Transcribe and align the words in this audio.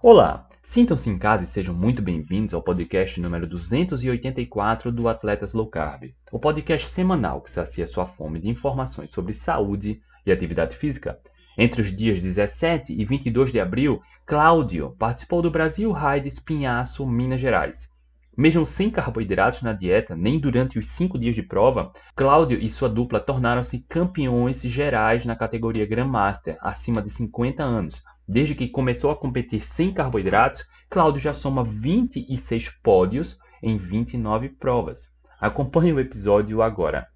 Olá, 0.00 0.48
sintam-se 0.62 1.10
em 1.10 1.18
casa 1.18 1.42
e 1.42 1.46
sejam 1.48 1.74
muito 1.74 2.00
bem-vindos 2.00 2.54
ao 2.54 2.62
podcast 2.62 3.20
número 3.20 3.48
284 3.48 4.92
do 4.92 5.08
Atletas 5.08 5.52
Low 5.54 5.66
Carb, 5.66 6.14
o 6.30 6.38
podcast 6.38 6.88
semanal 6.90 7.40
que 7.40 7.50
sacia 7.50 7.84
sua 7.84 8.06
fome 8.06 8.38
de 8.38 8.48
informações 8.48 9.10
sobre 9.10 9.32
saúde 9.32 10.00
e 10.24 10.30
atividade 10.30 10.76
física. 10.76 11.18
Entre 11.58 11.82
os 11.82 11.88
dias 11.88 12.22
17 12.22 12.92
e 12.92 13.04
22 13.04 13.50
de 13.50 13.58
abril, 13.58 14.00
Cláudio 14.24 14.94
participou 15.00 15.42
do 15.42 15.50
Brasil 15.50 15.90
Ride 15.90 16.28
Espinhaço, 16.28 17.04
Minas 17.04 17.40
Gerais. 17.40 17.90
Mesmo 18.36 18.64
sem 18.64 18.88
carboidratos 18.88 19.62
na 19.62 19.72
dieta, 19.72 20.14
nem 20.14 20.38
durante 20.38 20.78
os 20.78 20.86
cinco 20.86 21.18
dias 21.18 21.34
de 21.34 21.42
prova, 21.42 21.90
Cláudio 22.14 22.56
e 22.62 22.70
sua 22.70 22.88
dupla 22.88 23.18
tornaram-se 23.18 23.80
campeões 23.80 24.62
gerais 24.62 25.26
na 25.26 25.34
categoria 25.34 25.84
Grandmaster, 25.84 26.56
acima 26.60 27.02
de 27.02 27.10
50 27.10 27.64
anos, 27.64 28.00
Desde 28.28 28.54
que 28.54 28.68
começou 28.68 29.10
a 29.10 29.16
competir 29.16 29.62
sem 29.62 29.90
carboidratos, 29.90 30.68
Cláudio 30.90 31.18
já 31.18 31.32
soma 31.32 31.64
26 31.64 32.68
pódios 32.82 33.38
em 33.62 33.78
29 33.78 34.50
provas. 34.50 35.10
Acompanhe 35.40 35.94
o 35.94 36.00
episódio 36.00 36.60
agora. 36.60 37.08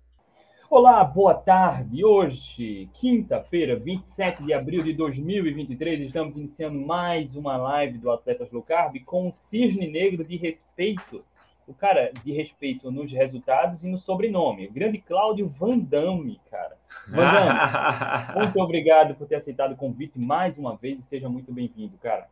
Olá, 0.70 1.04
boa 1.04 1.34
tarde. 1.34 2.02
Hoje, 2.02 2.88
quinta-feira, 2.94 3.76
27 3.78 4.42
de 4.42 4.54
abril 4.54 4.82
de 4.82 4.94
2023, 4.94 6.00
estamos 6.00 6.34
iniciando 6.38 6.80
mais 6.80 7.36
uma 7.36 7.58
live 7.58 7.98
do 7.98 8.10
Atletas 8.10 8.50
Low 8.50 8.62
Carb 8.62 8.98
com 9.04 9.28
o 9.28 9.34
cisne 9.50 9.88
negro 9.88 10.26
de 10.26 10.38
respeito. 10.38 11.22
O 11.66 11.74
cara 11.74 12.12
de 12.24 12.32
respeito 12.32 12.90
nos 12.90 13.12
resultados 13.12 13.84
e 13.84 13.88
no 13.88 13.98
sobrenome. 13.98 14.66
O 14.66 14.72
grande 14.72 14.98
Cláudio 14.98 15.48
Van 15.48 15.78
Damme, 15.78 16.40
cara. 16.50 16.76
muito 18.36 18.60
obrigado 18.60 19.14
por 19.14 19.26
ter 19.26 19.36
aceitado 19.36 19.72
o 19.72 19.76
convite 19.76 20.18
mais 20.18 20.56
uma 20.58 20.76
vez 20.76 20.98
e 20.98 21.02
seja 21.08 21.28
muito 21.28 21.52
bem-vindo, 21.52 21.96
cara. 21.98 22.28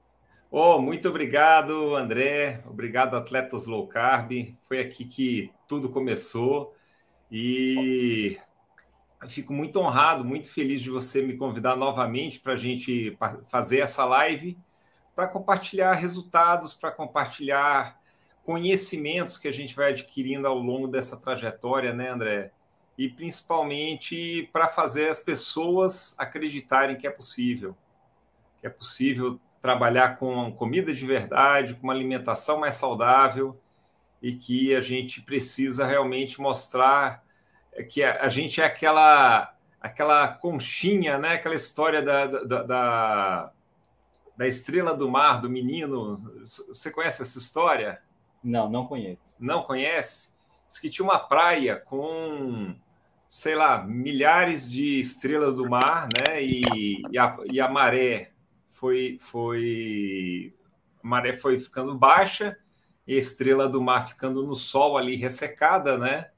Oh, 0.50 0.80
muito 0.80 1.08
obrigado, 1.08 1.94
André. 1.94 2.60
Obrigado, 2.66 3.16
Atletas 3.16 3.66
Low 3.66 3.86
Carb. 3.86 4.32
Foi 4.62 4.80
aqui 4.80 5.04
que 5.04 5.52
tudo 5.68 5.88
começou 5.88 6.74
e 7.30 8.36
fico 9.28 9.52
muito 9.52 9.78
honrado, 9.78 10.24
muito 10.24 10.50
feliz 10.50 10.82
de 10.82 10.90
você 10.90 11.22
me 11.22 11.36
convidar 11.36 11.76
novamente 11.76 12.40
para 12.40 12.54
a 12.54 12.56
gente 12.56 13.16
fazer 13.46 13.78
essa 13.78 14.04
live, 14.04 14.58
para 15.14 15.28
compartilhar 15.28 15.92
resultados, 15.92 16.74
para 16.74 16.90
compartilhar 16.90 17.99
conhecimentos 18.44 19.36
que 19.36 19.48
a 19.48 19.52
gente 19.52 19.74
vai 19.74 19.90
adquirindo 19.90 20.46
ao 20.46 20.58
longo 20.58 20.88
dessa 20.88 21.20
trajetória, 21.20 21.92
né, 21.92 22.10
André? 22.10 22.52
e 23.00 23.08
principalmente 23.08 24.46
para 24.52 24.68
fazer 24.68 25.08
as 25.08 25.20
pessoas 25.20 26.14
acreditarem 26.18 26.98
que 26.98 27.06
é 27.06 27.10
possível, 27.10 27.74
que 28.60 28.66
é 28.66 28.70
possível 28.70 29.40
trabalhar 29.62 30.18
com 30.18 30.52
comida 30.52 30.92
de 30.92 31.06
verdade, 31.06 31.72
com 31.72 31.84
uma 31.84 31.94
alimentação 31.94 32.60
mais 32.60 32.74
saudável 32.74 33.58
e 34.20 34.34
que 34.34 34.74
a 34.74 34.82
gente 34.82 35.22
precisa 35.22 35.86
realmente 35.86 36.38
mostrar 36.42 37.24
que 37.88 38.02
a, 38.02 38.28
gente 38.28 38.60
é 38.60 38.66
aquela 38.66 39.54
aquela 39.80 40.28
conchinha, 40.28 41.16
né? 41.16 41.30
Aquela 41.30 41.54
história 41.54 42.02
da, 42.02 42.26
da, 42.26 42.62
da, 42.62 43.52
da 44.36 44.46
estrela 44.46 44.94
do 44.94 45.08
mar, 45.08 45.40
do 45.40 45.48
menino. 45.48 46.16
Você 46.44 46.90
conhece 46.90 47.22
essa 47.22 47.38
história? 47.38 48.02
Não, 48.42 48.70
não 48.70 48.86
conheço. 48.86 49.20
Não 49.38 49.62
conhece? 49.62 50.34
Diz 50.68 50.78
que 50.78 50.90
tinha 50.90 51.04
uma 51.04 51.18
praia 51.18 51.76
com 51.76 52.74
sei 53.30 53.54
lá, 53.54 53.84
milhares 53.84 54.68
de 54.68 54.98
estrelas 54.98 55.54
do 55.54 55.70
mar, 55.70 56.08
né? 56.12 56.42
E, 56.42 57.00
e, 57.12 57.16
a, 57.16 57.38
e 57.50 57.60
a 57.60 57.68
maré 57.68 58.32
foi, 58.72 59.18
foi 59.20 60.52
a 61.02 61.06
maré 61.06 61.32
foi 61.32 61.60
ficando 61.60 61.96
baixa, 61.96 62.58
e 63.06 63.14
a 63.14 63.18
estrela 63.18 63.68
do 63.68 63.80
mar 63.80 64.08
ficando 64.08 64.44
no 64.44 64.56
sol 64.56 64.98
ali 64.98 65.14
ressecada, 65.14 65.96
né? 65.96 66.30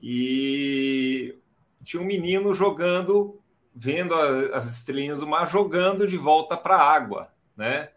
E 0.00 1.36
tinha 1.82 2.00
um 2.00 2.06
menino 2.06 2.54
jogando, 2.54 3.40
vendo 3.74 4.14
as 4.14 4.70
estrelinhas 4.70 5.18
do 5.18 5.26
mar, 5.26 5.50
jogando 5.50 6.06
de 6.06 6.16
volta 6.16 6.56
para 6.56 6.76
a 6.76 6.88
água, 6.88 7.32
né? 7.56 7.90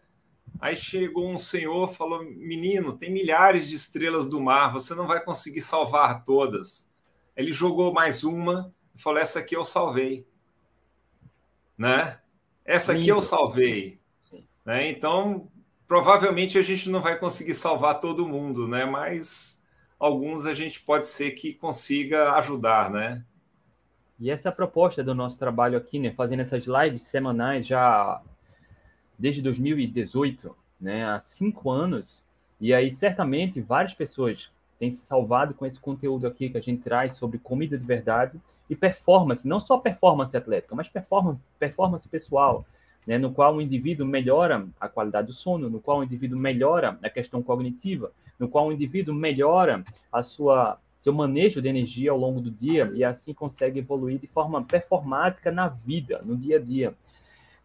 Aí 0.60 0.76
chegou 0.76 1.30
um 1.30 1.38
senhor, 1.38 1.88
falou: 1.88 2.24
Menino, 2.24 2.92
tem 2.92 3.10
milhares 3.10 3.68
de 3.68 3.74
estrelas 3.74 4.28
do 4.28 4.40
mar, 4.40 4.72
você 4.72 4.94
não 4.94 5.06
vai 5.06 5.22
conseguir 5.22 5.62
salvar 5.62 6.24
todas. 6.24 6.90
Ele 7.36 7.52
jogou 7.52 7.92
mais 7.92 8.24
uma 8.24 8.74
e 8.94 9.00
falou: 9.00 9.20
essa 9.20 9.40
aqui 9.40 9.54
eu 9.54 9.64
salvei. 9.64 10.26
Né? 11.76 12.18
Essa 12.64 12.92
aqui 12.92 13.08
eu 13.08 13.20
salvei. 13.20 14.00
Né? 14.64 14.88
Então, 14.88 15.48
provavelmente 15.86 16.58
a 16.58 16.62
gente 16.62 16.88
não 16.90 17.00
vai 17.00 17.18
conseguir 17.18 17.54
salvar 17.54 18.00
todo 18.00 18.26
mundo, 18.26 18.66
né? 18.66 18.84
Mas 18.84 19.64
alguns 19.98 20.46
a 20.46 20.54
gente 20.54 20.80
pode 20.80 21.06
ser 21.06 21.32
que 21.32 21.54
consiga 21.54 22.32
ajudar, 22.32 22.90
né? 22.90 23.24
E 24.18 24.30
essa 24.30 24.48
é 24.48 24.50
a 24.50 24.54
proposta 24.54 25.04
do 25.04 25.14
nosso 25.14 25.38
trabalho 25.38 25.76
aqui, 25.76 25.98
né? 25.98 26.10
Fazendo 26.12 26.40
essas 26.40 26.64
lives 26.64 27.02
semanais 27.02 27.66
já 27.66 28.22
desde 29.18 29.42
2018, 29.42 30.54
né? 30.80 31.04
Há 31.04 31.20
cinco 31.20 31.70
anos. 31.70 32.22
E 32.60 32.72
aí, 32.72 32.90
certamente, 32.90 33.60
várias 33.60 33.94
pessoas 33.94 34.50
tem 34.78 34.90
se 34.90 35.04
salvado 35.04 35.54
com 35.54 35.64
esse 35.64 35.80
conteúdo 35.80 36.26
aqui 36.26 36.50
que 36.50 36.58
a 36.58 36.62
gente 36.62 36.82
traz 36.82 37.14
sobre 37.14 37.38
comida 37.38 37.78
de 37.78 37.84
verdade 37.84 38.40
e 38.68 38.76
performance, 38.76 39.46
não 39.46 39.60
só 39.60 39.78
performance 39.78 40.36
atlética, 40.36 40.74
mas 40.74 40.88
performance, 40.88 41.40
performance 41.58 42.08
pessoal, 42.08 42.66
né, 43.06 43.16
no 43.16 43.32
qual 43.32 43.56
o 43.56 43.62
indivíduo 43.62 44.06
melhora 44.06 44.66
a 44.80 44.88
qualidade 44.88 45.28
do 45.28 45.32
sono, 45.32 45.70
no 45.70 45.80
qual 45.80 46.00
o 46.00 46.04
indivíduo 46.04 46.38
melhora 46.38 46.98
a 47.02 47.08
questão 47.08 47.42
cognitiva, 47.42 48.12
no 48.38 48.48
qual 48.48 48.66
o 48.66 48.72
indivíduo 48.72 49.14
melhora 49.14 49.84
a 50.12 50.22
sua 50.22 50.78
seu 50.98 51.12
manejo 51.12 51.60
de 51.60 51.68
energia 51.68 52.10
ao 52.10 52.18
longo 52.18 52.40
do 52.40 52.50
dia 52.50 52.90
e 52.94 53.04
assim 53.04 53.32
consegue 53.32 53.78
evoluir 53.78 54.18
de 54.18 54.26
forma 54.26 54.64
performática 54.64 55.52
na 55.52 55.68
vida, 55.68 56.20
no 56.24 56.36
dia 56.36 56.56
a 56.56 56.60
dia. 56.60 56.94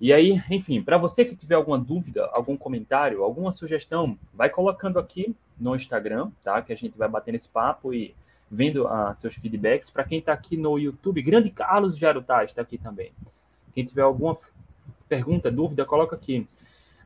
E 0.02 0.12
aí, 0.12 0.42
enfim, 0.50 0.82
para 0.82 0.98
você 0.98 1.24
que 1.24 1.36
tiver 1.36 1.54
alguma 1.54 1.78
dúvida, 1.78 2.28
algum 2.34 2.58
comentário, 2.58 3.24
alguma 3.24 3.52
sugestão, 3.52 4.18
vai 4.34 4.50
colocando 4.50 4.98
aqui 4.98 5.36
no 5.60 5.76
Instagram, 5.76 6.32
tá? 6.44 6.60
Que 6.60 6.74
a 6.74 6.76
gente 6.76 6.98
vai 6.98 7.08
bater 7.08 7.36
esse 7.36 7.48
papo 7.48 7.94
e 7.94 8.16
vendo 8.50 8.88
uh, 8.88 9.16
seus 9.16 9.36
feedbacks. 9.36 9.92
Para 9.92 10.04
quem 10.04 10.18
está 10.18 10.34
aqui 10.34 10.58
no 10.58 10.80
YouTube, 10.80 11.22
grande 11.22 11.52
Carlos 11.52 11.96
Jarutá 11.96 12.44
está 12.44 12.64
aqui 12.64 12.80
também. 12.80 13.12
Quem 13.76 13.86
tiver 13.86 14.02
alguma 14.02 14.36
pergunta, 15.08 15.52
dúvida, 15.52 15.86
coloca 15.86 16.16
aqui. 16.16 16.48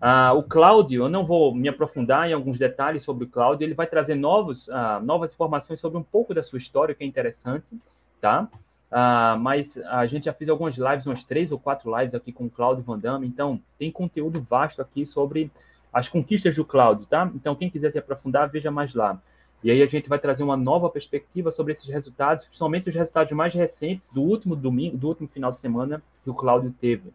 Uh, 0.02 0.38
o 0.38 0.44
Cláudio, 0.44 1.04
eu 1.04 1.10
não 1.10 1.26
vou 1.26 1.54
me 1.54 1.68
aprofundar 1.68 2.30
em 2.30 2.34
alguns 2.34 2.58
detalhes 2.58 3.04
sobre 3.04 3.26
o 3.26 3.28
Cláudio, 3.28 3.66
ele 3.66 3.74
vai 3.74 3.88
trazer 3.88 4.16
novos, 4.16 4.70
uh, 4.70 5.02
novas 5.04 5.34
informações 5.34 5.82
sobre 5.82 5.98
um 5.98 6.04
pouco 6.04 6.34
da 6.34 6.42
sua 6.42 6.60
história, 6.60 6.96
que 6.96 7.04
é 7.04 7.08
interessante, 7.08 7.78
tá? 8.22 8.48
Uh, 8.92 9.38
mas 9.40 9.78
a 9.78 10.06
gente 10.06 10.26
já 10.26 10.34
fez 10.34 10.50
algumas 10.50 10.76
lives, 10.76 11.06
umas 11.06 11.24
três 11.24 11.52
ou 11.52 11.60
quatro 11.60 11.96
lives 11.98 12.14
aqui 12.14 12.32
com 12.32 12.46
o 12.46 12.50
Cláudio 12.50 12.84
Van 12.84 12.98
Damme, 12.98 13.28
então 13.28 13.60
tem 13.78 13.92
conteúdo 13.92 14.46
vasto 14.48 14.82
aqui 14.82 15.06
sobre 15.06 15.52
as 15.92 16.08
conquistas 16.08 16.56
do 16.56 16.64
Cláudio, 16.64 17.06
tá? 17.06 17.30
Então 17.36 17.56
quem 17.56 17.70
quiser 17.70 17.92
se 17.92 17.98
aprofundar, 17.98 18.50
veja 18.50 18.70
mais 18.70 18.94
lá. 18.94 19.20
E 19.64 19.72
aí 19.72 19.82
a 19.82 19.88
gente 19.88 20.08
vai 20.08 20.20
trazer 20.20 20.44
uma 20.44 20.56
nova 20.56 20.90
perspectiva 20.90 21.52
sobre 21.52 21.74
esses 21.74 21.88
resultados, 21.88 22.46
principalmente 22.46 22.90
os 22.90 22.96
resultados 22.96 23.32
mais 23.32 23.54
recentes 23.54 24.12
do 24.12 24.22
último 24.22 24.56
domingo, 24.56 24.96
do 24.96 25.08
último 25.08 25.28
final 25.28 25.52
de 25.52 25.60
semana 25.60 26.04
que 26.24 26.30
o 26.30 26.34
Cláudio 26.34 26.72
teve. 26.72 27.12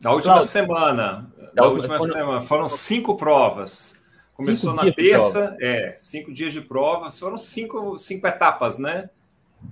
Da 0.00 0.10
última 0.10 0.34
Cláudio, 0.34 0.50
semana, 0.50 1.32
da, 1.54 1.62
da 1.62 1.68
última 1.68 1.98
foram, 1.98 2.12
semana, 2.12 2.40
foram 2.40 2.66
cinco 2.66 3.16
provas. 3.16 4.02
Começou 4.34 4.74
na 4.74 4.90
terça, 4.90 5.56
é, 5.60 5.94
cinco 5.96 6.32
dias 6.32 6.52
de 6.52 6.60
provas, 6.60 7.18
foram 7.18 7.36
cinco, 7.36 7.96
cinco 7.98 8.26
etapas, 8.26 8.78
né? 8.78 9.08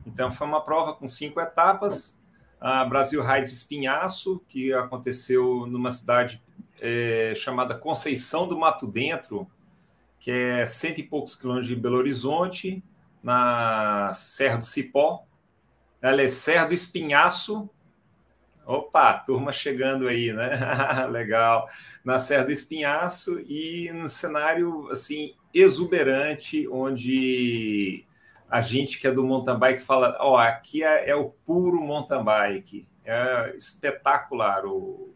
Então, 0.06 0.32
foi 0.32 0.46
uma 0.46 0.60
prova 0.60 0.94
com 0.94 1.06
cinco 1.06 1.40
etapas. 1.40 2.18
A 2.60 2.84
Brasil 2.84 3.22
Ride 3.22 3.48
Espinhaço, 3.48 4.42
que 4.46 4.72
aconteceu 4.72 5.66
numa 5.66 5.90
cidade 5.90 6.42
é, 6.80 7.32
chamada 7.34 7.74
Conceição 7.74 8.46
do 8.46 8.58
Mato 8.58 8.86
Dentro, 8.86 9.46
que 10.18 10.30
é 10.30 10.66
cento 10.66 10.98
e 10.98 11.02
poucos 11.02 11.34
quilômetros 11.34 11.68
de 11.68 11.76
Belo 11.76 11.96
Horizonte, 11.96 12.82
na 13.22 14.12
Serra 14.14 14.58
do 14.58 14.64
Cipó. 14.64 15.24
Ela 16.00 16.22
é 16.22 16.28
Serra 16.28 16.66
do 16.66 16.74
Espinhaço. 16.74 17.68
Opa, 18.66 19.14
turma 19.14 19.52
chegando 19.52 20.08
aí, 20.08 20.32
né? 20.32 20.50
Legal. 21.10 21.68
Na 22.04 22.18
Serra 22.18 22.44
do 22.44 22.52
Espinhaço 22.52 23.40
e 23.40 23.90
no 23.92 24.08
cenário 24.08 24.88
assim 24.90 25.34
exuberante, 25.52 26.68
onde 26.68 28.04
a 28.50 28.60
gente 28.60 28.98
que 28.98 29.06
é 29.06 29.12
do 29.12 29.24
mountain 29.24 29.58
bike 29.58 29.80
fala, 29.80 30.16
ó, 30.18 30.32
oh, 30.32 30.36
aqui 30.36 30.82
é, 30.82 31.10
é, 31.10 31.14
o 31.14 31.30
puro 31.30 31.80
mountain 31.80 32.24
bike, 32.24 32.86
é 33.04 33.54
espetacular 33.56 34.66
o, 34.66 35.14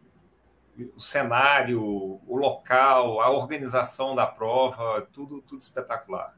o 0.96 1.00
cenário, 1.00 1.82
o 1.82 2.36
local, 2.36 3.20
a 3.20 3.31
organização 3.31 4.14
da 4.14 4.26
prova, 4.26 5.06
tudo, 5.12 5.42
tudo 5.42 5.60
espetacular. 5.60 6.34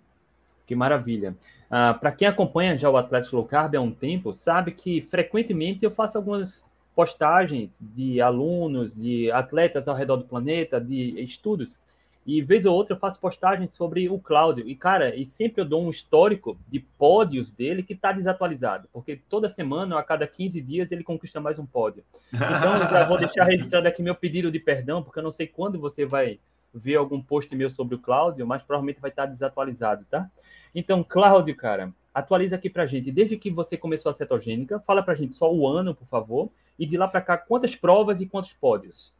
Que 0.67 0.75
maravilha. 0.75 1.37
Uh, 1.67 1.99
Para 1.99 2.13
quem 2.13 2.27
acompanha 2.27 2.77
já 2.77 2.89
o 2.89 2.97
Atlético 2.97 3.37
Low 3.37 3.45
Carb 3.45 3.75
há 3.75 3.81
um 3.81 3.93
tempo, 3.93 4.33
sabe 4.33 4.73
que 4.73 5.03
frequentemente 5.03 5.85
eu 5.85 5.91
faço 5.91 6.17
algumas 6.17 6.65
postagens 6.95 7.79
de 7.81 8.23
alunos, 8.23 8.95
de 8.95 9.31
atletas 9.31 9.87
ao 9.87 9.95
redor 9.95 10.17
do 10.17 10.25
planeta, 10.25 10.81
de 10.81 11.21
estudos, 11.23 11.79
e 12.27 12.43
vez 12.43 12.67
ou 12.67 12.75
outra 12.75 12.97
eu 12.97 12.99
faço 12.99 13.21
postagens 13.21 13.73
sobre 13.75 14.09
o 14.09 14.19
Cláudio. 14.19 14.69
E, 14.69 14.75
cara, 14.75 15.15
e 15.15 15.25
sempre 15.25 15.61
eu 15.61 15.65
dou 15.65 15.85
um 15.85 15.91
histórico 15.91 16.59
de 16.67 16.81
pódios 16.81 17.53
dele 17.53 17.85
que 17.85 17.93
está 17.93 18.11
desatualizado, 18.11 18.89
porque 18.93 19.21
toda 19.29 19.49
semana, 19.49 19.97
a 19.97 20.03
cada 20.03 20.27
15 20.27 20.61
dias, 20.61 20.91
ele 20.91 21.05
conquista 21.05 21.41
mais 21.41 21.57
um 21.59 21.65
pódio. 21.65 22.03
Então, 22.33 22.75
eu 22.75 22.91
já 22.91 23.07
vou 23.07 23.17
deixar 23.17 23.45
registrado 23.45 23.87
aqui 23.87 24.03
meu 24.03 24.15
pedido 24.15 24.51
de 24.51 24.59
perdão, 24.59 25.05
porque 25.05 25.21
eu 25.21 25.23
não 25.23 25.31
sei 25.31 25.47
quando 25.47 25.79
você 25.79 26.05
vai 26.05 26.41
ver 26.75 26.97
algum 26.97 27.23
post 27.23 27.55
meu 27.55 27.71
sobre 27.71 27.95
o 27.95 27.99
Cláudio, 28.01 28.45
mas 28.45 28.61
provavelmente 28.61 29.01
vai 29.01 29.11
estar 29.11 29.27
desatualizado, 29.27 30.05
tá? 30.07 30.29
Então, 30.75 31.05
Cláudio, 31.05 31.55
cara, 31.55 31.93
atualiza 32.13 32.57
aqui 32.57 32.69
pra 32.69 32.87
gente. 32.87 33.13
Desde 33.13 33.37
que 33.37 33.51
você 33.51 33.77
começou 33.77 34.11
a 34.11 34.13
cetogênica, 34.13 34.81
fala 34.81 35.03
pra 35.03 35.15
gente 35.15 35.37
só 35.37 35.53
o 35.55 35.67
ano, 35.67 35.95
por 35.95 36.09
favor, 36.09 36.51
e 36.77 36.85
de 36.85 36.97
lá 36.97 37.07
para 37.07 37.21
cá, 37.21 37.39
quantas 37.39 37.77
provas 37.77 38.21
e 38.21 38.27
quantos 38.27 38.53
pódios? 38.53 39.15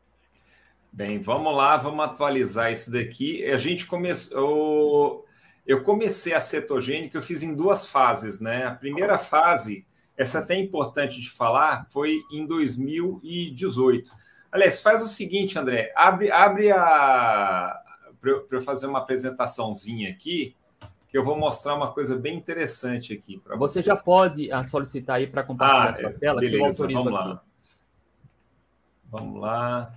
Bem, 0.97 1.21
vamos 1.21 1.55
lá, 1.55 1.77
vamos 1.77 2.03
atualizar 2.07 2.73
isso 2.73 2.91
daqui. 2.91 3.45
A 3.45 3.59
gente 3.59 3.85
começou. 3.85 5.27
Eu 5.67 5.83
comecei 5.83 6.33
a 6.33 6.41
cetogênica, 6.41 7.19
eu 7.19 7.23
fiz 7.23 7.43
em 7.43 7.55
duas 7.55 7.85
fases, 7.85 8.41
né? 8.41 8.65
A 8.65 8.75
primeira 8.75 9.19
fase, 9.19 9.87
essa 10.17 10.39
é 10.39 10.41
até 10.41 10.57
importante 10.57 11.21
de 11.21 11.29
falar, 11.29 11.87
foi 11.91 12.19
em 12.33 12.47
2018. 12.47 14.11
Aliás, 14.51 14.81
faz 14.81 15.03
o 15.03 15.07
seguinte, 15.07 15.59
André, 15.59 15.93
abre, 15.95 16.31
abre 16.31 16.73
a. 16.73 17.79
Para 18.19 18.57
eu 18.57 18.63
fazer 18.63 18.87
uma 18.87 19.01
apresentaçãozinha 19.01 20.09
aqui, 20.11 20.57
que 21.11 21.19
eu 21.19 21.23
vou 21.23 21.37
mostrar 21.37 21.75
uma 21.75 21.93
coisa 21.93 22.17
bem 22.17 22.39
interessante 22.39 23.13
aqui 23.13 23.39
para 23.39 23.55
você. 23.55 23.81
Você 23.81 23.87
já 23.87 23.97
pode 23.97 24.51
ah, 24.51 24.65
solicitar 24.65 25.17
aí 25.17 25.27
para 25.27 25.43
compartilhar 25.43 25.85
ah, 25.85 25.91
a 25.91 26.01
sua 26.01 26.19
tela, 26.19 26.41
beleza, 26.41 26.57
que 26.57 26.63
eu 26.63 26.65
autorizo 26.65 27.05
vamos 27.05 27.21
aqui. 27.21 27.29
Lá. 27.29 27.43
Vamos 29.11 29.41
lá. 29.43 29.93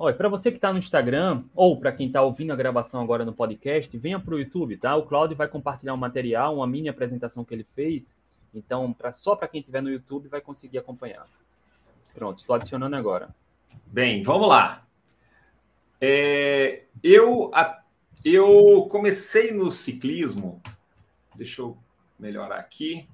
Olha, 0.00 0.14
para 0.14 0.28
você 0.28 0.52
que 0.52 0.58
está 0.58 0.72
no 0.72 0.78
Instagram, 0.78 1.42
ou 1.56 1.76
para 1.76 1.90
quem 1.90 2.06
está 2.06 2.22
ouvindo 2.22 2.52
a 2.52 2.56
gravação 2.56 3.02
agora 3.02 3.24
no 3.24 3.32
podcast, 3.32 3.98
venha 3.98 4.20
para 4.20 4.32
o 4.32 4.38
YouTube, 4.38 4.76
tá? 4.76 4.94
O 4.94 5.02
Claudio 5.02 5.36
vai 5.36 5.48
compartilhar 5.48 5.92
um 5.92 5.96
material, 5.96 6.54
uma 6.54 6.68
mini 6.68 6.88
apresentação 6.88 7.44
que 7.44 7.52
ele 7.52 7.66
fez. 7.74 8.14
Então, 8.54 8.92
pra, 8.92 9.12
só 9.12 9.34
para 9.34 9.48
quem 9.48 9.58
estiver 9.58 9.82
no 9.82 9.90
YouTube 9.90 10.28
vai 10.28 10.40
conseguir 10.40 10.78
acompanhar. 10.78 11.26
Pronto, 12.14 12.38
estou 12.38 12.54
adicionando 12.54 12.94
agora. 12.94 13.34
Bem, 13.86 14.22
vamos 14.22 14.46
lá. 14.46 14.86
É, 16.00 16.84
eu, 17.02 17.50
a, 17.52 17.82
eu 18.24 18.86
comecei 18.88 19.50
no 19.50 19.68
ciclismo. 19.72 20.62
Deixa 21.34 21.60
eu 21.60 21.76
melhorar 22.16 22.60
aqui. 22.60 23.08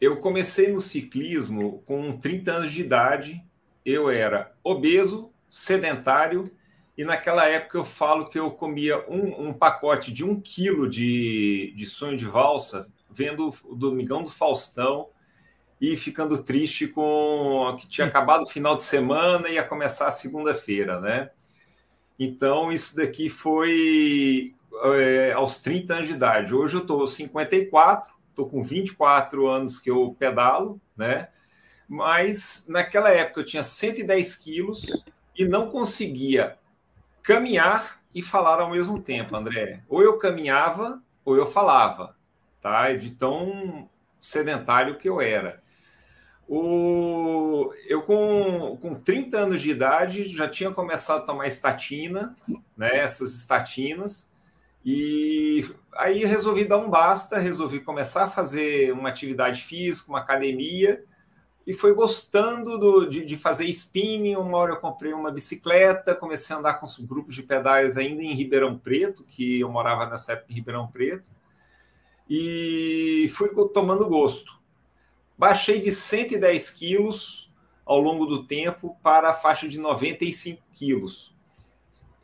Eu 0.00 0.16
comecei 0.16 0.72
no 0.72 0.80
ciclismo 0.80 1.82
com 1.84 2.16
30 2.16 2.52
anos 2.52 2.72
de 2.72 2.80
idade 2.80 3.44
eu 3.84 4.10
era 4.10 4.54
obeso, 4.62 5.32
sedentário, 5.50 6.50
e 6.96 7.04
naquela 7.04 7.48
época 7.48 7.78
eu 7.78 7.84
falo 7.84 8.28
que 8.28 8.38
eu 8.38 8.50
comia 8.50 9.04
um, 9.10 9.48
um 9.48 9.52
pacote 9.52 10.12
de 10.12 10.24
um 10.24 10.40
quilo 10.40 10.88
de, 10.88 11.72
de 11.76 11.86
sonho 11.86 12.16
de 12.16 12.24
valsa, 12.24 12.88
vendo 13.10 13.52
o 13.64 13.74
Domingão 13.74 14.22
do 14.22 14.30
Faustão 14.30 15.08
e 15.80 15.96
ficando 15.96 16.42
triste 16.42 16.86
com 16.86 17.76
que 17.78 17.88
tinha 17.88 18.06
acabado 18.06 18.42
o 18.42 18.48
final 18.48 18.76
de 18.76 18.82
semana 18.82 19.48
e 19.48 19.54
ia 19.54 19.64
começar 19.64 20.06
a 20.06 20.12
segunda-feira, 20.12 21.00
né? 21.00 21.30
Então, 22.18 22.72
isso 22.72 22.96
daqui 22.96 23.28
foi 23.28 24.54
é, 24.84 25.32
aos 25.32 25.60
30 25.60 25.94
anos 25.94 26.08
de 26.08 26.14
idade. 26.14 26.54
Hoje 26.54 26.76
eu 26.76 26.80
estou 26.82 27.06
54, 27.06 28.12
estou 28.30 28.48
com 28.48 28.62
24 28.62 29.48
anos 29.48 29.80
que 29.80 29.90
eu 29.90 30.14
pedalo, 30.18 30.80
né? 30.96 31.28
Mas 31.88 32.66
naquela 32.68 33.10
época 33.10 33.40
eu 33.40 33.44
tinha 33.44 33.62
110 33.62 34.36
quilos 34.36 35.04
e 35.36 35.44
não 35.44 35.70
conseguia 35.70 36.58
caminhar 37.22 38.00
e 38.14 38.22
falar 38.22 38.60
ao 38.60 38.70
mesmo 38.70 39.00
tempo, 39.00 39.36
André. 39.36 39.82
Ou 39.88 40.02
eu 40.02 40.18
caminhava 40.18 41.02
ou 41.24 41.36
eu 41.36 41.46
falava, 41.46 42.16
tá? 42.60 42.92
De 42.92 43.10
tão 43.10 43.88
sedentário 44.20 44.96
que 44.96 45.08
eu 45.08 45.20
era. 45.20 45.62
O... 46.46 47.72
Eu, 47.86 48.02
com, 48.02 48.78
com 48.80 48.94
30 48.94 49.38
anos 49.38 49.62
de 49.62 49.70
idade, 49.70 50.24
já 50.28 50.48
tinha 50.48 50.70
começado 50.70 51.22
a 51.22 51.26
tomar 51.26 51.46
estatina, 51.46 52.36
né? 52.76 52.98
Essas 52.98 53.34
estatinas. 53.34 54.30
E 54.84 55.66
aí 55.94 56.24
resolvi 56.24 56.64
dar 56.64 56.78
um 56.78 56.90
basta, 56.90 57.38
resolvi 57.38 57.80
começar 57.80 58.24
a 58.24 58.30
fazer 58.30 58.92
uma 58.92 59.08
atividade 59.08 59.62
física, 59.62 60.10
uma 60.10 60.20
academia 60.20 61.02
e 61.66 61.72
foi 61.72 61.94
gostando 61.94 62.78
do, 62.78 63.06
de, 63.06 63.24
de, 63.24 63.36
fazer 63.36 63.64
spinning. 63.66 64.36
Uma 64.36 64.58
hora 64.58 64.72
eu 64.72 64.80
comprei 64.80 65.12
uma 65.12 65.30
bicicleta, 65.30 66.14
comecei 66.14 66.54
a 66.54 66.58
andar 66.58 66.74
com 66.74 66.84
os 66.84 66.98
grupos 66.98 67.34
de 67.34 67.42
pedais 67.42 67.96
ainda 67.96 68.22
em 68.22 68.34
Ribeirão 68.34 68.78
Preto, 68.78 69.24
que 69.24 69.60
eu 69.60 69.70
morava 69.70 70.06
nessa 70.06 70.34
época 70.34 70.52
em 70.52 70.56
Ribeirão 70.56 70.86
Preto, 70.86 71.30
e 72.28 73.30
fui 73.34 73.50
tomando 73.72 74.06
gosto. 74.06 74.58
Baixei 75.38 75.80
de 75.80 75.90
110 75.90 76.70
quilos 76.70 77.52
ao 77.84 77.98
longo 77.98 78.26
do 78.26 78.44
tempo 78.44 78.96
para 79.02 79.30
a 79.30 79.34
faixa 79.34 79.66
de 79.66 79.78
95 79.78 80.62
quilos. 80.72 81.34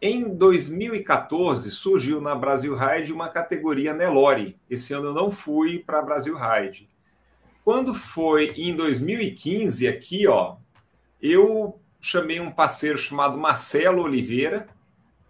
Em 0.02 0.34
2014 0.34 1.70
surgiu 1.70 2.20
na 2.20 2.34
Brasil 2.34 2.74
Ride 2.74 3.12
uma 3.12 3.28
categoria 3.28 3.92
Nelore. 3.92 4.58
Esse 4.68 4.94
ano 4.94 5.08
eu 5.08 5.14
não 5.14 5.30
fui 5.30 5.78
para 5.78 5.98
a 5.98 6.02
Brasil 6.02 6.36
Ride 6.38 6.89
quando 7.64 7.94
foi 7.94 8.52
em 8.56 8.74
2015, 8.74 9.86
aqui, 9.86 10.26
ó, 10.26 10.56
eu 11.20 11.80
chamei 12.00 12.40
um 12.40 12.50
parceiro 12.50 12.98
chamado 12.98 13.38
Marcelo 13.38 14.02
Oliveira. 14.02 14.66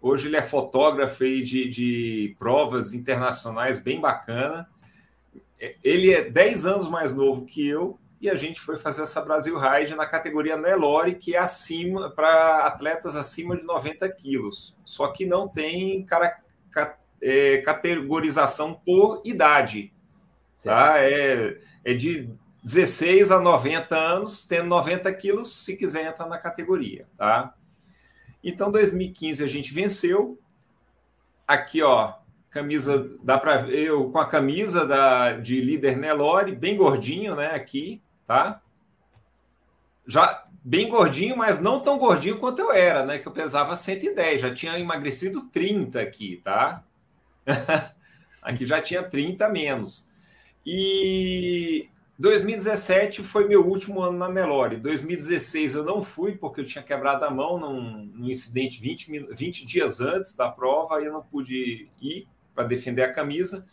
Hoje 0.01 0.27
ele 0.27 0.37
é 0.37 0.41
fotógrafo 0.41 1.23
aí 1.23 1.43
de, 1.43 1.69
de 1.69 2.35
provas 2.39 2.93
internacionais, 2.93 3.79
bem 3.79 3.99
bacana. 3.99 4.67
Ele 5.83 6.11
é 6.11 6.23
10 6.23 6.65
anos 6.65 6.87
mais 6.87 7.13
novo 7.13 7.45
que 7.45 7.67
eu 7.67 7.99
e 8.21 8.29
a 8.29 8.35
gente 8.35 8.61
foi 8.61 8.77
fazer 8.77 9.01
essa 9.01 9.19
Brasil 9.19 9.57
Ride 9.57 9.95
na 9.95 10.05
categoria 10.05 10.55
Nelore, 10.55 11.15
que 11.15 11.35
é 11.35 11.39
acima 11.39 12.09
para 12.11 12.67
atletas 12.67 13.15
acima 13.15 13.57
de 13.57 13.63
90 13.63 14.07
quilos. 14.11 14.75
Só 14.85 15.07
que 15.07 15.25
não 15.25 15.47
tem 15.47 16.05
cara, 16.05 16.39
é, 17.19 17.57
categorização 17.57 18.73
por 18.73 19.21
idade. 19.25 19.91
Tá? 20.63 20.99
É, 20.99 21.57
é 21.83 21.93
de 21.93 22.29
16 22.63 23.31
a 23.31 23.39
90 23.39 23.95
anos, 23.95 24.45
tendo 24.45 24.67
90 24.67 25.11
quilos, 25.13 25.63
se 25.63 25.75
quiser 25.75 26.05
entrar 26.05 26.27
na 26.27 26.37
categoria, 26.37 27.07
tá? 27.17 27.53
Então, 28.43 28.71
2015 28.71 29.43
a 29.43 29.47
gente 29.47 29.73
venceu. 29.73 30.39
Aqui, 31.47 31.81
ó, 31.81 32.13
camisa, 32.49 33.09
dá 33.23 33.37
para 33.37 33.57
ver 33.57 33.79
eu 33.79 34.09
com 34.11 34.19
a 34.19 34.27
camisa 34.27 34.85
da, 34.85 35.33
de 35.33 35.59
líder 35.59 35.97
Nelore, 35.97 36.55
bem 36.55 36.77
gordinho, 36.77 37.35
né? 37.35 37.47
Aqui, 37.47 38.01
tá? 38.27 38.61
Já 40.05 40.45
bem 40.63 40.89
gordinho, 40.89 41.35
mas 41.35 41.59
não 41.59 41.79
tão 41.79 41.97
gordinho 41.97 42.37
quanto 42.37 42.59
eu 42.59 42.71
era, 42.71 43.05
né? 43.05 43.17
Que 43.17 43.27
eu 43.27 43.31
pesava 43.31 43.75
110, 43.75 44.41
já 44.41 44.53
tinha 44.53 44.79
emagrecido 44.79 45.41
30 45.47 45.99
aqui, 45.99 46.41
tá? 46.43 46.83
aqui 48.41 48.65
já 48.65 48.81
tinha 48.81 49.01
30 49.01 49.49
menos. 49.49 50.10
E 50.65 51.89
2017 52.21 53.23
foi 53.23 53.47
meu 53.47 53.65
último 53.65 54.01
ano 54.01 54.17
na 54.17 54.29
Nelore. 54.29 54.77
2016 54.77 55.75
eu 55.75 55.83
não 55.83 56.03
fui 56.03 56.33
porque 56.33 56.61
eu 56.61 56.65
tinha 56.65 56.83
quebrado 56.83 57.25
a 57.25 57.31
mão 57.31 57.59
num, 57.59 58.05
num 58.13 58.29
incidente 58.29 58.79
20, 58.79 59.33
20 59.33 59.65
dias 59.65 59.99
antes 59.99 60.35
da 60.35 60.49
prova 60.49 61.01
e 61.01 61.05
eu 61.05 61.13
não 61.13 61.23
pude 61.23 61.89
ir 61.99 62.27
para 62.53 62.63
defender 62.63 63.01
a 63.03 63.11
camisa. 63.11 63.65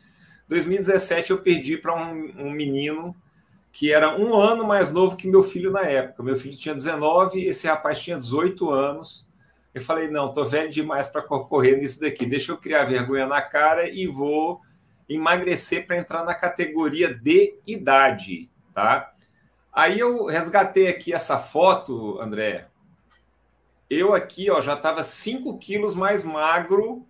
2017 0.48 1.30
eu 1.30 1.42
perdi 1.42 1.76
para 1.76 1.94
um, 1.94 2.46
um, 2.46 2.50
menino 2.50 3.14
que 3.70 3.92
era 3.92 4.18
um 4.18 4.34
ano 4.34 4.66
mais 4.66 4.90
novo 4.90 5.14
que 5.14 5.28
meu 5.28 5.42
filho 5.42 5.70
na 5.70 5.82
época. 5.82 6.22
Meu 6.22 6.36
filho 6.36 6.56
tinha 6.56 6.74
19, 6.74 7.44
esse 7.44 7.66
rapaz 7.66 8.00
tinha 8.00 8.16
18 8.16 8.70
anos. 8.70 9.28
Eu 9.74 9.82
falei: 9.82 10.08
não, 10.08 10.32
tô 10.32 10.46
velho 10.46 10.70
demais 10.70 11.08
para 11.08 11.20
correr 11.20 11.76
nisso 11.76 12.00
daqui. 12.00 12.24
Deixa 12.24 12.52
eu 12.52 12.56
criar 12.56 12.86
vergonha 12.86 13.26
na 13.26 13.42
cara 13.42 13.90
e 13.90 14.06
vou 14.06 14.62
emagrecer 15.08 15.86
para 15.86 15.96
entrar 15.96 16.24
na 16.24 16.34
categoria 16.34 17.12
de 17.12 17.56
idade, 17.66 18.50
tá? 18.74 19.12
Aí 19.72 19.98
eu 19.98 20.26
resgatei 20.26 20.88
aqui 20.88 21.12
essa 21.12 21.38
foto, 21.38 22.20
André. 22.20 22.68
Eu 23.88 24.14
aqui, 24.14 24.50
ó, 24.50 24.60
já 24.60 24.74
estava 24.74 25.02
5 25.02 25.56
quilos 25.58 25.94
mais 25.94 26.24
magro 26.24 27.06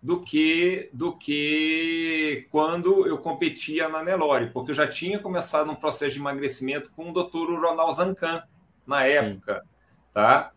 do 0.00 0.20
que 0.20 0.88
do 0.92 1.16
que 1.16 2.46
quando 2.50 3.06
eu 3.06 3.18
competia 3.18 3.88
na 3.88 4.02
Nelore, 4.02 4.50
porque 4.50 4.70
eu 4.70 4.74
já 4.74 4.86
tinha 4.86 5.18
começado 5.18 5.70
um 5.70 5.74
processo 5.74 6.12
de 6.12 6.20
emagrecimento 6.20 6.92
com 6.92 7.10
o 7.10 7.12
doutor 7.12 7.50
Ronald 7.60 7.96
Zancan 7.96 8.42
na 8.86 9.04
época, 9.04 9.62
Sim. 9.62 9.68
tá? 10.14 10.52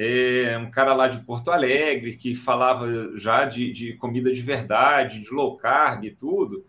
É, 0.00 0.56
um 0.56 0.70
cara 0.70 0.94
lá 0.94 1.08
de 1.08 1.18
Porto 1.24 1.50
Alegre 1.50 2.16
que 2.16 2.36
falava 2.36 2.86
já 3.18 3.44
de, 3.44 3.72
de 3.72 3.94
comida 3.94 4.32
de 4.32 4.40
verdade, 4.40 5.20
de 5.20 5.34
low 5.34 5.56
carb 5.56 6.04
e 6.04 6.12
tudo, 6.12 6.64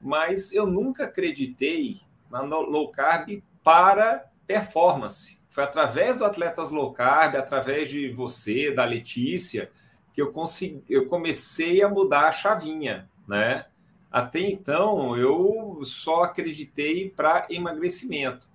mas 0.00 0.52
eu 0.52 0.66
nunca 0.66 1.04
acreditei 1.04 2.00
na 2.28 2.40
low 2.40 2.90
carb 2.90 3.40
para 3.62 4.28
performance. 4.48 5.40
Foi 5.48 5.62
através 5.62 6.16
do 6.16 6.24
Atletas 6.24 6.70
Low 6.70 6.92
Carb, 6.94 7.36
através 7.36 7.90
de 7.90 8.08
você, 8.08 8.72
da 8.72 8.86
Letícia, 8.86 9.70
que 10.14 10.20
eu, 10.20 10.32
consegui, 10.32 10.82
eu 10.88 11.06
comecei 11.06 11.82
a 11.82 11.90
mudar 11.90 12.28
a 12.28 12.32
chavinha, 12.32 13.06
né? 13.28 13.66
Até 14.10 14.40
então, 14.40 15.14
eu 15.14 15.78
só 15.84 16.24
acreditei 16.24 17.10
para 17.10 17.46
emagrecimento. 17.50 18.48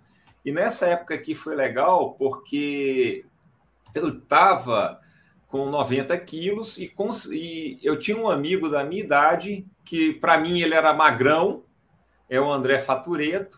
E 0.44 0.52
nessa 0.52 0.88
época 0.88 1.14
aqui 1.14 1.36
foi 1.36 1.56
legal 1.56 2.14
porque 2.14 3.26
eu 3.98 4.10
estava 4.10 5.00
com 5.48 5.70
90 5.70 6.18
quilos 6.20 6.78
e, 6.78 6.94
e, 7.32 7.80
eu 7.82 7.98
tinha 7.98 8.18
um 8.18 8.30
amigo 8.30 8.70
da 8.70 8.84
minha 8.84 9.04
idade 9.04 9.66
que, 9.84 10.14
para 10.14 10.38
mim, 10.38 10.60
ele 10.62 10.74
era 10.74 10.94
magrão, 10.94 11.64
é 12.30 12.40
o 12.40 12.52
André 12.52 12.80
Fatureto, 12.80 13.58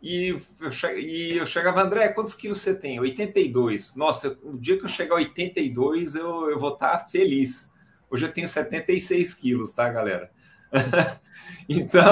e 0.00 0.28
eu, 0.60 0.70
e 0.98 1.36
eu 1.38 1.46
chegava, 1.46 1.82
André, 1.82 2.08
quantos 2.08 2.34
quilos 2.34 2.60
você 2.60 2.74
tem? 2.74 3.00
82. 3.00 3.96
Nossa, 3.96 4.38
o 4.42 4.58
dia 4.58 4.76
que 4.76 4.84
eu 4.84 4.88
chegar 4.88 5.14
a 5.14 5.18
82, 5.18 6.14
eu, 6.14 6.50
eu 6.50 6.58
vou 6.58 6.74
estar 6.74 6.98
tá 6.98 7.04
feliz. 7.06 7.72
Hoje 8.10 8.26
eu 8.26 8.32
tenho 8.32 8.46
76 8.46 9.32
quilos, 9.32 9.72
tá, 9.72 9.88
galera? 9.88 10.30
então, 11.66 12.02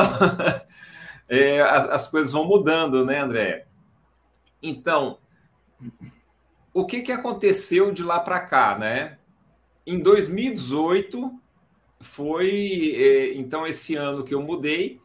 é, 1.29 1.61
as, 1.61 1.89
as, 1.91 2.09
coisas 2.09 2.33
vão 2.33 2.47
mudando, 2.47 3.05
né, 3.05 3.19
André? 3.19 3.67
Então, 4.63 5.19
o 6.73 6.87
que, 6.87 7.03
que 7.03 7.13
aconteceu 7.13 7.93
de 7.93 8.03
lá 8.03 8.19
para 8.19 8.41
cá, 8.41 8.79
né? 8.79 9.19
Em 9.87 9.99
2018, 9.99 11.33
foi, 12.01 12.95
é, 12.97 13.35
então, 13.35 13.67
esse 13.67 13.95
ano 13.95 14.25
que 14.25 14.35
eu 14.35 14.43
mudei. 14.43 15.01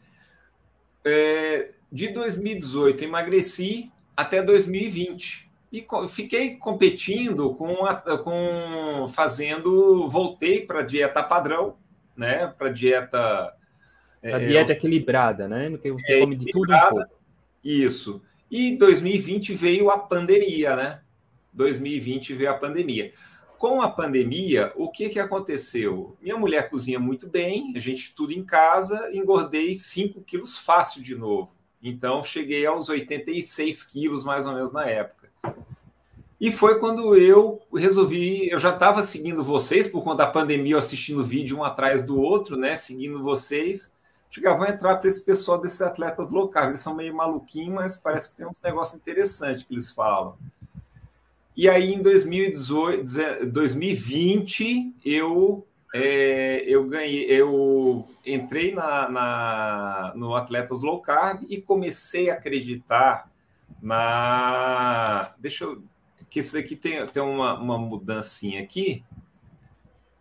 É, 1.05 1.71
de 1.91 2.09
2018 2.09 3.03
emagreci 3.03 3.91
até 4.15 4.41
2020 4.41 5.49
e 5.71 5.85
fiquei 6.09 6.55
competindo 6.57 7.53
com, 7.53 7.85
a, 7.85 7.95
com 7.95 9.07
fazendo 9.07 10.07
voltei 10.09 10.65
para 10.65 10.81
dieta 10.81 11.23
padrão 11.23 11.77
né? 12.15 12.47
Para 12.57 12.69
dieta 12.69 13.17
a 13.19 13.53
é, 14.21 14.39
dieta 14.39 14.73
equilibrada 14.73 15.47
né? 15.47 15.69
No 15.69 15.77
que 15.77 15.91
você 15.91 16.13
é, 16.13 16.19
come 16.19 16.35
de 16.35 16.51
tudo 16.51 16.73
um 16.73 16.79
pouco. 16.89 17.11
Isso. 17.63 18.21
E 18.51 18.75
2020 18.75 19.53
veio 19.53 19.89
a 19.89 19.97
pandemia 19.97 20.75
né 20.75 20.99
2020 21.57 22.33
veio 22.33 22.51
a 22.51 22.53
pandemia 22.53 23.11
com 23.57 23.81
a 23.81 23.89
pandemia, 23.89 24.71
o 24.75 24.89
que, 24.89 25.09
que 25.09 25.19
aconteceu? 25.19 26.15
Minha 26.21 26.37
mulher 26.37 26.69
cozinha 26.69 26.99
muito 26.99 27.27
bem, 27.27 27.73
a 27.75 27.79
gente 27.79 28.13
tudo 28.13 28.31
em 28.31 28.43
casa, 28.43 29.09
engordei 29.11 29.73
5 29.73 30.21
quilos 30.21 30.57
fácil 30.57 31.01
de 31.01 31.15
novo. 31.15 31.51
Então, 31.81 32.23
cheguei 32.23 32.65
aos 32.65 32.89
86 32.89 33.83
quilos, 33.83 34.23
mais 34.23 34.47
ou 34.47 34.53
menos, 34.53 34.71
na 34.71 34.85
época. 34.85 35.27
E 36.39 36.51
foi 36.51 36.79
quando 36.79 37.15
eu 37.15 37.61
resolvi. 37.73 38.49
Eu 38.49 38.59
já 38.59 38.71
estava 38.71 39.01
seguindo 39.01 39.43
vocês, 39.43 39.87
por 39.87 40.03
conta 40.03 40.17
da 40.17 40.27
pandemia, 40.27 40.77
assistindo 40.77 41.25
vídeo 41.25 41.57
um 41.57 41.63
atrás 41.63 42.03
do 42.03 42.19
outro, 42.19 42.55
né? 42.55 42.75
Seguindo 42.75 43.23
vocês. 43.23 43.95
Chegava 44.29 44.55
ah, 44.55 44.59
vou 44.59 44.67
entrar 44.67 44.97
para 44.97 45.07
esse 45.07 45.23
pessoal 45.23 45.59
desses 45.59 45.81
atletas 45.81 46.29
locais. 46.29 46.67
Eles 46.67 46.79
são 46.79 46.93
meio 46.93 47.15
maluquinhos, 47.15 47.73
mas 47.73 47.97
parece 47.97 48.31
que 48.31 48.37
tem 48.37 48.45
uns 48.45 48.59
negócios 48.61 48.99
interessantes 48.99 49.63
que 49.63 49.73
eles 49.73 49.91
falam. 49.91 50.37
E 51.57 51.67
aí, 51.67 51.91
em 51.91 52.01
2018, 52.03 53.47
2020, 53.51 54.93
eu 55.03 55.67
é, 55.91 56.63
eu 56.67 56.85
ganhei, 56.87 57.25
eu 57.25 58.07
entrei 58.23 58.71
na, 58.75 59.09
na, 59.09 60.13
no 60.15 60.35
Atletas 60.35 60.81
Low 60.83 61.01
Carb 61.01 61.43
e 61.49 61.59
comecei 61.59 62.29
a 62.29 62.35
acreditar 62.35 63.31
na. 63.81 65.33
Deixa 65.39 65.63
eu. 65.63 65.81
Que 66.29 66.41
isso 66.41 66.57
aqui 66.57 66.75
tem, 66.75 67.07
tem 67.07 67.23
uma, 67.23 67.59
uma 67.59 67.77
mudancinha 67.79 68.61
aqui. 68.61 69.03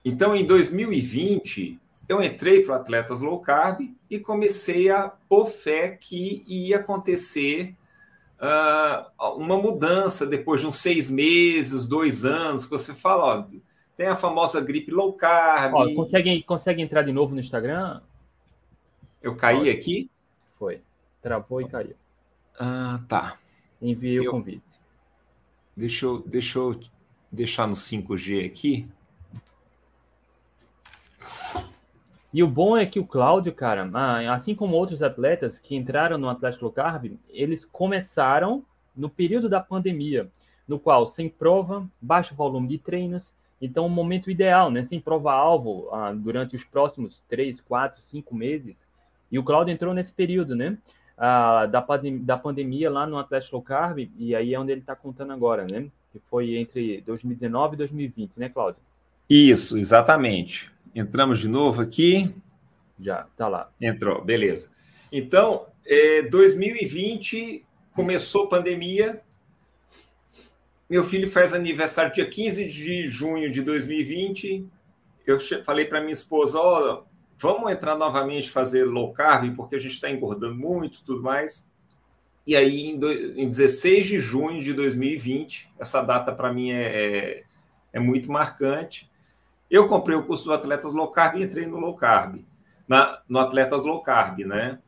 Então, 0.03 0.35
em 0.35 0.47
2020, 0.47 1.79
eu 2.09 2.23
entrei 2.23 2.63
para 2.63 2.73
o 2.73 2.77
Atletas 2.77 3.21
Low 3.21 3.41
Carb 3.41 3.81
e 4.09 4.19
comecei 4.19 4.89
a 4.89 5.13
pôr 5.29 5.49
fé 5.49 5.99
que 6.01 6.45
ia 6.47 6.77
acontecer 6.77 7.75
uh, 8.41 9.35
uma 9.37 9.57
mudança 9.57 10.27
depois 10.27 10.61
de 10.61 10.67
uns 10.67 10.77
seis 10.77 11.11
meses, 11.11 11.87
dois 11.87 12.25
anos, 12.25 12.65
que 12.65 12.71
você 12.71 12.95
fala, 12.95 13.25
ó, 13.25 13.47
tem 13.97 14.09
a 14.09 14.17
famosa 14.17 14.61
gripe 14.61 14.91
low 14.91 15.13
carb. 15.13 15.75
Ó, 15.75 15.95
consegue, 15.95 16.43
consegue 16.43 16.83
entrar 16.83 17.03
de 17.03 17.13
novo 17.13 17.35
no 17.35 17.41
Instagram? 17.41 18.01
Eu 19.23 19.35
caí 19.37 19.59
Foi. 19.59 19.71
aqui? 19.71 20.11
Foi. 20.59 20.81
Travou 21.23 21.61
e 21.61 21.69
caiu. 21.69 21.95
Ah, 22.59 23.01
tá. 23.09 23.39
Enviei 23.81 24.19
eu... 24.19 24.29
o 24.29 24.31
convite. 24.31 24.63
Deixa 25.77 26.07
eu, 26.07 26.23
deixa 26.27 26.59
eu 26.59 26.79
deixar 27.31 27.67
no 27.67 27.75
5G 27.75 28.47
aqui. 28.47 28.89
E 32.37 32.43
o 32.43 32.47
bom 32.47 32.77
é 32.77 32.85
que 32.85 33.01
o 33.01 33.07
Cláudio, 33.07 33.51
cara, 33.51 33.91
assim 34.31 34.55
como 34.55 34.77
outros 34.77 35.03
atletas 35.03 35.59
que 35.59 35.75
entraram 35.75 36.19
no 36.19 36.29
Atlético 36.29 36.67
Low 36.67 36.73
Carb, 36.75 37.17
eles 37.31 37.65
começaram 37.65 38.63
no 38.95 39.09
período 39.09 39.49
da 39.49 39.59
pandemia, 39.59 40.29
no 40.69 40.79
qual, 40.79 41.07
sem 41.07 41.31
prova, 41.31 41.89
baixo 41.99 42.35
volume 42.35 42.69
de 42.69 42.77
treinos, 42.77 43.33
então, 43.59 43.87
o 43.87 43.89
momento 43.89 44.31
ideal, 44.31 44.71
né? 44.71 44.85
Sem 44.85 45.01
prova-alvo 45.01 45.89
ah, 45.91 46.13
durante 46.13 46.55
os 46.55 46.63
próximos 46.63 47.25
três, 47.27 47.59
quatro, 47.59 48.03
cinco 48.03 48.35
meses. 48.35 48.87
E 49.33 49.39
o 49.39 49.43
Claudio 49.43 49.73
entrou 49.73 49.95
nesse 49.95 50.13
período, 50.13 50.55
né? 50.55 50.77
Ah, 51.17 51.65
da, 51.65 51.81
pandem 51.81 52.23
da 52.23 52.37
pandemia 52.37 52.91
lá 52.91 53.07
no 53.07 53.17
Atlético 53.17 53.57
Low 53.57 53.63
Carb, 53.63 54.11
e 54.19 54.35
aí 54.35 54.53
é 54.53 54.61
onde 54.61 54.73
ele 54.73 54.83
está 54.83 54.95
contando 54.95 55.33
agora, 55.33 55.65
né? 55.65 55.87
Que 56.13 56.19
foi 56.29 56.57
entre 56.57 57.01
2019 57.01 57.77
e 57.77 57.79
2020, 57.79 58.39
né, 58.39 58.51
Claudio? 58.51 58.83
Isso, 59.27 59.79
exatamente. 59.79 60.76
Entramos 60.97 61.39
de 61.39 61.47
novo 61.47 61.83
aqui. 61.83 62.35
Já, 62.99 63.27
tá 63.37 63.47
lá. 63.49 63.71
Entrou, 63.79 64.25
beleza. 64.25 64.73
Então, 65.13 65.67
é, 65.85 66.23
2020 66.23 67.63
começou 67.93 68.45
a 68.45 68.49
pandemia, 68.49 69.23
meu 70.89 71.05
filho 71.05 71.31
faz 71.31 71.53
aniversário 71.53 72.15
dia 72.15 72.27
15 72.27 72.67
de 72.67 73.07
junho 73.07 73.51
de 73.51 73.61
2020. 73.61 74.67
Eu 75.27 75.39
falei 75.63 75.85
para 75.85 76.01
minha 76.01 76.15
esposa: 76.15 76.59
Ó, 76.59 76.95
oh, 76.95 77.05
vamos 77.37 77.71
entrar 77.71 77.95
novamente 77.95 78.49
fazer 78.49 78.85
low 78.85 79.13
carb, 79.13 79.55
porque 79.55 79.75
a 79.77 79.79
gente 79.79 79.93
está 79.93 80.09
engordando 80.09 80.55
muito 80.55 81.05
tudo 81.05 81.23
mais. 81.23 81.71
E 82.47 82.57
aí, 82.57 82.87
em, 82.87 82.99
do, 82.99 83.13
em 83.13 83.51
16 83.51 84.07
de 84.07 84.19
junho 84.19 84.63
de 84.63 84.73
2020, 84.73 85.69
essa 85.79 86.01
data 86.01 86.33
para 86.33 86.53
mim 86.53 86.71
é, 86.71 86.85
é, 86.85 87.45
é, 87.93 88.01
muito 88.01 88.33
marcante. 88.33 89.11
Eu 89.71 89.89
comprei 89.89 90.17
o 90.17 90.25
curso 90.25 90.45
do 90.45 90.53
Atletas 90.53 90.93
Low 90.93 91.09
Carb 91.09 91.37
e 91.37 91.43
entrei 91.43 91.67
no 91.67 91.79
low 91.79 91.97
carb, 91.97 92.45
na, 92.87 93.21
no 93.29 93.39
Atletas 93.39 93.85
Low 93.85 94.01
Carb, 94.01 94.39
né? 94.41 94.79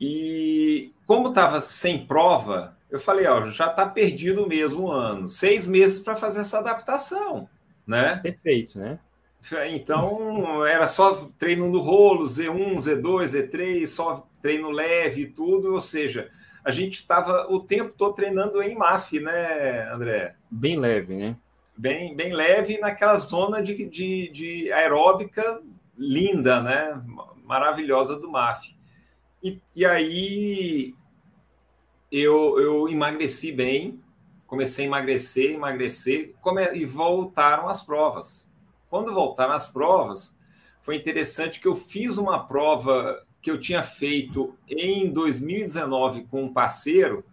E 0.00 0.92
como 1.06 1.28
estava 1.28 1.60
sem 1.60 2.06
prova, 2.06 2.76
eu 2.90 3.00
falei, 3.00 3.26
ó, 3.26 3.48
já 3.50 3.66
está 3.66 3.86
perdido 3.86 4.46
mesmo 4.46 4.86
o 4.86 4.92
ano. 4.92 5.28
Seis 5.28 5.66
meses 5.66 5.98
para 5.98 6.16
fazer 6.16 6.40
essa 6.40 6.58
adaptação, 6.58 7.48
né? 7.86 8.16
Perfeito, 8.16 8.78
né? 8.78 8.98
Então, 9.70 10.66
era 10.66 10.86
só 10.88 11.14
treino 11.38 11.68
no 11.70 11.78
rolo, 11.78 12.24
Z1, 12.24 12.76
Z2, 12.76 13.24
Z3, 13.24 13.86
só 13.86 14.26
treino 14.42 14.70
leve 14.70 15.22
e 15.22 15.26
tudo. 15.26 15.72
Ou 15.72 15.80
seja, 15.80 16.30
a 16.64 16.72
gente 16.72 16.94
estava 16.94 17.46
o 17.48 17.60
tempo 17.60 17.94
todo 17.96 18.14
treinando 18.14 18.60
em 18.60 18.74
MAF, 18.74 19.20
né, 19.20 19.88
André? 19.92 20.34
Bem 20.50 20.76
leve, 20.76 21.14
né? 21.14 21.36
Bem, 21.76 22.16
bem 22.16 22.32
leve 22.32 22.78
naquela 22.78 23.18
zona 23.18 23.62
de, 23.62 23.84
de, 23.86 24.30
de 24.30 24.72
aeróbica 24.72 25.60
linda, 25.96 26.62
né? 26.62 27.02
Maravilhosa 27.44 28.18
do 28.18 28.30
MAF. 28.30 28.76
E, 29.42 29.60
e 29.74 29.84
aí 29.84 30.94
eu, 32.10 32.58
eu 32.58 32.88
emagreci 32.88 33.52
bem, 33.52 34.00
comecei 34.46 34.84
a 34.84 34.88
emagrecer, 34.88 35.52
emagrecer, 35.52 36.34
come, 36.40 36.64
e 36.74 36.84
voltaram 36.84 37.68
as 37.68 37.82
provas. 37.82 38.50
Quando 38.88 39.12
voltaram 39.12 39.52
as 39.52 39.68
provas, 39.68 40.36
foi 40.82 40.96
interessante 40.96 41.60
que 41.60 41.68
eu 41.68 41.76
fiz 41.76 42.16
uma 42.16 42.46
prova 42.46 43.24
que 43.42 43.50
eu 43.50 43.58
tinha 43.58 43.82
feito 43.82 44.56
em 44.68 45.10
2019 45.12 46.24
com 46.24 46.44
um 46.44 46.52
parceiro, 46.52 47.24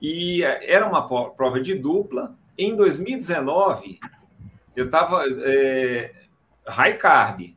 e 0.00 0.42
era 0.42 0.86
uma 0.86 1.06
prova 1.06 1.60
de 1.60 1.74
dupla. 1.74 2.36
Em 2.58 2.74
2019, 2.74 4.00
eu 4.74 4.86
estava 4.86 5.24
é, 5.44 6.12
high 6.66 6.96
carb. 6.96 7.54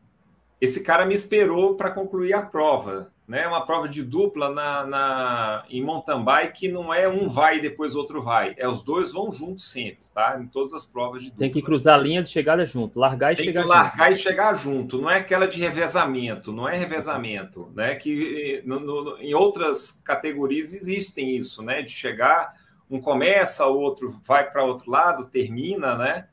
Esse 0.60 0.84
cara 0.84 1.06
me 1.06 1.16
esperou 1.16 1.76
para 1.76 1.90
concluir 1.90 2.34
a 2.34 2.44
prova. 2.44 3.12
né? 3.28 3.48
Uma 3.48 3.66
prova 3.66 3.88
de 3.90 4.04
dupla 4.04 4.52
na, 4.52 4.86
na, 4.86 5.64
em 5.70 5.84
mountain 5.84 6.24
bike 6.24 6.68
não 6.68 6.94
é 6.94 7.08
um 7.10 7.28
vai 7.28 7.58
e 7.58 7.62
depois 7.62 7.96
outro 7.96 8.22
vai. 8.22 8.54
É 8.58 8.68
os 8.68 8.84
dois 8.84 9.12
vão 9.12 9.32
juntos 9.32 9.72
sempre, 9.72 10.02
tá? 10.14 10.38
Em 10.40 10.46
todas 10.46 10.72
as 10.74 10.86
provas 10.86 11.24
de 11.24 11.30
dupla. 11.30 11.40
Tem 11.40 11.52
que 11.52 11.62
cruzar 11.64 11.98
a 11.98 12.02
linha 12.04 12.22
de 12.22 12.30
chegada 12.30 12.64
junto, 12.66 13.00
largar 13.00 13.34
e 13.34 13.38
Tem 13.38 13.46
chegar 13.46 13.64
que 13.64 13.68
largar 13.70 14.10
junto. 14.10 14.20
e 14.20 14.22
chegar 14.22 14.56
junto. 14.56 15.02
Não 15.02 15.10
é 15.10 15.18
aquela 15.18 15.48
de 15.48 15.60
revezamento, 15.60 16.52
não 16.52 16.70
é 16.70 16.78
revezamento, 16.78 17.72
né? 17.74 17.96
Que 17.96 18.62
no, 18.66 18.80
no, 18.80 19.18
em 19.18 19.34
outras 19.34 20.00
categorias 20.06 20.74
existem 20.74 21.36
isso, 21.36 21.64
né? 21.64 21.82
De 21.82 21.90
chegar, 21.90 22.54
um 22.92 23.02
começa, 23.02 23.66
outro 23.66 24.20
vai 24.24 24.52
para 24.52 24.64
outro 24.64 24.92
lado, 24.92 25.26
termina, 25.26 25.98
né? 25.98 26.28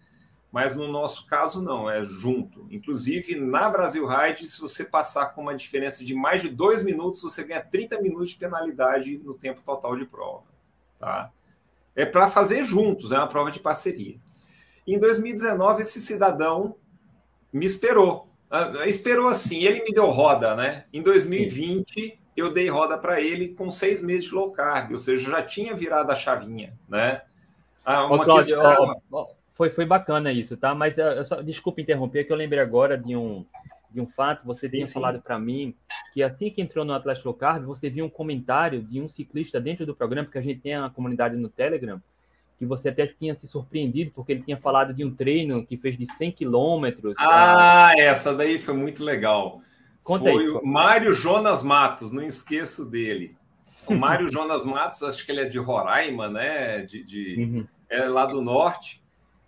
mas 0.51 0.75
no 0.75 0.89
nosso 0.89 1.27
caso 1.27 1.63
não, 1.63 1.91
é 1.91 2.03
junto. 2.05 2.67
Inclusive, 2.71 3.37
na 3.37 3.69
Brasil 3.69 4.07
Ride, 4.07 4.47
se 4.47 4.61
você 4.61 4.83
passar 4.83 5.27
com 5.27 5.43
uma 5.43 5.55
diferença 5.55 6.05
de 6.05 6.15
mais 6.15 6.41
de 6.41 6.49
dois 6.49 6.83
minutos, 6.83 7.23
você 7.23 7.45
ganha 7.45 7.61
30 7.61 8.01
minutos 8.01 8.31
de 8.31 8.37
penalidade 8.37 9.19
no 9.19 9.35
tempo 9.35 9.61
total 9.63 9.97
de 9.97 10.07
prova. 10.07 10.45
Tá? 10.99 11.31
É 11.95 12.07
para 12.07 12.29
fazer 12.29 12.63
juntos, 12.65 13.13
é 13.13 13.19
uma 13.19 13.29
prova 13.29 13.51
de 13.51 13.61
parceria. 13.61 14.17
Em 14.87 14.99
2019, 14.99 15.83
esse 15.83 16.01
cidadão 16.01 16.77
me 17.53 17.67
esperou. 17.67 18.29
Ah, 18.51 18.87
esperou 18.87 19.29
assim, 19.29 19.65
ele 19.65 19.85
me 19.85 19.93
deu 19.93 20.07
roda, 20.07 20.57
né? 20.57 20.87
Em 20.91 21.03
2020, 21.03 22.19
eu 22.39 22.53
dei 22.53 22.69
roda 22.69 22.97
para 22.97 23.21
ele 23.21 23.49
com 23.49 23.71
seis 23.71 24.03
meses 24.03 24.25
de 24.25 24.35
low 24.35 24.51
carb, 24.51 24.93
ou 24.93 24.99
seja, 24.99 25.31
já 25.31 25.43
tinha 25.43 25.75
virado 25.75 26.11
a 26.11 26.15
chavinha, 26.15 26.73
né? 26.89 27.23
Ah, 27.85 28.05
uma 28.05 28.17
Ô, 28.17 28.25
Cláudio, 28.25 28.61
questão... 28.61 28.97
ó, 29.11 29.23
ó, 29.23 29.29
foi, 29.55 29.71
foi 29.71 29.85
bacana 29.85 30.31
isso, 30.31 30.57
tá? 30.57 30.75
Mas 30.75 30.97
eu, 30.99 31.07
eu 31.07 31.25
só, 31.25 31.43
desculpa 31.43 31.81
interromper, 31.81 32.25
que 32.25 32.33
eu 32.33 32.37
lembrei 32.37 32.61
agora 32.61 32.97
de 32.97 33.17
um, 33.17 33.45
de 33.91 34.01
um 34.01 34.07
fato. 34.07 34.47
Você 34.47 34.69
sim, 34.69 34.77
tinha 34.77 34.87
sim. 34.87 34.93
falado 34.93 35.21
para 35.21 35.39
mim 35.39 35.75
que 36.13 36.23
assim 36.23 36.51
que 36.51 36.61
entrou 36.61 36.85
no 36.85 36.93
Atlético 36.93 37.29
Low 37.29 37.37
Carb, 37.37 37.65
você 37.65 37.89
viu 37.89 38.05
um 38.05 38.11
comentário 38.11 38.83
de 38.83 39.01
um 39.01 39.09
ciclista 39.09 39.61
dentro 39.61 39.85
do 39.87 39.95
programa, 39.95 40.27
porque 40.27 40.39
a 40.39 40.43
gente 40.43 40.61
tem 40.61 40.75
a 40.75 40.89
comunidade 40.91 41.37
no 41.37 41.49
Telegram, 41.49 42.01
que 42.59 42.67
você 42.67 42.89
até 42.89 43.07
tinha 43.07 43.35
se 43.35 43.47
surpreendido, 43.47 44.11
porque 44.15 44.33
ele 44.33 44.43
tinha 44.43 44.57
falado 44.57 44.93
de 44.93 45.05
um 45.05 45.15
treino 45.15 45.65
que 45.65 45.77
fez 45.77 45.97
de 45.97 46.07
100 46.13 46.33
quilômetros. 46.33 47.15
Ah, 47.19 47.93
pra... 47.95 48.03
essa 48.03 48.35
daí 48.35 48.59
foi 48.59 48.75
muito 48.75 49.05
legal. 49.05 49.63
Conta 50.09 50.31
foi 50.31 50.43
aí, 50.43 50.49
o 50.49 50.65
Mário 50.65 51.13
Jonas 51.13 51.63
Matos, 51.63 52.13
não 52.13 52.23
esqueço 52.23 52.91
dele. 52.91 53.37
O 53.87 53.95
Mário 53.95 54.27
Jonas 54.33 54.65
Matos, 54.65 55.03
acho 55.03 55.23
que 55.23 55.31
ele 55.31 55.43
é 55.43 55.45
de 55.45 55.59
Roraima, 55.59 56.31
né? 56.31 56.81
De, 56.81 57.05
de... 57.05 57.37
Uhum. 57.39 57.67
É 57.91 58.09
lá 58.09 58.25
do 58.25 58.41
norte. 58.41 59.05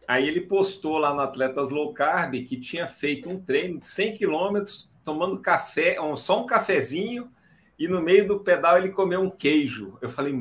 Aí 0.07 0.29
ele 0.29 0.43
postou 0.43 0.99
lá 0.99 1.14
no 1.14 1.21
Atletas 1.23 1.71
Low 1.71 1.95
Carb 1.95 2.35
que 2.45 2.61
tinha 2.61 2.87
feito 2.87 3.31
um 3.31 3.40
treino 3.40 3.79
de 3.79 3.87
100 3.87 4.12
quilômetros 4.12 4.93
tomando 5.02 5.40
café, 5.40 5.97
só 6.14 6.43
um 6.43 6.47
cafezinho, 6.47 7.31
e 7.79 7.88
no 7.88 8.02
meio 8.02 8.29
do 8.29 8.40
pedal 8.40 8.76
ele 8.76 8.90
comeu 8.90 9.23
um 9.23 9.31
queijo. 9.31 9.97
Eu 10.02 10.11
falei 10.11 10.38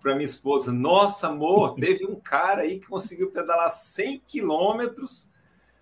para 0.00 0.14
minha 0.14 0.24
esposa: 0.24 0.72
Nossa, 0.72 1.28
amor, 1.28 1.74
teve 1.78 2.06
um 2.06 2.18
cara 2.18 2.62
aí 2.62 2.78
que 2.78 2.86
conseguiu 2.86 3.30
pedalar 3.30 3.68
100 3.68 4.22
quilômetros 4.26 5.30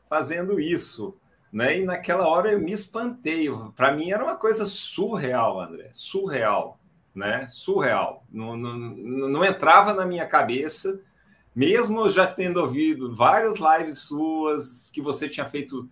fazendo 0.09 0.59
isso. 0.59 1.17
Né? 1.53 1.79
E 1.79 1.85
naquela 1.85 2.27
hora 2.27 2.51
eu 2.51 2.61
me 2.61 2.73
espantei. 2.73 3.49
Para 3.75 3.93
mim 3.93 4.11
era 4.11 4.23
uma 4.23 4.37
coisa 4.37 4.67
surreal, 4.67 5.61
André, 5.61 5.91
surreal, 5.93 6.79
né? 7.15 7.47
Surreal. 7.47 8.25
Não, 8.31 8.57
não, 8.57 8.77
não 8.77 9.45
entrava 9.45 9.95
na 9.95 10.05
minha 10.05 10.27
cabeça 10.27 11.01
mesmo 11.57 12.11
já 12.11 12.27
tendo 12.27 12.61
ouvido 12.61 13.15
várias 13.15 13.55
lives 13.57 14.01
suas, 14.01 14.91
que 14.91 15.01
você 15.01 15.27
tinha 15.27 15.47
feito 15.47 15.89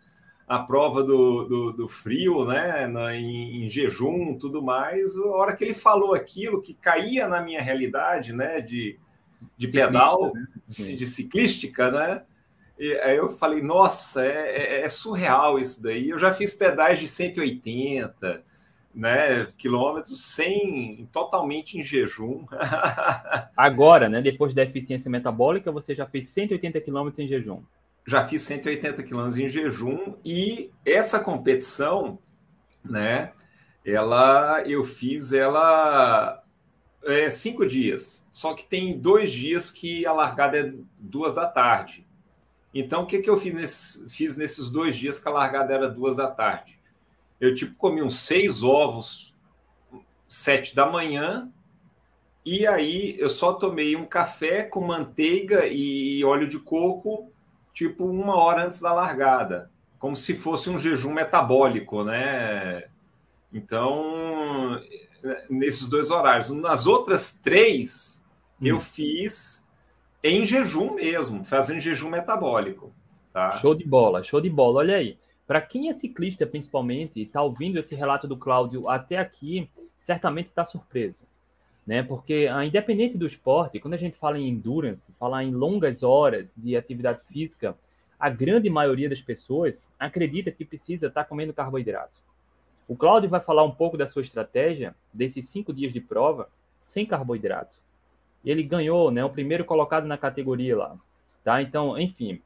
a 0.46 0.58
prova 0.58 1.02
do, 1.02 1.44
do, 1.44 1.72
do 1.72 1.88
frio, 1.88 2.44
né, 2.44 2.86
na, 2.86 3.16
em, 3.16 3.64
em, 3.64 3.70
jejum, 3.70 4.36
tudo 4.36 4.60
mais, 4.62 5.16
a 5.16 5.26
hora 5.28 5.56
que 5.56 5.64
ele 5.64 5.72
falou 5.72 6.14
aquilo 6.14 6.60
que 6.60 6.74
caía 6.74 7.26
na 7.26 7.40
minha 7.40 7.62
realidade, 7.62 8.34
né, 8.34 8.60
de, 8.60 8.98
de 9.56 9.66
pedal, 9.68 10.34
né? 10.34 10.46
de, 10.68 10.96
de, 10.96 11.06
ciclística, 11.06 11.90
né, 11.90 12.22
e 12.78 12.92
aí 13.00 13.16
eu 13.16 13.28
falei, 13.30 13.62
nossa, 13.62 14.24
é, 14.24 14.80
é, 14.80 14.80
é 14.82 14.88
surreal 14.88 15.58
isso 15.58 15.82
daí. 15.82 16.08
Eu 16.08 16.18
já 16.18 16.32
fiz 16.32 16.52
pedais 16.52 16.98
de 16.98 17.06
180, 17.06 18.42
né, 18.94 19.46
quilômetros 19.56 20.24
sem 20.24 21.08
totalmente 21.12 21.78
em 21.78 21.82
jejum. 21.82 22.44
Agora, 23.56 24.08
né, 24.08 24.20
depois 24.20 24.54
da 24.54 24.62
eficiência 24.62 25.10
metabólica, 25.10 25.70
você 25.70 25.94
já 25.94 26.06
fez 26.06 26.28
180 26.28 26.80
quilômetros 26.80 27.18
em 27.24 27.28
jejum. 27.28 27.62
Já 28.06 28.26
fiz 28.26 28.42
180 28.42 29.02
quilômetros 29.02 29.38
em 29.38 29.48
jejum 29.48 30.14
e 30.24 30.70
essa 30.84 31.20
competição, 31.20 32.18
né, 32.84 33.32
ela 33.84 34.62
eu 34.66 34.82
fiz 34.82 35.32
ela 35.32 36.42
é, 37.04 37.30
cinco 37.30 37.66
dias. 37.66 38.28
Só 38.32 38.54
que 38.54 38.64
tem 38.64 38.98
dois 38.98 39.30
dias 39.30 39.70
que 39.70 40.04
a 40.06 40.12
largada 40.12 40.58
é 40.58 40.72
duas 40.98 41.34
da 41.34 41.46
tarde. 41.46 42.06
Então, 42.74 43.02
o 43.02 43.06
que, 43.06 43.20
que 43.20 43.30
eu 43.30 43.38
fiz, 43.38 43.54
nesse, 43.54 44.10
fiz 44.10 44.36
nesses 44.36 44.68
dois 44.68 44.96
dias 44.96 45.20
que 45.20 45.28
a 45.28 45.32
largada 45.32 45.72
era 45.72 45.88
duas 45.88 46.16
da 46.16 46.28
tarde? 46.28 46.76
Eu, 47.40 47.54
tipo, 47.54 47.76
comi 47.76 48.02
uns 48.02 48.18
seis 48.18 48.64
ovos, 48.64 49.36
sete 50.28 50.74
da 50.74 50.84
manhã, 50.84 51.52
e 52.44 52.66
aí 52.66 53.14
eu 53.18 53.30
só 53.30 53.52
tomei 53.52 53.94
um 53.94 54.04
café 54.04 54.64
com 54.64 54.80
manteiga 54.80 55.66
e 55.66 56.24
óleo 56.24 56.48
de 56.48 56.58
coco, 56.58 57.30
tipo, 57.72 58.04
uma 58.04 58.36
hora 58.36 58.66
antes 58.66 58.80
da 58.80 58.92
largada. 58.92 59.70
Como 59.98 60.16
se 60.16 60.34
fosse 60.34 60.68
um 60.68 60.78
jejum 60.78 61.12
metabólico, 61.12 62.02
né? 62.02 62.84
Então, 63.52 64.80
nesses 65.48 65.88
dois 65.88 66.10
horários. 66.10 66.50
Nas 66.50 66.86
outras 66.86 67.38
três, 67.38 68.22
hum. 68.60 68.66
eu 68.66 68.80
fiz 68.80 69.63
em 70.24 70.42
jejum 70.42 70.94
mesmo, 70.94 71.44
fazendo 71.44 71.80
jejum 71.80 72.08
metabólico. 72.08 72.90
Tá? 73.30 73.50
Show 73.58 73.74
de 73.74 73.86
bola, 73.86 74.24
show 74.24 74.40
de 74.40 74.48
bola. 74.48 74.78
Olha 74.78 74.96
aí. 74.96 75.18
Para 75.46 75.60
quem 75.60 75.90
é 75.90 75.92
ciclista, 75.92 76.46
principalmente, 76.46 77.20
e 77.20 77.24
está 77.24 77.42
ouvindo 77.42 77.78
esse 77.78 77.94
relato 77.94 78.26
do 78.26 78.34
Cláudio 78.34 78.88
até 78.88 79.18
aqui, 79.18 79.68
certamente 79.98 80.46
está 80.46 80.64
surpreso. 80.64 81.24
Né? 81.86 82.02
Porque, 82.02 82.48
ah, 82.50 82.64
independente 82.64 83.18
do 83.18 83.26
esporte, 83.26 83.78
quando 83.78 83.92
a 83.92 83.98
gente 83.98 84.16
fala 84.16 84.38
em 84.38 84.48
endurance, 84.48 85.12
falar 85.18 85.44
em 85.44 85.52
longas 85.52 86.02
horas 86.02 86.54
de 86.56 86.74
atividade 86.74 87.20
física, 87.28 87.76
a 88.18 88.30
grande 88.30 88.70
maioria 88.70 89.10
das 89.10 89.20
pessoas 89.20 89.86
acredita 89.98 90.50
que 90.50 90.64
precisa 90.64 91.08
estar 91.08 91.24
tá 91.24 91.28
comendo 91.28 91.52
carboidrato. 91.52 92.22
O 92.88 92.96
Cláudio 92.96 93.28
vai 93.28 93.40
falar 93.40 93.64
um 93.64 93.70
pouco 93.70 93.98
da 93.98 94.06
sua 94.06 94.22
estratégia 94.22 94.94
desses 95.12 95.46
cinco 95.46 95.74
dias 95.74 95.92
de 95.92 96.00
prova 96.00 96.48
sem 96.78 97.04
carboidrato. 97.04 97.76
Ele 98.44 98.62
ganhou, 98.62 99.10
né? 99.10 99.24
O 99.24 99.30
primeiro 99.30 99.64
colocado 99.64 100.06
na 100.06 100.18
categoria 100.18 100.76
lá. 100.76 100.96
Tá? 101.42 101.62
Então, 101.62 101.98
enfim, 101.98 102.40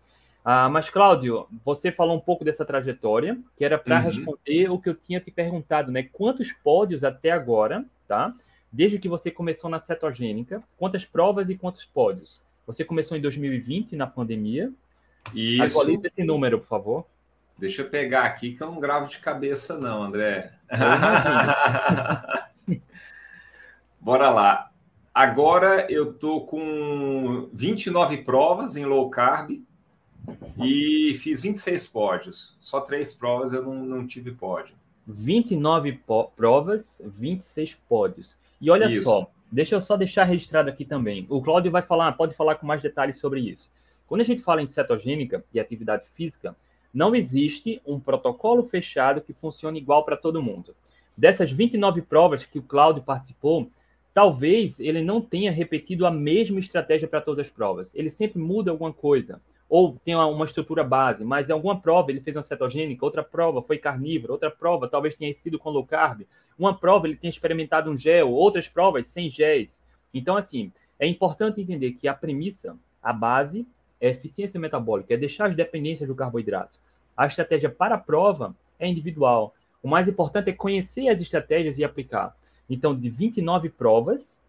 ah, 0.50 0.66
mas, 0.66 0.88
Cláudio, 0.88 1.46
você 1.62 1.92
falou 1.92 2.16
um 2.16 2.20
pouco 2.20 2.42
dessa 2.42 2.64
trajetória, 2.64 3.38
que 3.54 3.62
era 3.62 3.76
para 3.76 3.98
uhum. 3.98 4.04
responder 4.04 4.70
o 4.70 4.78
que 4.78 4.88
eu 4.88 4.94
tinha 4.94 5.20
te 5.20 5.30
perguntado, 5.30 5.92
né? 5.92 6.08
Quantos 6.10 6.52
pódios 6.52 7.04
até 7.04 7.30
agora, 7.30 7.84
tá? 8.06 8.34
Desde 8.72 8.98
que 8.98 9.10
você 9.10 9.30
começou 9.30 9.68
na 9.68 9.78
cetogênica, 9.78 10.62
quantas 10.78 11.04
provas 11.04 11.50
e 11.50 11.54
quantos 11.54 11.84
pódios? 11.84 12.40
Você 12.66 12.82
começou 12.82 13.14
em 13.14 13.20
2020, 13.20 13.94
na 13.94 14.06
pandemia. 14.06 14.72
Isso. 15.34 15.78
Atualiza 15.78 16.06
esse 16.06 16.24
número, 16.24 16.60
por 16.60 16.66
favor. 16.66 17.06
Deixa 17.58 17.82
eu 17.82 17.90
pegar 17.90 18.24
aqui, 18.24 18.54
que 18.54 18.62
eu 18.62 18.68
não 18.68 18.80
gravo 18.80 19.06
de 19.06 19.18
cabeça, 19.18 19.76
não, 19.76 20.02
André. 20.02 20.50
Bora 24.00 24.30
lá. 24.30 24.67
Agora 25.18 25.84
eu 25.90 26.12
tô 26.12 26.42
com 26.42 27.48
29 27.52 28.18
provas 28.18 28.76
em 28.76 28.84
low 28.84 29.10
carb, 29.10 29.60
e 30.62 31.14
fiz 31.14 31.42
26 31.42 31.88
pódios. 31.88 32.56
Só 32.60 32.80
três 32.80 33.12
provas 33.12 33.52
eu 33.52 33.64
não, 33.64 33.74
não 33.84 34.06
tive 34.06 34.30
pódio. 34.30 34.76
29 35.08 36.00
provas, 36.36 37.02
26 37.04 37.74
pódios. 37.88 38.36
E 38.60 38.70
olha 38.70 38.84
isso. 38.84 39.02
só, 39.02 39.28
deixa 39.50 39.74
eu 39.74 39.80
só 39.80 39.96
deixar 39.96 40.22
registrado 40.22 40.70
aqui 40.70 40.84
também. 40.84 41.26
O 41.28 41.42
Cláudio 41.42 41.72
vai 41.72 41.82
falar, 41.82 42.12
pode 42.12 42.36
falar 42.36 42.54
com 42.54 42.64
mais 42.64 42.80
detalhes 42.80 43.18
sobre 43.18 43.40
isso. 43.40 43.68
Quando 44.06 44.20
a 44.20 44.24
gente 44.24 44.40
fala 44.40 44.62
em 44.62 44.68
cetogênica 44.68 45.44
e 45.52 45.58
atividade 45.58 46.04
física, 46.14 46.54
não 46.94 47.12
existe 47.12 47.82
um 47.84 47.98
protocolo 47.98 48.62
fechado 48.62 49.20
que 49.20 49.32
funcione 49.32 49.80
igual 49.80 50.04
para 50.04 50.16
todo 50.16 50.40
mundo. 50.40 50.76
Dessas 51.16 51.50
29 51.50 52.02
provas 52.02 52.44
que 52.44 52.60
o 52.60 52.62
Cláudio 52.62 53.02
participou, 53.02 53.68
talvez 54.18 54.80
ele 54.80 55.00
não 55.00 55.20
tenha 55.20 55.52
repetido 55.52 56.04
a 56.04 56.10
mesma 56.10 56.58
estratégia 56.58 57.06
para 57.06 57.20
todas 57.20 57.46
as 57.46 57.52
provas. 57.52 57.94
Ele 57.94 58.10
sempre 58.10 58.40
muda 58.40 58.68
alguma 58.68 58.92
coisa 58.92 59.40
ou 59.68 59.96
tem 60.04 60.16
uma 60.16 60.44
estrutura 60.44 60.82
base, 60.82 61.24
mas 61.24 61.48
em 61.48 61.52
alguma 61.52 61.80
prova 61.80 62.10
ele 62.10 62.20
fez 62.20 62.36
uma 62.36 62.42
cetogênica, 62.42 63.04
outra 63.04 63.22
prova 63.22 63.62
foi 63.62 63.78
carnívoro, 63.78 64.32
outra 64.32 64.50
prova 64.50 64.88
talvez 64.88 65.14
tenha 65.14 65.32
sido 65.34 65.56
com 65.56 65.70
low 65.70 65.86
carb, 65.86 66.22
uma 66.58 66.76
prova 66.76 67.06
ele 67.06 67.14
tenha 67.14 67.30
experimentado 67.30 67.92
um 67.92 67.96
gel, 67.96 68.32
outras 68.32 68.66
provas 68.66 69.06
sem 69.06 69.30
géis. 69.30 69.80
Então, 70.12 70.36
assim, 70.36 70.72
é 70.98 71.06
importante 71.06 71.60
entender 71.60 71.92
que 71.92 72.08
a 72.08 72.12
premissa, 72.12 72.76
a 73.00 73.12
base, 73.12 73.64
é 74.00 74.08
eficiência 74.08 74.58
metabólica, 74.58 75.14
é 75.14 75.16
deixar 75.16 75.46
as 75.46 75.54
dependências 75.54 76.08
do 76.08 76.16
carboidrato. 76.16 76.76
A 77.16 77.24
estratégia 77.24 77.70
para 77.70 77.94
a 77.94 77.98
prova 77.98 78.52
é 78.80 78.88
individual. 78.88 79.54
O 79.80 79.86
mais 79.86 80.08
importante 80.08 80.50
é 80.50 80.52
conhecer 80.52 81.08
as 81.08 81.20
estratégias 81.20 81.78
e 81.78 81.84
aplicar. 81.84 82.36
Então, 82.68 82.94
de 82.94 83.08
29 83.08 83.70
provas, 83.70 84.40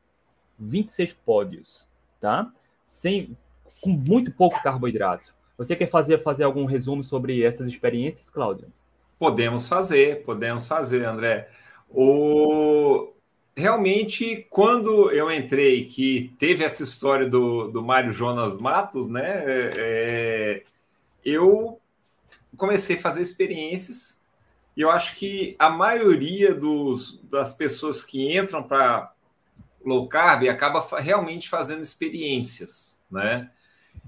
26 0.59 1.13
pódios, 1.13 1.87
tá? 2.19 2.51
Sem, 2.83 3.35
com 3.81 3.89
muito 3.89 4.31
pouco 4.31 4.61
carboidrato. 4.61 5.33
Você 5.57 5.75
quer 5.75 5.87
fazer, 5.87 6.21
fazer 6.21 6.43
algum 6.43 6.65
resumo 6.65 7.03
sobre 7.03 7.43
essas 7.43 7.67
experiências, 7.67 8.29
Cláudio? 8.29 8.67
Podemos 9.17 9.67
fazer, 9.67 10.23
podemos 10.23 10.67
fazer, 10.67 11.05
André. 11.05 11.49
O... 11.89 13.11
Realmente, 13.55 14.47
quando 14.49 15.11
eu 15.11 15.29
entrei, 15.29 15.83
que 15.83 16.33
teve 16.39 16.63
essa 16.63 16.83
história 16.83 17.27
do, 17.27 17.67
do 17.67 17.83
Mário 17.83 18.13
Jonas 18.13 18.57
Matos, 18.57 19.09
né? 19.09 19.43
É, 19.45 20.63
eu 21.25 21.79
comecei 22.55 22.95
a 22.95 23.01
fazer 23.01 23.21
experiências 23.21 24.18
e 24.79 24.81
eu 24.81 24.89
acho 24.89 25.17
que 25.17 25.57
a 25.59 25.69
maioria 25.69 26.55
dos, 26.55 27.21
das 27.23 27.51
pessoas 27.51 28.01
que 28.01 28.33
entram 28.33 28.63
para 28.63 29.11
low 29.83 30.07
carb 30.07 30.47
acaba 30.47 30.81
realmente 31.01 31.49
fazendo 31.49 31.81
experiências, 31.81 32.97
né? 33.11 33.49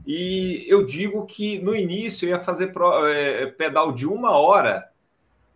E 0.07 0.63
eu 0.69 0.85
digo 0.85 1.25
que 1.25 1.59
no 1.59 1.75
início 1.75 2.25
eu 2.25 2.29
ia 2.29 2.39
fazer 2.39 2.71
é, 3.09 3.47
pedal 3.47 3.91
de 3.91 4.07
uma 4.07 4.31
hora, 4.31 4.89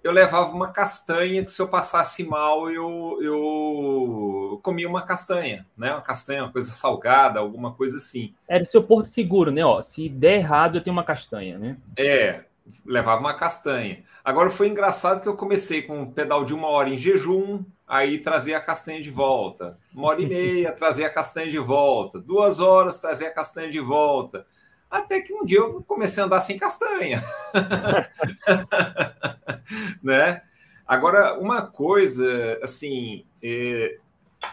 eu 0.04 0.12
levava 0.12 0.52
uma 0.52 0.74
castanha 0.74 1.46
que 1.46 1.50
se 1.50 1.62
eu 1.62 1.70
passasse 1.70 2.26
mal 2.26 2.70
eu, 2.70 3.18
eu 3.22 4.60
comia 4.62 4.90
uma 4.90 5.04
castanha, 5.04 5.66
né? 5.78 5.94
Uma 5.94 6.02
castanha, 6.02 6.44
uma 6.44 6.52
coisa 6.52 6.74
salgada, 6.74 7.40
alguma 7.40 7.72
coisa 7.72 7.96
assim. 7.96 8.34
Era 8.50 8.64
o 8.64 8.68
seu 8.68 8.84
porto 8.84 9.06
seguro, 9.06 9.50
né? 9.50 9.64
Ó, 9.64 9.82
se 9.82 10.10
der 10.10 10.40
errado 10.40 10.78
eu 10.78 10.84
tenho 10.84 10.94
uma 10.94 11.06
castanha, 11.06 11.58
né? 11.58 11.78
É, 11.96 12.44
levava 12.86 13.20
uma 13.20 13.34
castanha. 13.34 14.04
Agora 14.24 14.50
foi 14.50 14.68
engraçado 14.68 15.22
que 15.22 15.28
eu 15.28 15.36
comecei 15.36 15.82
com 15.82 16.02
um 16.02 16.12
pedal 16.12 16.44
de 16.44 16.54
uma 16.54 16.68
hora 16.68 16.90
em 16.90 16.98
jejum, 16.98 17.64
aí 17.88 18.20
trazia 18.20 18.58
a 18.58 18.62
castanha 18.62 19.02
de 19.02 19.12
volta. 19.12 19.78
Uma 19.94 20.10
hora 20.10 20.22
e 20.22 20.26
meia, 20.26 20.72
trazia 20.74 21.08
a 21.08 21.10
castanha 21.10 21.50
de 21.50 21.60
volta. 21.60 22.20
Duas 22.20 22.60
horas, 22.60 23.00
trazia 23.00 23.28
a 23.28 23.34
castanha 23.34 23.70
de 23.70 23.80
volta. 23.80 24.46
Até 24.90 25.22
que 25.22 25.34
um 25.34 25.44
dia 25.44 25.60
eu 25.60 25.84
comecei 25.84 26.22
a 26.22 26.26
andar 26.26 26.40
sem 26.40 26.58
castanha. 26.58 27.24
né? 30.02 30.42
Agora, 30.88 31.40
uma 31.40 31.64
coisa, 31.64 32.60
assim, 32.62 33.26
é, 33.42 33.98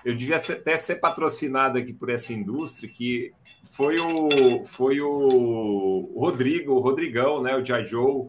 eu 0.05 0.15
devia 0.15 0.37
até 0.37 0.77
ser 0.77 0.97
patrocinado 0.97 1.79
aqui 1.79 1.93
por 1.93 2.09
essa 2.09 2.33
indústria, 2.33 2.91
que 2.91 3.33
foi 3.73 3.97
o, 3.99 4.65
foi 4.65 5.01
o 5.01 6.13
Rodrigo, 6.15 6.75
o 6.75 6.79
Rodrigão, 6.79 7.43
né, 7.43 7.57
o 7.57 7.65
Jai 7.65 7.87
Joe, 7.87 8.29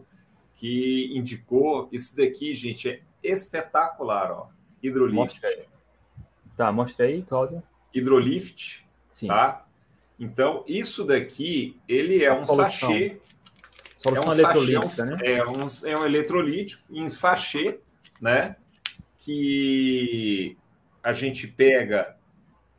que 0.56 1.12
indicou. 1.14 1.86
Isso 1.92 2.16
daqui, 2.16 2.54
gente, 2.54 2.88
é 2.88 3.02
espetacular, 3.22 4.32
ó. 4.32 4.48
Hidrolift. 4.82 5.14
Mostra. 5.14 5.66
Tá, 6.56 6.72
mostra 6.72 7.06
aí, 7.06 7.22
Cláudio. 7.22 7.62
Hidrolift, 7.92 8.86
Sim. 9.06 9.26
tá? 9.26 9.66
Então, 10.18 10.64
isso 10.66 11.04
daqui, 11.04 11.78
ele 11.86 12.24
é 12.24 12.32
um 12.32 12.46
solução. 12.46 12.88
sachê. 12.88 13.20
Solução 13.98 14.22
é 14.22 14.26
um 14.26 14.32
eletrolítica, 14.32 14.88
sachê, 14.88 15.10
né? 15.10 15.18
É 15.24 15.46
um, 15.46 15.66
é 15.84 15.98
um 15.98 16.04
eletrolítico 16.06 16.82
em 16.90 17.08
sachê, 17.10 17.80
né? 18.18 18.56
Que 19.18 20.56
a 21.02 21.12
gente 21.12 21.46
pega 21.46 22.16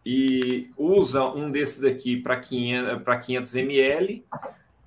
e 0.06 0.70
usa 0.78 1.26
um 1.26 1.50
desses 1.50 1.84
aqui 1.84 2.18
para 2.18 2.40
500, 2.40 3.04
500 3.26 3.56
ml. 3.56 4.26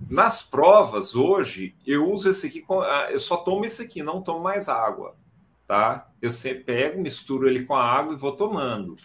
Nas 0.09 0.43
provas, 0.43 1.17
hoje, 1.17 1.75
eu 1.85 2.09
uso 2.09 2.31
esse 2.31 2.47
aqui, 2.47 2.65
ah, 2.71 3.09
eu 3.11 3.19
só 3.19 3.39
tomo 3.39 3.65
esse 3.65 3.83
aqui, 3.83 4.01
não 4.01 4.23
tomo 4.23 4.41
mais 4.41 4.69
água, 4.69 5.17
tá? 5.67 6.09
Eu 6.23 6.31
sempre 6.31 6.63
pego, 6.63 7.01
misturo 7.01 7.49
ele 7.49 7.65
com 7.65 7.75
a 7.75 7.85
água 7.85 8.15
e 8.15 8.19
vou 8.19 8.31
tomando. 8.31 8.97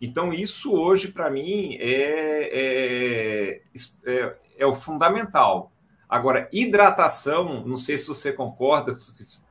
Então, 0.00 0.32
isso 0.32 0.74
hoje, 0.74 1.08
para 1.08 1.30
mim, 1.30 1.76
é, 1.78 2.48
é, 2.52 3.62
é, 4.06 4.36
é, 4.58 4.66
o 4.66 4.74
fundamental. 4.74 5.70
Agora, 6.08 6.48
hidratação, 6.52 7.64
não 7.64 7.76
sei 7.76 7.96
se 7.96 8.08
você 8.08 8.32
concorda, 8.32 8.96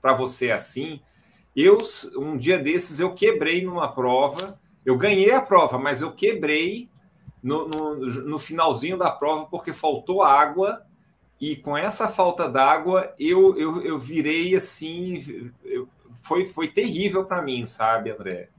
para 0.02 0.14
você 0.14 0.48
é 0.48 0.54
assim. 0.54 1.00
Eu, 1.56 1.78
um 2.18 2.36
dia 2.36 2.60
desses, 2.60 3.00
eu 3.00 3.14
quebrei 3.14 3.64
numa 3.64 3.94
prova, 3.94 4.60
eu 4.86 4.98
ganhei 4.98 5.32
a 5.32 5.42
prova, 5.42 5.78
mas 5.78 6.02
eu 6.02 6.12
quebrei 6.12 6.90
no, 7.42 7.68
no, 7.68 7.96
no 7.96 8.40
finalzinho 8.40 8.98
da 8.98 9.12
prova 9.12 9.46
porque 9.46 9.74
faltou 9.74 10.24
água 10.24 10.86
e 11.40 11.56
com 11.56 11.78
essa 11.78 12.08
falta 12.08 12.50
d'água 12.50 13.14
eu, 13.18 13.58
eu, 13.58 13.82
eu 13.82 13.98
virei 13.98 14.56
assim, 14.56 15.52
eu, 15.64 15.88
foi, 16.22 16.46
foi 16.46 16.68
terrível 16.68 17.26
para 17.26 17.42
mim, 17.42 17.66
sabe, 17.66 18.12
André? 18.12 18.50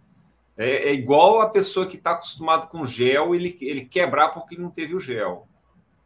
É, 0.57 0.89
é 0.91 0.93
igual 0.93 1.41
a 1.41 1.49
pessoa 1.49 1.87
que 1.87 1.97
está 1.97 2.13
acostumado 2.13 2.69
com 2.69 2.85
gel, 2.85 3.35
ele, 3.35 3.57
ele 3.61 3.85
quebrar 3.85 4.29
porque 4.29 4.57
não 4.57 4.71
teve 4.71 4.95
o 4.95 5.01
gel. 5.01 5.47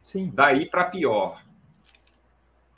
Sim. 0.01 0.31
Daí 0.33 0.65
para 0.65 0.85
pior. 0.85 1.41